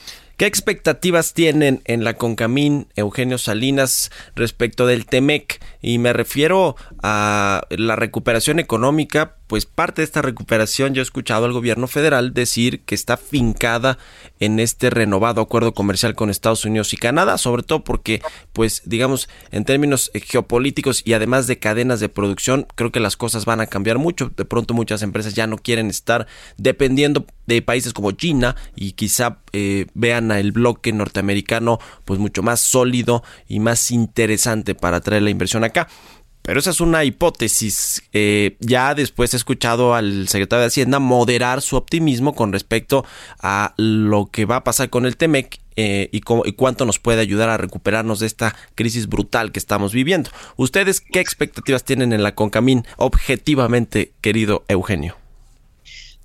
¿Qué 0.40 0.46
expectativas 0.46 1.34
tienen 1.34 1.82
en 1.84 2.02
la 2.02 2.14
Concamín, 2.14 2.86
Eugenio 2.96 3.36
Salinas, 3.36 4.10
respecto 4.34 4.86
del 4.86 5.04
TEMEC? 5.04 5.62
Y 5.82 5.98
me 5.98 6.14
refiero 6.14 6.76
a 7.02 7.66
la 7.68 7.94
recuperación 7.94 8.58
económica, 8.58 9.36
pues 9.50 9.66
parte 9.66 10.00
de 10.00 10.04
esta 10.04 10.22
recuperación 10.22 10.94
yo 10.94 11.02
he 11.02 11.02
escuchado 11.02 11.44
al 11.44 11.52
gobierno 11.52 11.88
federal 11.88 12.32
decir 12.32 12.82
que 12.82 12.94
está 12.94 13.16
fincada 13.16 13.98
en 14.38 14.60
este 14.60 14.90
renovado 14.90 15.40
acuerdo 15.40 15.74
comercial 15.74 16.14
con 16.14 16.30
Estados 16.30 16.64
Unidos 16.64 16.92
y 16.92 16.96
Canadá, 16.96 17.36
sobre 17.36 17.64
todo 17.64 17.82
porque, 17.82 18.22
pues 18.52 18.82
digamos, 18.84 19.28
en 19.50 19.64
términos 19.64 20.12
eh, 20.14 20.20
geopolíticos 20.20 21.02
y 21.04 21.14
además 21.14 21.48
de 21.48 21.58
cadenas 21.58 21.98
de 21.98 22.08
producción, 22.08 22.68
creo 22.76 22.92
que 22.92 23.00
las 23.00 23.16
cosas 23.16 23.44
van 23.44 23.60
a 23.60 23.66
cambiar 23.66 23.98
mucho. 23.98 24.30
De 24.36 24.44
pronto 24.44 24.72
muchas 24.72 25.02
empresas 25.02 25.34
ya 25.34 25.48
no 25.48 25.58
quieren 25.58 25.90
estar 25.90 26.28
dependiendo 26.56 27.26
de 27.48 27.60
países 27.60 27.92
como 27.92 28.12
China 28.12 28.54
y 28.76 28.92
quizá 28.92 29.38
eh, 29.52 29.86
vean 29.94 30.30
el 30.30 30.52
bloque 30.52 30.92
norteamericano 30.92 31.80
pues 32.04 32.20
mucho 32.20 32.44
más 32.44 32.60
sólido 32.60 33.24
y 33.48 33.58
más 33.58 33.90
interesante 33.90 34.76
para 34.76 35.00
traer 35.00 35.22
la 35.22 35.30
inversión 35.30 35.64
acá. 35.64 35.88
Pero 36.50 36.58
esa 36.58 36.70
es 36.70 36.80
una 36.80 37.04
hipótesis. 37.04 38.02
Eh, 38.12 38.56
ya 38.58 38.96
después 38.96 39.32
he 39.32 39.36
escuchado 39.36 39.94
al 39.94 40.26
secretario 40.26 40.62
de 40.62 40.66
Hacienda 40.66 40.98
moderar 40.98 41.62
su 41.62 41.76
optimismo 41.76 42.34
con 42.34 42.52
respecto 42.52 43.04
a 43.40 43.72
lo 43.76 44.30
que 44.32 44.46
va 44.46 44.56
a 44.56 44.64
pasar 44.64 44.90
con 44.90 45.06
el 45.06 45.16
TEMEC 45.16 45.60
eh, 45.76 46.08
y, 46.10 46.16
y 46.18 46.52
cuánto 46.54 46.86
nos 46.86 46.98
puede 46.98 47.20
ayudar 47.20 47.50
a 47.50 47.56
recuperarnos 47.56 48.18
de 48.18 48.26
esta 48.26 48.56
crisis 48.74 49.06
brutal 49.06 49.52
que 49.52 49.60
estamos 49.60 49.92
viviendo. 49.92 50.30
¿Ustedes 50.56 51.00
qué 51.00 51.20
expectativas 51.20 51.84
tienen 51.84 52.12
en 52.12 52.24
la 52.24 52.34
Concamín 52.34 52.84
objetivamente, 52.96 54.10
querido 54.20 54.64
Eugenio? 54.66 55.19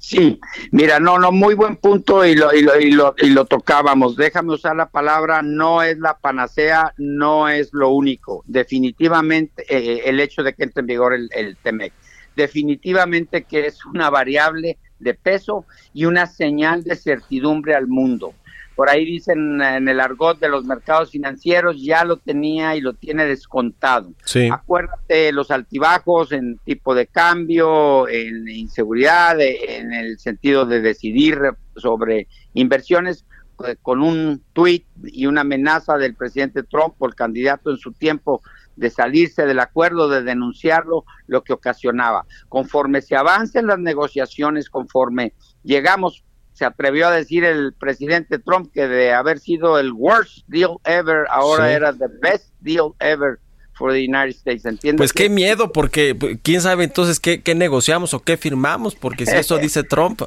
Sí, 0.07 0.39
mira, 0.71 0.99
no, 0.99 1.17
no, 1.17 1.31
muy 1.31 1.55
buen 1.55 1.77
punto 1.77 2.23
y 2.23 2.35
lo, 2.35 2.53
y 2.53 2.61
lo, 2.61 2.79
y 2.79 2.91
lo, 2.91 3.15
y 3.17 3.29
lo 3.31 3.45
tocábamos. 3.45 4.15
Déjame 4.15 4.53
usar 4.53 4.75
la 4.75 4.87
palabra, 4.87 5.41
no 5.41 5.81
es 5.81 5.97
la 5.97 6.15
panacea, 6.15 6.93
no 6.97 7.49
es 7.49 7.73
lo 7.73 7.89
único. 7.89 8.43
Definitivamente 8.45 9.65
eh, 9.67 10.03
el 10.05 10.19
hecho 10.19 10.43
de 10.43 10.53
que 10.53 10.61
entre 10.61 10.81
en 10.81 10.85
vigor 10.85 11.15
el, 11.15 11.27
el 11.33 11.57
TEMEC, 11.57 11.91
definitivamente 12.35 13.45
que 13.45 13.65
es 13.65 13.83
una 13.83 14.11
variable 14.11 14.77
de 14.99 15.15
peso 15.15 15.65
y 15.91 16.05
una 16.05 16.27
señal 16.27 16.83
de 16.83 16.97
certidumbre 16.97 17.73
al 17.73 17.87
mundo. 17.87 18.35
Por 18.75 18.89
ahí 18.89 19.05
dicen 19.05 19.61
en 19.61 19.87
el 19.87 19.99
argot 19.99 20.39
de 20.39 20.49
los 20.49 20.65
mercados 20.65 21.11
financieros, 21.11 21.81
ya 21.81 22.03
lo 22.03 22.17
tenía 22.17 22.75
y 22.75 22.81
lo 22.81 22.93
tiene 22.93 23.25
descontado. 23.25 24.13
Sí. 24.25 24.49
Acuérdate 24.51 25.31
los 25.31 25.49
altibajos 25.51 26.31
en 26.31 26.57
tipo 26.65 26.93
de 26.93 27.07
cambio, 27.07 28.07
en 28.09 28.47
inseguridad, 28.49 29.39
eh, 29.39 29.77
en 29.77 29.93
el 29.93 30.19
sentido 30.19 30.65
de 30.65 30.81
decidir 30.81 31.39
sobre 31.75 32.27
inversiones, 32.53 33.25
eh, 33.65 33.77
con 33.81 34.01
un 34.01 34.43
tuit 34.51 34.85
y 35.03 35.27
una 35.27 35.41
amenaza 35.41 35.97
del 35.97 36.13
presidente 36.13 36.63
Trump, 36.63 36.95
el 37.01 37.15
candidato 37.15 37.71
en 37.71 37.77
su 37.77 37.93
tiempo, 37.93 38.41
de 38.75 38.89
salirse 38.89 39.45
del 39.45 39.59
acuerdo, 39.59 40.09
de 40.09 40.23
denunciarlo, 40.23 41.05
lo 41.27 41.43
que 41.43 41.53
ocasionaba. 41.53 42.25
Conforme 42.49 43.01
se 43.01 43.15
avancen 43.15 43.67
las 43.67 43.79
negociaciones, 43.79 44.69
conforme 44.69 45.33
llegamos, 45.63 46.25
se 46.55 46.65
atrevió 46.65 47.07
a 47.07 47.11
decir 47.11 47.43
el 47.43 47.73
presidente 47.73 48.39
Trump 48.39 48.71
que 48.73 48.87
de 48.87 49.13
haber 49.13 49.39
sido 49.39 49.77
el 49.77 49.91
worst 49.91 50.39
deal 50.47 50.77
ever, 50.85 51.25
ahora 51.29 51.67
Sí. 51.67 51.73
era 51.73 51.93
the 51.93 52.07
best 52.21 52.47
deal 52.61 52.93
ever 52.99 53.39
for 53.73 53.91
the 53.91 53.99
United 53.99 54.29
States. 54.29 54.65
¿Entiendes? 54.65 54.97
Pues 54.97 55.13
qué 55.13 55.29
miedo, 55.29 55.71
porque 55.73 56.15
pues, 56.15 56.37
quién 56.41 56.61
sabe 56.61 56.85
entonces 56.85 57.19
qué, 57.19 57.41
qué 57.41 57.55
negociamos 57.55 58.13
o 58.13 58.21
qué 58.21 58.37
firmamos, 58.37 58.95
porque 58.95 59.25
si 59.25 59.35
eso 59.35 59.57
dice 59.57 59.83
Trump, 59.83 60.21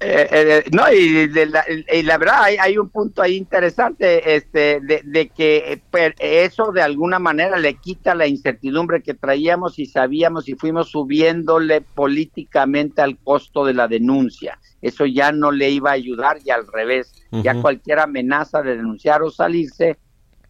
Eh, 0.00 0.28
eh, 0.30 0.64
no, 0.72 0.92
y, 0.92 1.26
de 1.26 1.46
la, 1.46 1.64
y 1.68 2.02
la 2.02 2.18
verdad 2.18 2.42
hay, 2.42 2.56
hay 2.56 2.78
un 2.78 2.88
punto 2.88 3.20
ahí 3.20 3.36
interesante 3.36 4.36
este, 4.36 4.80
de, 4.80 5.02
de 5.04 5.28
que 5.30 5.82
eh, 5.92 6.44
eso 6.44 6.70
de 6.70 6.82
alguna 6.82 7.18
manera 7.18 7.58
le 7.58 7.74
quita 7.74 8.14
la 8.14 8.26
incertidumbre 8.26 9.02
que 9.02 9.14
traíamos 9.14 9.78
y 9.78 9.86
sabíamos 9.86 10.48
y 10.48 10.54
fuimos 10.54 10.90
subiéndole 10.90 11.80
políticamente 11.80 13.02
al 13.02 13.18
costo 13.18 13.64
de 13.64 13.74
la 13.74 13.88
denuncia. 13.88 14.58
Eso 14.80 15.04
ya 15.06 15.32
no 15.32 15.50
le 15.50 15.70
iba 15.70 15.90
a 15.90 15.94
ayudar 15.94 16.38
y 16.44 16.50
al 16.50 16.66
revés, 16.66 17.12
ya 17.32 17.60
cualquier 17.60 17.98
amenaza 17.98 18.62
de 18.62 18.76
denunciar 18.76 19.22
o 19.22 19.30
salirse, 19.30 19.98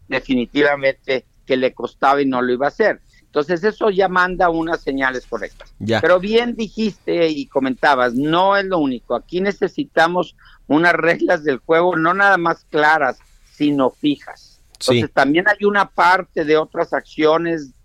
definitivamente 0.07 1.25
que 1.47 1.57
le 1.57 1.73
costaba 1.73 2.21
y 2.21 2.27
no 2.27 2.41
lo 2.41 2.53
iba 2.53 2.67
a 2.67 2.69
hacer. 2.69 3.01
Entonces 3.29 3.63
eso 3.63 3.91
ya 3.91 4.07
manda 4.07 4.49
unas 4.49 4.81
señales 4.81 5.27
correctas. 5.27 5.71
Ya. 5.77 6.01
Pero 6.01 6.19
bien 6.19 6.55
dijiste 6.55 7.27
y 7.27 7.45
comentabas, 7.45 8.15
no 8.15 8.57
es 8.57 8.65
lo 8.65 8.79
único. 8.79 9.13
Aquí 9.13 9.39
necesitamos 9.39 10.35
unas 10.65 10.93
reglas 10.93 11.43
del 11.43 11.59
juego 11.59 11.95
no 11.95 12.15
nada 12.15 12.39
más 12.39 12.65
claras, 12.71 13.19
sino 13.51 13.91
fijas. 13.91 14.59
Sí. 14.79 14.93
Entonces 14.93 15.13
también 15.13 15.45
hay 15.47 15.63
una 15.63 15.89
parte 15.89 16.43
de 16.43 16.57
otras 16.57 16.91
acciones 16.91 17.75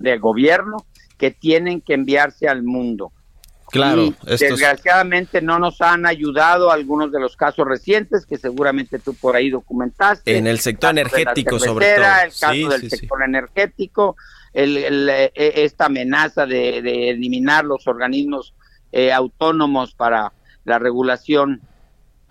del 0.00 0.18
gobierno 0.18 0.78
que 1.18 1.30
tienen 1.30 1.80
que 1.80 1.94
enviarse 1.94 2.48
al 2.48 2.64
mundo. 2.64 3.12
Claro, 3.70 4.02
Y 4.04 4.08
estos- 4.26 4.38
desgraciadamente 4.40 5.42
no 5.42 5.58
nos 5.58 5.80
han 5.80 6.06
ayudado 6.06 6.70
algunos 6.70 7.10
de 7.12 7.20
los 7.20 7.36
casos 7.36 7.66
recientes 7.66 8.24
que 8.26 8.38
seguramente 8.38 8.98
tú 8.98 9.14
por 9.14 9.36
ahí 9.36 9.50
documentaste. 9.50 10.36
En 10.36 10.46
el 10.46 10.58
sector 10.60 10.90
energético, 10.90 11.58
sobre 11.58 11.94
todo. 11.96 12.04
El 12.04 12.30
caso 12.30 12.52
Sí, 12.52 12.64
del 12.68 12.80
sí, 12.80 12.90
sí. 12.90 12.96
sector 12.98 13.22
energético, 13.24 14.16
el- 14.52 14.76
el, 14.78 15.08
eh, 15.10 15.32
esta 15.34 15.86
amenaza 15.86 16.46
de, 16.46 16.80
de 16.82 17.10
eliminar 17.10 17.64
los 17.64 17.86
organismos 17.86 18.54
eh, 18.92 19.12
autónomos 19.12 19.94
para 19.94 20.32
la 20.64 20.78
regulación 20.78 21.60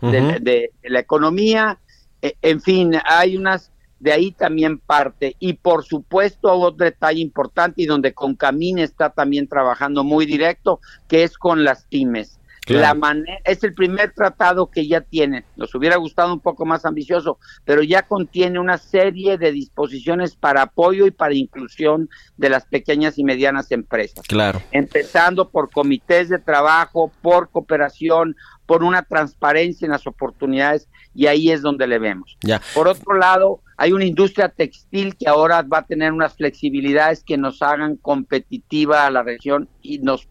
de, 0.01 0.21
de- 0.39 0.39
de 0.39 0.89
la 0.89 0.99
economía. 0.99 1.77
Eh, 2.21 2.35
en 2.41 2.61
fin, 2.61 2.93
hay 3.05 3.37
unas, 3.37 3.71
de 3.99 4.11
ahí 4.11 4.31
también 4.31 4.79
parte. 4.79 5.35
Y 5.39 5.53
por 5.53 5.83
supuesto, 5.83 6.51
otro 6.51 6.85
detalle 6.85 7.21
importante 7.21 7.81
y 7.81 7.85
donde 7.85 8.13
Concamín 8.13 8.79
está 8.79 9.09
también 9.09 9.47
trabajando 9.47 10.03
muy 10.03 10.25
directo, 10.25 10.79
que 11.07 11.23
es 11.23 11.37
con 11.37 11.63
las 11.63 11.85
pymes. 11.85 12.39
Claro. 12.65 12.81
La 12.81 12.93
manera, 12.95 13.39
es 13.45 13.63
el 13.63 13.73
primer 13.73 14.11
tratado 14.13 14.69
que 14.71 14.87
ya 14.87 15.01
tiene. 15.01 15.45
Nos 15.55 15.73
hubiera 15.75 15.97
gustado 15.97 16.33
un 16.33 16.39
poco 16.39 16.65
más 16.65 16.85
ambicioso, 16.85 17.37
pero 17.63 17.83
ya 17.83 18.03
contiene 18.03 18.59
una 18.59 18.77
serie 18.77 19.37
de 19.37 19.51
disposiciones 19.51 20.35
para 20.35 20.63
apoyo 20.63 21.05
y 21.05 21.11
para 21.11 21.35
inclusión 21.35 22.09
de 22.37 22.49
las 22.49 22.65
pequeñas 22.65 23.17
y 23.17 23.23
medianas 23.23 23.71
empresas 23.71 24.25
Claro. 24.27 24.61
empezando 24.71 25.49
por 25.49 25.69
comités 25.71 26.29
de 26.29 26.39
trabajo, 26.39 27.11
por 27.21 27.49
cooperación, 27.49 28.35
por 28.65 28.83
una 28.83 29.03
transparencia 29.03 29.85
en 29.85 29.91
las 29.91 30.07
oportunidades 30.07 30.87
y 31.13 31.27
ahí 31.27 31.51
es 31.51 31.61
donde 31.61 31.87
le 31.87 31.99
vemos. 31.99 32.37
Ya. 32.41 32.61
Por 32.73 32.87
otro 32.87 33.13
lado, 33.15 33.61
hay 33.77 33.93
una 33.93 34.05
industria 34.05 34.49
textil 34.49 35.15
que 35.15 35.27
ahora 35.27 35.61
va 35.61 35.79
a 35.79 35.85
tener 35.85 36.11
unas 36.11 36.35
flexibilidades 36.35 37.23
que 37.23 37.37
nos 37.37 37.61
hagan 37.61 37.95
competitiva 37.97 39.05
a 39.05 39.11
la 39.11 39.23
región 39.23 39.69
y 39.81 39.99
nos 39.99 40.27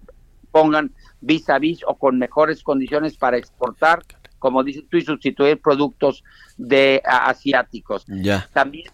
pongan 0.50 0.92
vis 1.24 1.48
a 1.50 1.58
vis 1.58 1.80
o 1.86 1.94
con 1.96 2.18
mejores 2.18 2.62
condiciones 2.62 3.16
para 3.16 3.36
exportar, 3.36 4.02
como 4.38 4.62
dices 4.62 4.84
tú, 4.90 4.96
y 4.96 5.02
sustituir 5.02 5.60
productos 5.60 6.22
de 6.56 7.02
a- 7.04 7.28
asiáticos. 7.30 8.04
También 8.52 8.90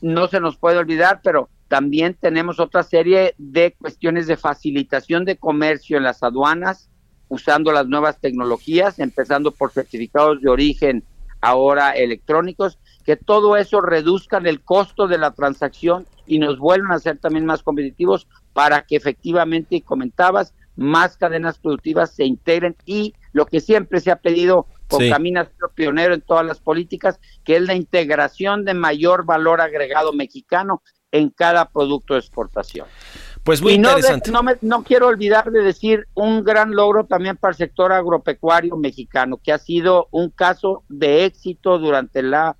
no 0.00 0.28
se 0.28 0.40
nos 0.40 0.56
puede 0.56 0.78
olvidar, 0.78 1.20
pero 1.22 1.48
también 1.68 2.16
tenemos 2.20 2.58
otra 2.60 2.82
serie 2.82 3.34
de 3.38 3.74
cuestiones 3.80 4.26
de 4.26 4.36
facilitación 4.36 5.24
de 5.24 5.36
comercio 5.36 5.96
en 5.96 6.02
las 6.04 6.22
aduanas, 6.22 6.88
usando 7.28 7.72
las 7.72 7.86
nuevas 7.86 8.18
tecnologías, 8.20 8.98
empezando 8.98 9.52
por 9.52 9.70
certificados 9.70 10.40
de 10.42 10.50
origen 10.50 11.04
ahora 11.40 11.92
electrónicos, 11.92 12.78
que 13.04 13.10
que 13.10 13.16
todo 13.16 13.56
eso 13.56 13.80
reduzcan 13.80 14.46
el 14.46 14.60
costo 14.62 15.08
de 15.08 15.18
la 15.18 15.32
transacción 15.32 16.06
y 16.26 16.38
nos 16.38 16.58
vuelvan 16.58 16.92
a 16.92 16.98
ser 17.00 17.18
también 17.18 17.44
más 17.44 17.62
competitivos 17.62 18.28
para 18.52 18.82
que 18.82 18.94
efectivamente, 18.94 19.76
y 19.76 19.80
comentabas, 19.80 20.54
más 20.80 21.16
cadenas 21.18 21.58
productivas 21.58 22.10
se 22.14 22.24
integren 22.24 22.74
y 22.86 23.14
lo 23.32 23.44
que 23.44 23.60
siempre 23.60 24.00
se 24.00 24.10
ha 24.10 24.16
pedido 24.16 24.66
por 24.88 25.02
Sí. 25.02 25.10
Camina 25.10 25.44
sido 25.44 25.68
pionero 25.74 26.14
en 26.14 26.22
todas 26.22 26.44
las 26.44 26.58
políticas, 26.58 27.20
que 27.44 27.56
es 27.56 27.62
la 27.62 27.74
integración 27.74 28.64
de 28.64 28.72
mayor 28.74 29.24
valor 29.26 29.60
agregado 29.60 30.12
mexicano 30.14 30.82
en 31.12 31.28
cada 31.28 31.68
producto 31.68 32.14
de 32.14 32.20
exportación. 32.20 32.86
Pues 33.44 33.60
muy 33.62 33.74
y 33.74 33.78
no, 33.78 33.90
de- 33.90 33.94
interesante. 33.96 34.30
no, 34.32 34.42
me- 34.42 34.56
no 34.62 34.82
quiero 34.82 35.06
olvidar 35.08 35.50
de 35.52 35.62
decir 35.62 36.08
un 36.14 36.42
gran 36.44 36.72
logro 36.72 37.04
también 37.04 37.36
para 37.36 37.50
el 37.52 37.56
sector 37.58 37.92
agropecuario 37.92 38.76
mexicano, 38.78 39.36
que 39.36 39.52
ha 39.52 39.58
sido 39.58 40.08
un 40.10 40.30
caso 40.30 40.82
de 40.88 41.24
éxito 41.26 41.78
durante 41.78 42.22
la 42.22 42.56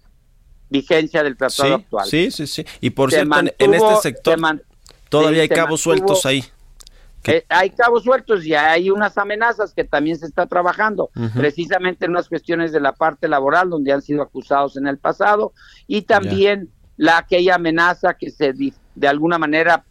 vigencia 0.69 1.23
del 1.23 1.37
tratado 1.37 1.69
Sí, 1.69 1.75
actual. 1.83 2.07
sí, 2.09 2.31
sí, 2.31 2.47
sí. 2.47 2.65
Y 2.81 2.91
por 2.91 3.11
Se 3.11 3.17
cierto, 3.17 3.39
en- 3.59 3.75
este 3.75 3.97
sector 4.03 4.35
se 4.35 4.41
man- 4.41 4.63
todavía 5.09 5.39
sí, 5.39 5.41
hay 5.43 5.49
se 5.49 5.55
cabos 5.55 5.81
mantuvo- 5.81 5.83
sueltos 5.83 6.27
ahí. 6.27 6.45
Eh, 7.27 7.45
hay 7.49 7.71
cabos 7.71 8.05
sueltos 8.05 8.45
y 8.47 8.55
hay 8.55 8.91
unas 8.91 9.19
amenazas 9.19 9.75
que 9.75 9.85
también 9.85 10.19
se 10.19 10.27
está 10.27 10.47
trabajando, 10.47 11.11
precisamente 11.37 12.07
en 12.07 12.13
unas 12.13 12.29
cuestiones 12.29 12.73
de 12.73 12.81
la 12.81 12.93
parte 12.93 13.29
laboral 13.29 13.69
donde 13.71 13.93
han 13.93 14.01
sido 14.03 14.23
acusados 14.23 14.77
en 14.77 14.87
el 14.87 14.99
pasado 14.99 15.53
y 15.87 16.03
también 16.03 16.71
la 16.97 17.19
aquella 17.19 17.57
amenaza 17.57 18.15
que 18.15 18.31
se 18.31 18.53
de 18.95 19.09
alguna 19.09 19.39
manera 19.39 19.85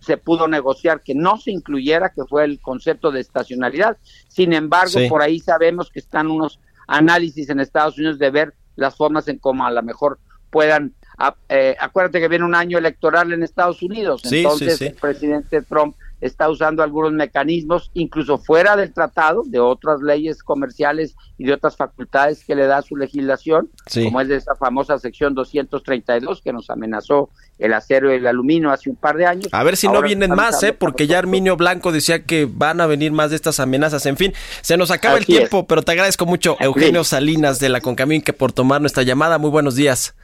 se 0.00 0.16
pudo 0.16 0.48
negociar 0.48 1.02
que 1.02 1.14
no 1.14 1.36
se 1.36 1.50
incluyera, 1.50 2.10
que 2.10 2.24
fue 2.24 2.44
el 2.44 2.58
concepto 2.60 3.10
de 3.10 3.20
estacionalidad. 3.20 3.98
Sin 4.28 4.52
embargo, 4.52 4.98
Sí. 4.98 5.08
por 5.08 5.20
ahí 5.22 5.40
sabemos 5.40 5.90
que 5.90 5.98
están 5.98 6.28
unos 6.30 6.58
análisis 6.86 7.50
en 7.50 7.60
Estados 7.60 7.98
Unidos 7.98 8.18
de 8.18 8.30
ver 8.30 8.54
las 8.76 8.96
formas 8.96 9.28
en 9.28 9.38
cómo 9.38 9.66
a 9.66 9.70
lo 9.70 9.82
mejor 9.82 10.18
puedan 10.50 10.94
a- 11.18 11.34
eh, 11.48 11.76
acuérdate 11.80 12.20
que 12.20 12.28
viene 12.28 12.44
un 12.44 12.54
año 12.54 12.78
electoral 12.78 13.32
en 13.32 13.42
Estados 13.42 13.82
Unidos, 13.82 14.22
Sí, 14.22 14.28
sí, 14.30 14.36
entonces 14.38 14.78
sí. 14.78 14.86
el 14.86 14.94
presidente 14.94 15.62
Trump 15.62 15.96
está 16.20 16.48
usando 16.50 16.82
algunos 16.82 17.12
mecanismos, 17.12 17.90
incluso 17.94 18.38
fuera 18.38 18.76
del 18.76 18.92
tratado, 18.92 19.42
de 19.46 19.60
otras 19.60 20.00
leyes 20.02 20.42
comerciales 20.42 21.14
y 21.38 21.44
de 21.46 21.52
otras 21.52 21.76
facultades 21.76 22.44
que 22.44 22.54
le 22.56 22.66
da 22.66 22.82
su 22.82 22.96
legislación, 22.96 23.70
Sí. 23.86 24.04
como 24.04 24.20
es 24.20 24.28
de 24.28 24.36
esa 24.36 24.54
famosa 24.56 24.98
sección 24.98 25.34
232 25.34 26.42
que 26.42 26.52
nos 26.52 26.70
amenazó 26.70 27.30
el 27.58 27.72
acero 27.74 28.12
y 28.12 28.16
el 28.16 28.26
aluminio 28.26 28.70
hace 28.70 28.90
un 28.90 28.96
par 28.96 29.16
de 29.16 29.26
años. 29.26 29.48
A 29.52 29.62
ver 29.62 29.76
si 29.76 29.88
no 29.88 30.02
vienen 30.02 30.30
más, 30.30 30.62
¿eh? 30.62 30.72
Porque 30.72 31.06
ya 31.06 31.18
Arminio 31.18 31.56
Blanco 31.56 31.92
decía 31.92 32.24
que 32.24 32.48
van 32.50 32.80
a 32.80 32.86
venir 32.86 33.12
más 33.12 33.30
de 33.30 33.36
estas 33.36 33.60
amenazas. 33.60 34.06
En 34.06 34.16
fin, 34.16 34.32
se 34.60 34.76
nos 34.76 34.90
acaba 34.90 35.16
el 35.16 35.22
es. 35.22 35.26
tiempo, 35.26 35.66
pero 35.66 35.82
te 35.82 35.92
agradezco 35.92 36.26
mucho, 36.26 36.56
Eugenio 36.60 37.04
Salinas 37.04 37.58
de 37.60 37.68
la 37.68 37.80
Concamín, 37.80 38.22
que 38.22 38.32
por 38.32 38.52
tomar 38.52 38.80
nuestra 38.80 39.02
llamada. 39.02 39.38
Muy 39.38 39.50
buenos 39.50 39.74
días. 39.74 40.14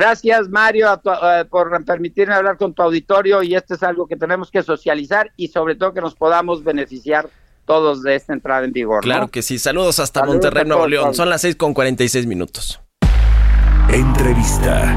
Gracias, 0.00 0.48
Mario, 0.48 0.88
a 0.90 0.96
tu- 1.00 1.10
eh, 1.10 1.44
por 1.50 1.84
permitirme 1.84 2.34
hablar 2.34 2.56
con 2.56 2.72
tu 2.72 2.82
auditorio 2.82 3.42
y 3.42 3.54
esto 3.54 3.74
es 3.74 3.82
algo 3.82 4.06
que 4.06 4.16
tenemos 4.16 4.50
que 4.50 4.62
socializar 4.62 5.32
y 5.36 5.48
sobre 5.48 5.74
todo 5.74 5.92
que 5.92 6.00
nos 6.00 6.14
podamos 6.14 6.62
beneficiar 6.62 7.28
todos 7.66 8.02
de 8.02 8.14
esta 8.14 8.32
entrada 8.32 8.64
en 8.64 8.72
vigor. 8.72 8.96
¿no? 8.96 9.00
Claro 9.10 9.28
que 9.28 9.42
sí. 9.42 9.58
Saludos 9.58 9.98
hasta 9.98 10.20
Saludos 10.20 10.36
Monterrey, 10.36 10.64
Nuevo 10.66 10.86
León. 10.86 11.14
Son 11.14 11.28
las 11.28 11.40
6 11.42 11.56
con 11.56 11.74
46 11.74 12.26
minutos. 12.26 12.80
Entrevista. 13.90 14.96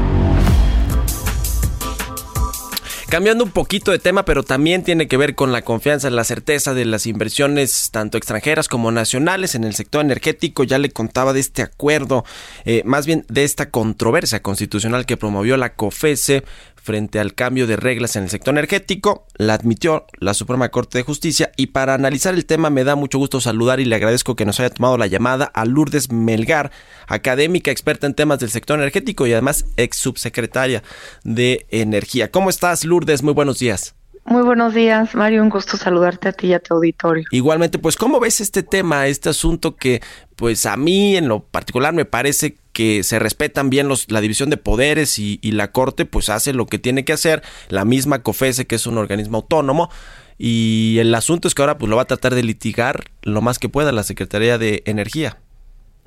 Cambiando 3.12 3.44
un 3.44 3.50
poquito 3.50 3.90
de 3.90 3.98
tema, 3.98 4.24
pero 4.24 4.42
también 4.42 4.84
tiene 4.84 5.06
que 5.06 5.18
ver 5.18 5.34
con 5.34 5.52
la 5.52 5.60
confianza, 5.60 6.08
la 6.08 6.24
certeza 6.24 6.72
de 6.72 6.86
las 6.86 7.04
inversiones 7.04 7.90
tanto 7.90 8.16
extranjeras 8.16 8.68
como 8.68 8.90
nacionales 8.90 9.54
en 9.54 9.64
el 9.64 9.74
sector 9.74 10.02
energético. 10.02 10.64
Ya 10.64 10.78
le 10.78 10.88
contaba 10.88 11.34
de 11.34 11.40
este 11.40 11.60
acuerdo, 11.60 12.24
eh, 12.64 12.80
más 12.86 13.04
bien 13.04 13.26
de 13.28 13.44
esta 13.44 13.68
controversia 13.68 14.40
constitucional 14.40 15.04
que 15.04 15.18
promovió 15.18 15.58
la 15.58 15.74
COFESE 15.74 16.42
frente 16.82 17.20
al 17.20 17.34
cambio 17.34 17.66
de 17.66 17.76
reglas 17.76 18.16
en 18.16 18.24
el 18.24 18.30
sector 18.30 18.52
energético. 18.52 19.26
La 19.36 19.54
admitió 19.54 20.06
la 20.18 20.34
Suprema 20.34 20.70
Corte 20.70 20.98
de 20.98 21.04
Justicia 21.04 21.52
y 21.56 21.68
para 21.68 21.94
analizar 21.94 22.34
el 22.34 22.44
tema 22.44 22.70
me 22.70 22.84
da 22.84 22.96
mucho 22.96 23.18
gusto 23.18 23.40
saludar 23.40 23.80
y 23.80 23.84
le 23.84 23.96
agradezco 23.96 24.34
que 24.36 24.44
nos 24.44 24.58
haya 24.60 24.70
tomado 24.70 24.98
la 24.98 25.06
llamada 25.06 25.44
a 25.54 25.64
Lourdes 25.64 26.10
Melgar, 26.10 26.72
académica 27.06 27.70
experta 27.70 28.06
en 28.06 28.14
temas 28.14 28.40
del 28.40 28.50
sector 28.50 28.78
energético 28.78 29.26
y 29.26 29.32
además 29.32 29.66
ex 29.76 29.96
subsecretaria 29.96 30.82
de 31.22 31.66
Energía. 31.70 32.30
¿Cómo 32.30 32.50
estás, 32.50 32.84
Lourdes? 32.84 33.22
Muy 33.22 33.34
buenos 33.34 33.58
días. 33.58 33.94
Muy 34.24 34.42
buenos 34.42 34.72
días, 34.72 35.14
Mario. 35.14 35.42
Un 35.42 35.48
gusto 35.48 35.76
saludarte 35.76 36.28
a 36.28 36.32
ti 36.32 36.48
y 36.48 36.54
a 36.54 36.60
tu 36.60 36.74
auditorio. 36.74 37.24
Igualmente, 37.32 37.78
pues, 37.78 37.96
¿cómo 37.96 38.20
ves 38.20 38.40
este 38.40 38.62
tema, 38.62 39.08
este 39.08 39.28
asunto 39.28 39.74
que, 39.74 40.00
pues, 40.36 40.64
a 40.64 40.76
mí 40.76 41.16
en 41.16 41.28
lo 41.28 41.40
particular 41.40 41.92
me 41.92 42.04
parece 42.04 42.56
que 42.72 43.02
se 43.02 43.18
respetan 43.18 43.70
bien 43.70 43.88
los, 43.88 44.10
la 44.10 44.20
división 44.20 44.50
de 44.50 44.56
poderes 44.56 45.18
y, 45.18 45.38
la 45.52 45.72
Corte, 45.72 46.04
pues, 46.04 46.28
hace 46.28 46.52
lo 46.52 46.66
que 46.66 46.78
tiene 46.78 47.04
que 47.04 47.12
hacer, 47.12 47.42
la 47.68 47.84
misma 47.84 48.22
COFESE, 48.22 48.66
que 48.66 48.76
es 48.76 48.86
un 48.86 48.98
organismo 48.98 49.38
autónomo, 49.38 49.90
y 50.38 50.96
el 50.98 51.14
asunto 51.14 51.48
es 51.48 51.54
que 51.54 51.62
ahora, 51.62 51.78
pues, 51.78 51.90
lo 51.90 51.96
va 51.96 52.02
a 52.02 52.06
tratar 52.06 52.34
de 52.34 52.42
litigar 52.42 53.04
lo 53.22 53.42
más 53.42 53.58
que 53.58 53.68
pueda 53.68 53.92
la 53.92 54.02
Secretaría 54.02 54.58
de 54.58 54.82
Energía. 54.86 55.38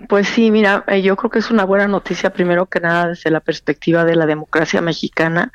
Pues 0.10 0.28
sí, 0.28 0.52
mira, 0.52 0.84
eh, 0.88 1.02
yo 1.02 1.16
creo 1.16 1.32
que 1.32 1.40
es 1.40 1.52
una 1.52 1.64
buena 1.64 1.88
noticia 1.88 2.34
primero 2.34 2.66
que 2.66 2.82
nada 2.82 3.08
desde 3.10 3.32
la 3.32 3.40
perspectiva 3.40 4.04
de 4.04 4.18
la 4.18 4.26
democracia 4.26 4.82
mexicana, 4.82 5.54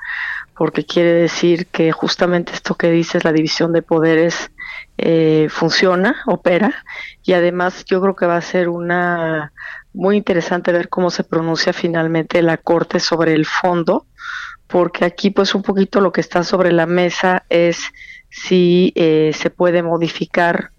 porque 0.57 0.87
quiere 0.87 1.13
decir 1.13 1.67
que 1.67 1.93
justamente 1.93 2.55
esto 2.55 2.75
que 2.75 2.91
dices, 2.91 3.23
la 3.23 3.33
división 3.33 3.75
de 3.75 3.83
poderes, 3.83 4.51
eh, 4.97 5.49
funciona, 5.51 6.17
opera, 6.27 6.85
y 7.23 7.35
además 7.35 7.85
yo 7.85 8.01
creo 8.01 8.17
que 8.17 8.27
va 8.27 8.37
a 8.37 8.41
ser 8.41 8.71
una 8.71 9.53
muy 9.93 10.17
interesante 10.17 10.73
ver 10.73 10.89
cómo 10.89 11.11
se 11.11 11.25
pronuncia 11.25 11.73
finalmente 11.73 12.43
la 12.43 12.57
Corte 12.57 13.01
sobre 13.01 13.35
el 13.35 13.47
fondo, 13.47 14.07
porque 14.67 15.05
aquí 15.05 15.31
pues 15.31 15.55
un 15.55 15.63
poquito 15.63 16.01
lo 16.01 16.13
que 16.13 16.21
está 16.21 16.45
sobre 16.45 16.73
la 16.73 16.87
mesa 16.87 17.45
es 17.49 17.83
si 18.31 18.93
eh, 18.95 19.33
se 19.35 19.51
puede 19.51 19.83
modificar 19.83 20.71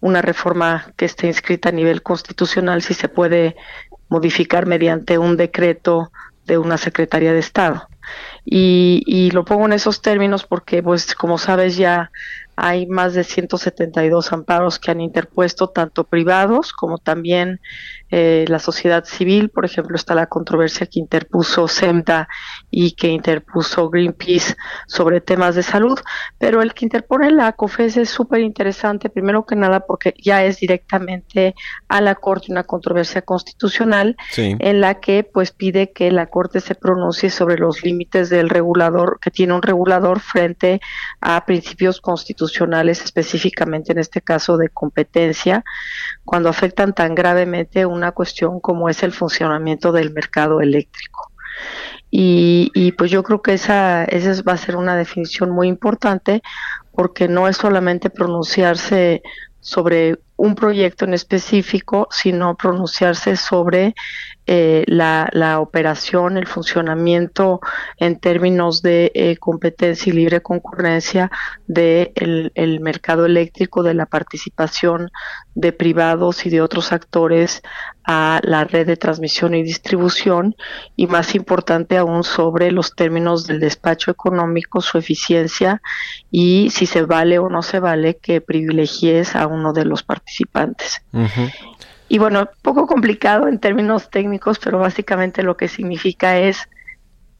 una 0.00 0.22
reforma 0.22 0.92
que 0.96 1.04
esté 1.04 1.26
inscrita 1.28 1.68
a 1.68 1.72
nivel 1.72 2.02
constitucional, 2.02 2.82
si 2.82 2.94
se 2.94 3.08
puede 3.08 3.56
modificar 4.08 4.66
mediante 4.66 5.18
un 5.18 5.36
decreto 5.36 6.12
de 6.44 6.58
una 6.58 6.76
Secretaría 6.76 7.32
de 7.32 7.40
Estado. 7.40 7.88
Y, 8.44 9.02
y 9.06 9.30
lo 9.32 9.44
pongo 9.44 9.66
en 9.66 9.72
esos 9.72 10.00
términos 10.00 10.44
porque, 10.44 10.82
pues, 10.82 11.14
como 11.14 11.38
sabes, 11.38 11.76
ya 11.76 12.12
hay 12.56 12.86
más 12.86 13.12
de 13.12 13.22
172 13.22 14.32
amparos 14.32 14.78
que 14.78 14.90
han 14.90 15.02
interpuesto 15.02 15.68
tanto 15.68 16.04
privados 16.04 16.72
como 16.72 16.96
también 16.96 17.60
eh, 18.10 18.46
la 18.48 18.58
sociedad 18.58 19.04
civil. 19.04 19.50
Por 19.50 19.66
ejemplo, 19.66 19.94
está 19.94 20.14
la 20.14 20.26
controversia 20.26 20.86
que 20.86 20.98
interpuso 20.98 21.68
SEMDA 21.68 22.28
y 22.70 22.92
que 22.92 23.08
interpuso 23.08 23.90
Greenpeace 23.90 24.56
sobre 24.86 25.20
temas 25.20 25.54
de 25.54 25.62
salud. 25.62 25.98
Pero 26.38 26.62
el 26.62 26.72
que 26.72 26.86
interpone 26.86 27.30
la 27.30 27.52
COFES 27.52 27.98
es 27.98 28.08
súper 28.08 28.40
interesante, 28.40 29.10
primero 29.10 29.44
que 29.44 29.54
nada 29.54 29.80
porque 29.80 30.14
ya 30.16 30.42
es 30.42 30.58
directamente 30.58 31.54
a 31.88 32.00
la 32.00 32.14
Corte 32.14 32.50
una 32.50 32.64
controversia 32.64 33.20
constitucional 33.20 34.16
Sí. 34.30 34.56
en 34.58 34.80
la 34.80 35.00
que 35.00 35.24
pues 35.24 35.50
pide 35.52 35.92
que 35.92 36.10
la 36.10 36.26
Corte 36.26 36.60
se 36.60 36.74
pronuncie 36.74 37.28
sobre 37.28 37.58
los 37.58 37.82
límites 37.84 38.30
del 38.30 38.48
regulador 38.48 39.18
que 39.20 39.30
tiene 39.30 39.52
un 39.52 39.62
regulador 39.62 40.20
frente 40.20 40.80
a 41.20 41.44
principios 41.44 42.00
constitucionales 42.00 42.45
específicamente 42.88 43.92
en 43.92 43.98
este 43.98 44.20
caso 44.20 44.56
de 44.56 44.68
competencia 44.68 45.64
cuando 46.24 46.48
afectan 46.48 46.94
tan 46.94 47.14
gravemente 47.14 47.86
una 47.86 48.12
cuestión 48.12 48.60
como 48.60 48.88
es 48.88 49.02
el 49.02 49.12
funcionamiento 49.12 49.92
del 49.92 50.12
mercado 50.12 50.60
eléctrico. 50.60 51.32
Y, 52.10 52.70
y 52.74 52.92
pues 52.92 53.10
yo 53.10 53.22
creo 53.22 53.42
que 53.42 53.54
esa, 53.54 54.04
esa 54.04 54.42
va 54.42 54.52
a 54.52 54.58
ser 54.58 54.76
una 54.76 54.96
definición 54.96 55.50
muy 55.50 55.68
importante 55.68 56.42
porque 56.92 57.28
no 57.28 57.46
es 57.46 57.58
solamente 57.58 58.10
pronunciarse 58.10 59.22
sobre 59.66 60.20
un 60.36 60.54
proyecto 60.54 61.06
en 61.06 61.14
específico, 61.14 62.06
sino 62.12 62.56
pronunciarse 62.56 63.34
sobre 63.34 63.96
eh, 64.46 64.84
la, 64.86 65.28
la 65.32 65.58
operación, 65.58 66.36
el 66.36 66.46
funcionamiento 66.46 67.58
en 67.98 68.20
términos 68.20 68.80
de 68.80 69.10
eh, 69.16 69.38
competencia 69.38 70.12
y 70.12 70.14
libre 70.14 70.40
concurrencia 70.40 71.32
del 71.66 72.12
de 72.14 72.52
el 72.54 72.80
mercado 72.80 73.26
eléctrico, 73.26 73.82
de 73.82 73.94
la 73.94 74.06
participación 74.06 75.10
de 75.56 75.72
privados 75.72 76.46
y 76.46 76.50
de 76.50 76.60
otros 76.60 76.92
actores 76.92 77.62
a 78.06 78.40
la 78.44 78.62
red 78.62 78.86
de 78.86 78.96
transmisión 78.96 79.54
y 79.54 79.64
distribución 79.64 80.54
y 80.94 81.08
más 81.08 81.34
importante 81.34 81.98
aún 81.98 82.22
sobre 82.22 82.70
los 82.70 82.94
términos 82.94 83.48
del 83.48 83.58
despacho 83.58 84.12
económico, 84.12 84.80
su 84.80 84.96
eficiencia 84.96 85.82
y 86.30 86.70
si 86.70 86.86
se 86.86 87.02
vale 87.02 87.40
o 87.40 87.48
no 87.48 87.62
se 87.62 87.80
vale 87.80 88.16
que 88.16 88.40
privilegies 88.40 89.34
a 89.34 89.48
uno 89.48 89.72
de 89.72 89.84
los 89.84 90.04
participantes. 90.04 91.02
Y 92.08 92.18
bueno, 92.18 92.48
poco 92.62 92.86
complicado 92.86 93.48
en 93.48 93.58
términos 93.58 94.08
técnicos, 94.08 94.60
pero 94.60 94.78
básicamente 94.78 95.42
lo 95.42 95.56
que 95.56 95.66
significa 95.66 96.38
es, 96.38 96.68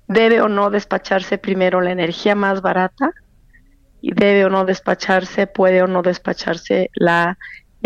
debe 0.08 0.40
o 0.40 0.48
no 0.48 0.70
despacharse 0.70 1.38
primero 1.38 1.80
la 1.80 1.92
energía 1.92 2.34
más 2.34 2.60
barata 2.60 3.12
y 4.00 4.12
debe 4.12 4.44
o 4.44 4.50
no 4.50 4.64
despacharse, 4.64 5.46
puede 5.46 5.82
o 5.82 5.86
no 5.86 6.02
despacharse 6.02 6.90
la 6.94 7.38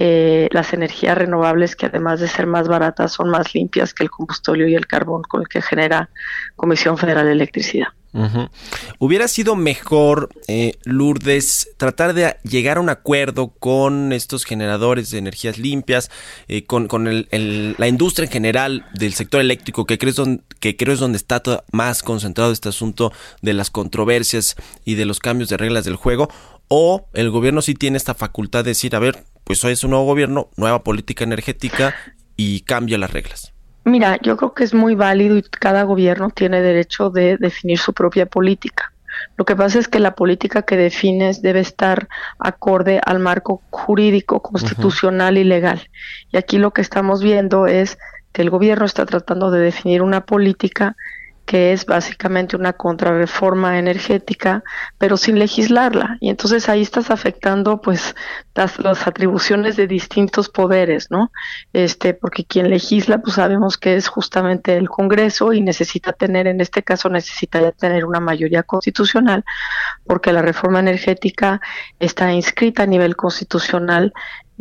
eh, 0.02 0.48
las 0.50 0.72
energías 0.72 1.18
renovables 1.18 1.76
que 1.76 1.84
además 1.84 2.20
de 2.20 2.26
ser 2.28 2.46
más 2.46 2.68
baratas 2.68 3.12
son 3.12 3.28
más 3.28 3.52
limpias 3.54 3.92
que 3.92 4.02
el 4.02 4.10
combustible 4.10 4.70
y 4.70 4.74
el 4.74 4.86
carbón 4.86 5.20
con 5.22 5.42
el 5.42 5.48
que 5.48 5.60
genera 5.60 6.08
Comisión 6.56 6.96
Federal 6.96 7.26
de 7.26 7.32
Electricidad. 7.32 7.88
Hubiera 8.98 9.28
sido 9.28 9.56
mejor, 9.56 10.30
eh, 10.48 10.72
Lourdes, 10.84 11.68
tratar 11.76 12.14
de 12.14 12.34
llegar 12.42 12.78
a 12.78 12.80
un 12.80 12.88
acuerdo 12.88 13.48
con 13.58 14.12
estos 14.12 14.44
generadores 14.46 15.10
de 15.10 15.18
energías 15.18 15.58
limpias, 15.58 16.10
eh, 16.48 16.64
con, 16.64 16.88
con 16.88 17.06
el- 17.06 17.74
la 17.78 17.86
industria 17.86 18.24
en 18.24 18.32
general 18.32 18.86
del 18.94 19.12
sector 19.12 19.40
eléctrico, 19.42 19.84
que 19.84 19.98
creo, 19.98 20.10
es 20.10 20.16
don- 20.16 20.42
que 20.60 20.76
creo 20.76 20.94
es 20.94 21.00
donde 21.00 21.18
está 21.18 21.42
más 21.72 22.02
concentrado 22.02 22.52
este 22.52 22.70
asunto 22.70 23.12
de 23.42 23.52
las 23.52 23.70
controversias 23.70 24.56
y 24.84 24.94
de 24.94 25.04
los 25.04 25.18
cambios 25.20 25.50
de 25.50 25.58
reglas 25.58 25.84
del 25.84 25.96
juego, 25.96 26.30
o 26.68 27.08
el 27.14 27.30
gobierno 27.30 27.62
sí 27.62 27.74
tiene 27.74 27.96
esta 27.96 28.14
facultad 28.14 28.64
de 28.64 28.70
decir, 28.70 28.96
a 28.96 29.00
ver, 29.00 29.24
pues 29.50 29.64
hoy 29.64 29.72
es 29.72 29.82
un 29.82 29.90
nuevo 29.90 30.04
gobierno, 30.04 30.48
nueva 30.56 30.84
política 30.84 31.24
energética 31.24 31.92
y 32.36 32.60
cambia 32.60 32.98
las 32.98 33.12
reglas. 33.12 33.52
Mira, 33.82 34.16
yo 34.22 34.36
creo 34.36 34.54
que 34.54 34.62
es 34.62 34.74
muy 34.74 34.94
válido 34.94 35.36
y 35.36 35.42
cada 35.42 35.82
gobierno 35.82 36.30
tiene 36.30 36.60
derecho 36.60 37.10
de 37.10 37.36
definir 37.36 37.76
su 37.80 37.92
propia 37.92 38.26
política. 38.26 38.92
Lo 39.36 39.44
que 39.44 39.56
pasa 39.56 39.80
es 39.80 39.88
que 39.88 39.98
la 39.98 40.14
política 40.14 40.62
que 40.62 40.76
defines 40.76 41.42
debe 41.42 41.58
estar 41.58 42.08
acorde 42.38 43.00
al 43.04 43.18
marco 43.18 43.60
jurídico, 43.70 44.40
constitucional 44.40 45.36
y 45.36 45.42
legal. 45.42 45.90
Y 46.30 46.36
aquí 46.36 46.58
lo 46.58 46.70
que 46.70 46.82
estamos 46.82 47.20
viendo 47.20 47.66
es 47.66 47.98
que 48.30 48.42
el 48.42 48.50
gobierno 48.50 48.84
está 48.84 49.04
tratando 49.04 49.50
de 49.50 49.58
definir 49.58 50.02
una 50.02 50.26
política 50.26 50.94
que 51.50 51.72
es 51.72 51.84
básicamente 51.84 52.54
una 52.54 52.74
contrarreforma 52.74 53.76
energética, 53.76 54.62
pero 54.98 55.16
sin 55.16 55.36
legislarla. 55.36 56.16
Y 56.20 56.30
entonces 56.30 56.68
ahí 56.68 56.80
estás 56.80 57.10
afectando 57.10 57.80
pues 57.80 58.14
las, 58.54 58.78
las 58.78 59.08
atribuciones 59.08 59.74
de 59.74 59.88
distintos 59.88 60.48
poderes, 60.48 61.10
¿no? 61.10 61.32
Este, 61.72 62.14
porque 62.14 62.44
quien 62.44 62.70
legisla, 62.70 63.18
pues 63.20 63.34
sabemos 63.34 63.78
que 63.78 63.96
es 63.96 64.06
justamente 64.06 64.76
el 64.76 64.88
Congreso 64.88 65.52
y 65.52 65.60
necesita 65.60 66.12
tener, 66.12 66.46
en 66.46 66.60
este 66.60 66.84
caso 66.84 67.08
necesita 67.08 67.60
ya 67.60 67.72
tener 67.72 68.04
una 68.04 68.20
mayoría 68.20 68.62
constitucional, 68.62 69.44
porque 70.04 70.32
la 70.32 70.42
reforma 70.42 70.78
energética 70.78 71.60
está 71.98 72.32
inscrita 72.32 72.84
a 72.84 72.86
nivel 72.86 73.16
constitucional. 73.16 74.12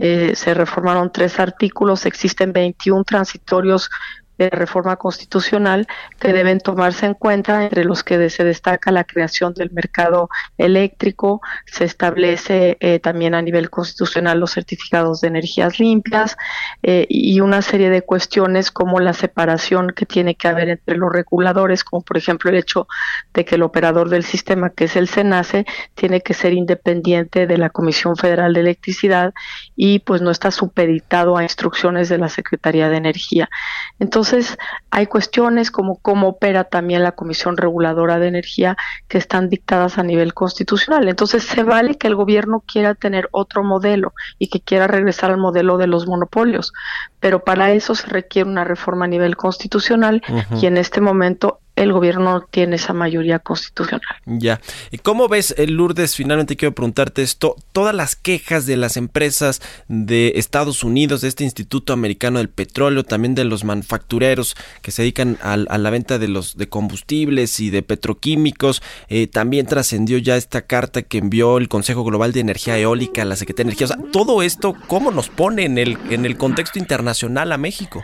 Eh, 0.02 0.34
se 0.34 0.54
reformaron 0.56 1.12
tres 1.12 1.40
artículos, 1.40 2.08
existen 2.08 2.52
21 2.54 3.04
transitorios 3.04 3.92
de 4.40 4.50
reforma 4.50 4.96
constitucional 4.96 5.86
que 6.18 6.32
deben 6.32 6.60
tomarse 6.60 7.06
en 7.06 7.14
cuenta, 7.14 7.64
entre 7.64 7.84
los 7.84 8.04
que 8.04 8.30
se 8.30 8.44
destaca 8.46 8.92
la 8.92 9.04
creación 9.04 9.54
del 9.54 9.70
mercado 9.72 10.30
eléctrico, 10.58 11.42
se 11.66 11.84
establece 11.84 12.78
eh, 12.80 13.00
también 13.00 13.36
a 13.36 13.42
nivel 13.42 13.70
constitucional 13.70 14.40
los 14.40 14.54
certificados 14.54 15.20
de 15.22 15.28
energías 15.28 15.80
limpias 15.80 16.38
eh, 16.84 17.06
y 17.10 17.42
una 17.42 17.62
serie 17.62 17.90
de 17.90 18.02
cuestiones 18.02 18.72
como 18.72 19.02
la 19.02 19.14
separación 19.14 19.92
que 19.94 20.06
tiene 20.06 20.36
que 20.36 20.48
haber 20.48 20.70
entre 20.70 20.96
los 20.96 21.12
reguladores, 21.12 21.84
como 21.84 22.02
por 22.02 22.18
ejemplo 22.18 22.50
el 22.50 22.56
hecho 22.56 22.88
de 23.34 23.44
que 23.44 23.56
el 23.56 23.64
operador 23.64 24.10
del 24.10 24.24
sistema, 24.24 24.70
que 24.70 24.86
es 24.86 24.96
el 24.96 25.10
SENACE, 25.10 25.66
tiene 25.96 26.22
que 26.22 26.34
ser 26.34 26.54
independiente 26.54 27.46
de 27.46 27.58
la 27.58 27.70
Comisión 27.70 28.16
Federal 28.16 28.54
de 28.54 28.62
Electricidad 28.62 29.34
y 29.76 30.00
pues 30.00 30.22
no 30.22 30.32
está 30.32 30.50
supeditado 30.52 31.36
a 31.36 31.44
instrucciones 31.44 32.08
de 32.08 32.18
la 32.18 32.30
Secretaría 32.30 32.88
de 32.88 32.96
Energía. 32.96 33.50
Entonces, 34.00 34.28
hay 34.91 35.07
cuestiones 35.07 35.71
como 35.71 35.97
cómo 35.97 36.30
opera 36.30 36.63
también 36.63 37.03
la 37.03 37.13
Comisión 37.13 37.57
Reguladora 37.57 38.19
de 38.19 38.27
Energía 38.27 38.77
que 39.07 39.17
están 39.17 39.49
dictadas 39.49 39.97
a 39.97 40.03
nivel 40.03 40.34
constitucional. 40.34 41.07
Entonces, 41.07 41.43
se 41.43 41.63
vale 41.63 41.97
que 41.97 42.07
el 42.07 42.15
gobierno 42.15 42.63
quiera 42.65 42.95
tener 42.95 43.30
otro 43.32 43.63
modelo 43.63 44.13
y 44.38 44.47
que 44.47 44.61
quiera 44.61 44.88
regresar 44.88 45.32
al 45.32 45.38
modelo 45.38 45.77
de 45.77 45.88
los 45.88 46.07
monopolios, 46.07 46.73
pero 47.19 47.43
para 47.43 47.71
eso 47.71 47.95
se 47.95 48.07
requiere 48.07 48.49
una 48.49 48.63
reforma 48.63 49.05
a 49.05 49.09
nivel 49.09 49.36
constitucional 49.36 50.21
y 50.59 50.65
en 50.65 50.77
este 50.77 51.01
momento 51.01 51.59
el 51.80 51.93
gobierno 51.93 52.23
no 52.23 52.41
tiene 52.41 52.75
esa 52.75 52.93
mayoría 52.93 53.39
constitucional. 53.39 54.01
Ya. 54.25 54.59
¿Y 54.91 54.97
cómo 54.99 55.27
ves, 55.27 55.53
eh, 55.57 55.67
Lourdes? 55.67 56.15
Finalmente 56.15 56.55
quiero 56.55 56.75
preguntarte 56.75 57.21
esto. 57.23 57.55
Todas 57.71 57.95
las 57.95 58.15
quejas 58.15 58.65
de 58.65 58.77
las 58.77 58.97
empresas 58.97 59.61
de 59.88 60.34
Estados 60.36 60.84
Unidos, 60.84 61.21
de 61.21 61.27
este 61.30 61.43
Instituto 61.43 61.93
Americano 61.93 62.39
del 62.39 62.49
Petróleo, 62.49 63.03
también 63.03 63.36
de 63.36 63.45
los 63.45 63.63
manufactureros 63.63 64.55
que 64.82 64.91
se 64.91 65.01
dedican 65.03 65.38
al- 65.41 65.67
a, 65.69 65.77
la 65.77 65.89
venta 65.89 66.19
de 66.19 66.27
los 66.27 66.57
de 66.57 66.67
combustibles 66.69 67.59
y 67.59 67.69
de 67.69 67.82
petroquímicos. 67.82 68.82
eh, 69.07 69.27
también 69.27 69.65
trascendió 69.65 70.17
ya 70.17 70.36
esta 70.38 70.61
carta 70.63 71.01
que 71.01 71.17
envió 71.19 71.57
el 71.57 71.67
Consejo 71.69 72.03
Global 72.03 72.32
de 72.32 72.41
Energía 72.41 72.77
Eólica 72.77 73.21
a 73.21 73.25
la 73.25 73.36
Secretaría 73.36 73.69
de 73.71 73.77
Energía. 73.77 73.86
O 73.86 73.88
sea, 74.01 74.11
todo 74.11 74.41
esto, 74.41 74.75
¿cómo 74.88 75.11
nos 75.11 75.30
pone 75.30 75.63
en 75.65 75.77
el 75.77 76.38
contexto 76.38 76.80
internacional 76.80 77.51
a 77.51 77.57
México? 77.57 78.03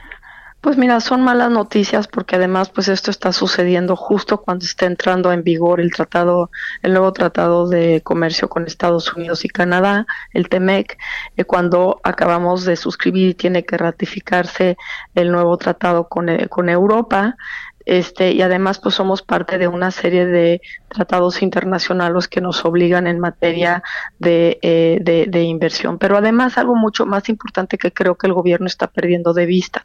Pues 0.66 0.78
mira, 0.78 1.00
son 1.00 1.22
malas 1.22 1.52
noticias 1.52 2.08
porque 2.08 2.38
además 2.38 2.72
pues 2.72 2.88
esto 2.88 3.12
está 3.12 3.32
sucediendo 3.32 3.96
justo 3.96 4.42
cuando 4.42 4.66
está 4.66 4.88
entrando 4.88 5.32
en 5.32 5.44
vigor 5.44 5.80
el 5.80 5.92
tratado, 5.92 6.50
el 6.82 6.94
nuevo 6.94 7.14
tratado 7.14 7.68
de 7.70 8.02
comercio 8.04 8.50
con 8.50 8.66
Estados 8.66 9.14
Unidos 9.14 9.46
y 9.46 9.50
Canadá, 9.50 10.08
el 10.34 10.50
TEMEC, 10.50 10.98
eh, 11.38 11.44
cuando 11.44 12.02
acabamos 12.04 12.66
de 12.66 12.78
suscribir 12.78 13.30
y 13.30 13.34
tiene 13.36 13.64
que 13.64 13.78
ratificarse 13.78 14.76
el 15.14 15.32
nuevo 15.32 15.56
tratado 15.58 16.08
con, 16.08 16.30
eh, 16.30 16.50
con 16.50 16.68
Europa. 16.68 17.38
Este, 17.86 18.32
y 18.32 18.42
además 18.42 18.80
pues 18.80 18.96
somos 18.96 19.22
parte 19.22 19.58
de 19.58 19.68
una 19.68 19.92
serie 19.92 20.26
de 20.26 20.62
tratados 20.88 21.42
internacionales 21.42 22.28
que 22.28 22.42
nos 22.42 22.66
obligan 22.66 23.08
en 23.08 23.20
materia 23.20 23.84
de, 24.20 24.60
eh, 24.62 25.00
de, 25.02 25.26
de 25.28 25.44
inversión. 25.44 25.98
Pero 26.00 26.18
además 26.18 26.58
algo 26.58 26.76
mucho 26.76 27.06
más 27.06 27.30
importante 27.30 27.78
que 27.78 27.92
creo 27.92 28.16
que 28.16 28.28
el 28.28 28.34
gobierno 28.34 28.68
está 28.68 28.88
perdiendo 28.88 29.34
de 29.34 29.46
vista, 29.46 29.84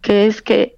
que 0.00 0.26
es 0.26 0.42
que 0.42 0.76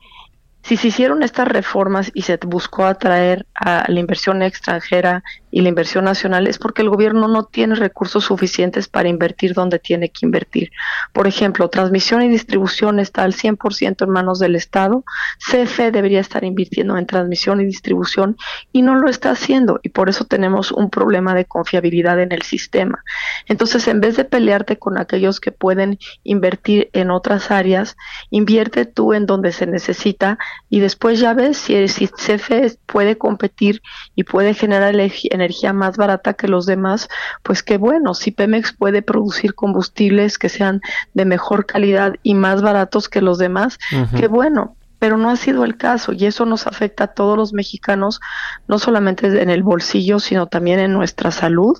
si 0.63 0.77
se 0.77 0.89
hicieron 0.89 1.23
estas 1.23 1.49
reformas 1.49 2.11
y 2.15 2.23
se 2.23 2.39
buscó 2.47 2.87
atraer 2.87 3.47
a 3.55 3.85
la 3.89 4.01
inversión 4.01 4.43
extranjera 4.43 5.25
y 5.51 5.61
la 5.61 5.69
inversión 5.69 6.05
nacional 6.05 6.47
es 6.47 6.59
porque 6.59 6.83
el 6.83 6.89
gobierno 6.89 7.29
no 7.29 7.45
tiene 7.45 7.75
recursos 7.75 8.25
suficientes 8.25 8.89
para 8.89 9.09
invertir 9.09 9.55
donde 9.55 9.79
tiene 9.79 10.09
que 10.09 10.25
invertir. 10.25 10.71
Por 11.13 11.27
ejemplo, 11.27 11.69
transmisión 11.69 12.23
y 12.23 12.29
distribución 12.29 13.01
está 13.01 13.25
al 13.25 13.35
100% 13.35 14.05
en 14.05 14.11
manos 14.11 14.39
del 14.39 14.57
Estado. 14.57 15.05
CFE 15.39 15.91
debería 15.91 16.21
estar 16.21 16.45
invirtiendo 16.45 16.97
en 16.97 17.07
transmisión 17.07 17.61
y 17.61 17.67
distribución 17.67 18.37
y 18.73 18.83
no 18.83 18.95
lo 18.95 19.11
está 19.11 19.33
haciendo 19.33 19.81
y 19.83 19.91
por 19.91 20.09
eso 20.09 20.25
tenemos 20.25 20.73
un 20.73 20.91
problema 20.91 21.35
de 21.35 21.45
confiabilidad 21.45 22.21
en 22.21 22.33
el 22.33 22.43
sistema. 22.43 23.05
Entonces, 23.47 23.89
en 23.89 24.01
vez 24.01 24.17
de 24.17 24.25
pelearte 24.25 24.79
con 24.79 24.97
aquellos 24.97 25.41
que 25.41 25.53
pueden 25.53 25.99
invertir 26.23 26.89
en 26.93 27.11
otras 27.11 27.51
áreas, 27.51 27.97
invierte 28.31 28.87
tú 28.87 29.13
en 29.13 29.27
donde 29.27 29.53
se 29.53 29.67
necesita 29.67 30.39
y 30.71 30.81
después 30.81 31.21
ya 31.21 31.35
ves 31.35 31.59
si, 31.59 31.89
si 31.89 32.09
CFE 32.09 32.77
puede 32.87 33.19
competir 33.19 33.83
y 34.15 34.25
puede 34.25 34.55
generar 34.55 34.95
energía 34.95 35.73
más 35.73 35.97
barata 35.97 36.35
que 36.35 36.49
los 36.49 36.67
demás, 36.67 37.09
pues 37.43 37.63
qué 37.63 37.77
bueno. 37.77 38.15
Si 38.15 38.31
Pemex 38.31 38.73
puede 38.73 39.03
producir 39.03 39.55
combustibles 39.55 40.39
que 40.39 40.49
sean 40.49 40.81
de 41.15 41.25
mejor 41.25 41.67
calidad 41.67 42.15
y 42.23 42.35
más 42.35 42.63
baratos 42.63 43.09
que 43.09 43.21
los 43.21 43.39
demás, 43.39 43.79
qué 44.17 44.29
bueno. 44.29 44.77
Pero 45.03 45.17
no 45.17 45.31
ha 45.31 45.37
sido 45.37 45.65
el 45.65 45.77
caso 45.77 46.13
y 46.13 46.27
eso 46.27 46.47
nos 46.47 46.69
afecta 46.69 47.03
a 47.03 47.07
todos 47.09 47.37
los 47.37 47.53
mexicanos, 47.53 48.21
no 48.69 48.79
solamente 48.79 49.43
en 49.43 49.51
el 49.51 49.65
bolsillo, 49.65 50.21
sino 50.21 50.47
también 50.47 50.79
en 50.79 50.93
nuestra 50.93 51.33
salud 51.33 51.77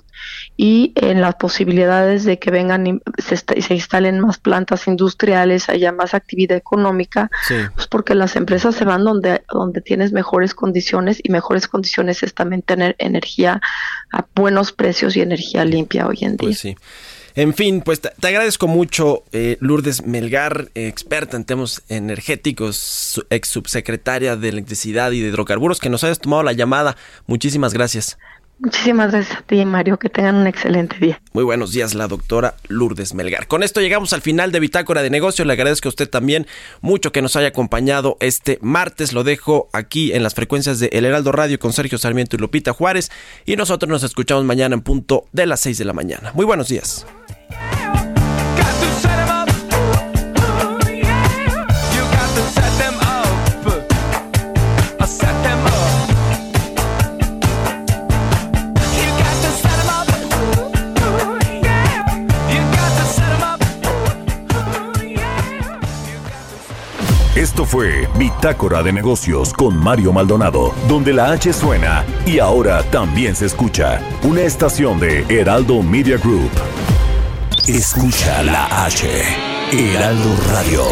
y 0.57 0.91
en 0.95 1.21
las 1.21 1.35
posibilidades 1.35 2.25
de 2.25 2.37
que 2.37 2.51
vengan, 2.51 2.85
y 2.85 2.99
se, 3.19 3.73
instalen 3.73 4.19
más 4.19 4.39
plantas 4.39 4.87
industriales, 4.89 5.69
haya 5.69 5.93
más 5.93 6.13
actividad 6.13 6.57
económica, 6.57 7.31
Sí. 7.47 7.55
pues 7.73 7.87
porque 7.87 8.13
las 8.13 8.35
empresas 8.35 8.75
se 8.75 8.83
van 8.83 9.05
donde, 9.05 9.45
donde 9.49 9.79
tienes 9.79 10.11
mejores 10.11 10.53
condiciones 10.53 11.21
y 11.23 11.31
mejores 11.31 11.69
condiciones 11.69 12.23
es 12.23 12.33
también 12.33 12.61
tener 12.61 12.97
energía 12.99 13.61
a 14.11 14.25
buenos 14.35 14.73
precios 14.73 15.15
y 15.15 15.21
energía 15.21 15.63
limpia 15.63 16.07
hoy 16.07 16.17
en 16.23 16.35
día. 16.35 16.47
Pues 16.49 16.59
sí. 16.59 16.75
En 17.35 17.55
fin, 17.55 17.81
pues 17.81 17.99
te, 17.99 18.09
agradezco 18.27 18.67
mucho, 18.67 19.23
eh, 19.31 19.57
Lourdes 19.59 20.05
Melgar, 20.05 20.69
eh, 20.75 20.87
experta 20.87 21.35
en 21.35 21.45
temas 21.45 21.81
energéticos, 21.89 23.25
ex 23.31 23.47
subsecretaria 23.47 24.35
de 24.35 24.49
Electricidad 24.49 25.11
y 25.11 25.21
de 25.21 25.29
Hidrocarburos, 25.29 25.79
que 25.79 25.89
nos 25.89 26.03
hayas 26.03 26.19
tomado 26.19 26.43
la 26.43 26.53
llamada. 26.53 26.95
Muchísimas 27.25 27.73
gracias. 27.73 28.19
Muchísimas 28.59 29.11
gracias 29.11 29.39
a 29.39 29.41
ti, 29.41 29.65
Mario. 29.65 29.97
Que 29.97 30.09
tengan 30.09 30.35
un 30.35 30.47
excelente 30.47 30.97
día. 30.99 31.21
Muy 31.33 31.43
buenos 31.43 31.71
días, 31.71 31.93
la 31.95 32.07
doctora 32.07 32.55
Lourdes 32.69 33.13
Melgar. 33.13 33.47
Con 33.47 33.63
esto 33.63 33.81
llegamos 33.81 34.13
al 34.13 34.21
final 34.21 34.51
de 34.51 34.59
Bitácora 34.59 35.01
de 35.01 35.09
Negocios. 35.09 35.45
Le 35.45 35.53
agradezco 35.53 35.87
a 35.87 35.91
usted 35.91 36.09
también 36.09 36.47
mucho 36.81 37.11
que 37.11 37.21
nos 37.21 37.35
haya 37.35 37.49
acompañado 37.49 38.17
este 38.19 38.59
martes. 38.61 39.13
Lo 39.13 39.23
dejo 39.23 39.69
aquí 39.73 40.13
en 40.13 40.23
las 40.23 40.33
frecuencias 40.33 40.79
de 40.79 40.89
El 40.93 41.05
Heraldo 41.05 41.31
Radio 41.31 41.59
con 41.59 41.73
Sergio 41.73 41.97
Sarmiento 41.97 42.35
y 42.35 42.39
Lupita 42.39 42.73
Juárez. 42.73 43.11
Y 43.45 43.55
nosotros 43.55 43.89
nos 43.89 44.03
escuchamos 44.03 44.45
mañana 44.45 44.75
en 44.75 44.81
punto 44.81 45.25
de 45.31 45.45
las 45.45 45.59
6 45.59 45.79
de 45.79 45.85
la 45.85 45.93
mañana. 45.93 46.31
Muy 46.33 46.45
buenos 46.45 46.69
días. 46.69 47.05
Fue 67.73 68.07
Bitácora 68.19 68.83
de 68.83 68.93
Negocios 68.93 69.51
con 69.51 69.75
Mario 69.75 70.13
Maldonado, 70.13 70.75
donde 70.87 71.11
la 71.11 71.31
H 71.31 71.51
suena 71.53 72.05
y 72.23 72.37
ahora 72.37 72.83
también 72.91 73.35
se 73.35 73.47
escucha. 73.47 73.99
Una 74.21 74.41
estación 74.41 74.99
de 74.99 75.25
Heraldo 75.27 75.81
Media 75.81 76.19
Group. 76.19 76.51
Escucha 77.67 78.43
la 78.43 78.85
H. 78.85 79.07
Heraldo 79.71 80.29
Radio. 80.51 80.83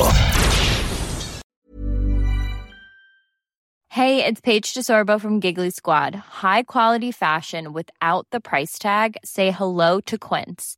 Hey, 3.90 4.26
it's 4.26 4.42
Paige 4.42 4.74
DeSorbo 4.74 5.22
from 5.22 5.40
Giggly 5.40 5.70
Squad. 5.70 6.16
High 6.42 6.64
quality 6.64 7.12
fashion 7.12 7.74
without 7.74 8.26
the 8.32 8.40
price 8.40 8.80
tag. 8.80 9.18
Say 9.24 9.52
hello 9.52 10.00
to 10.08 10.18
Quince. 10.18 10.78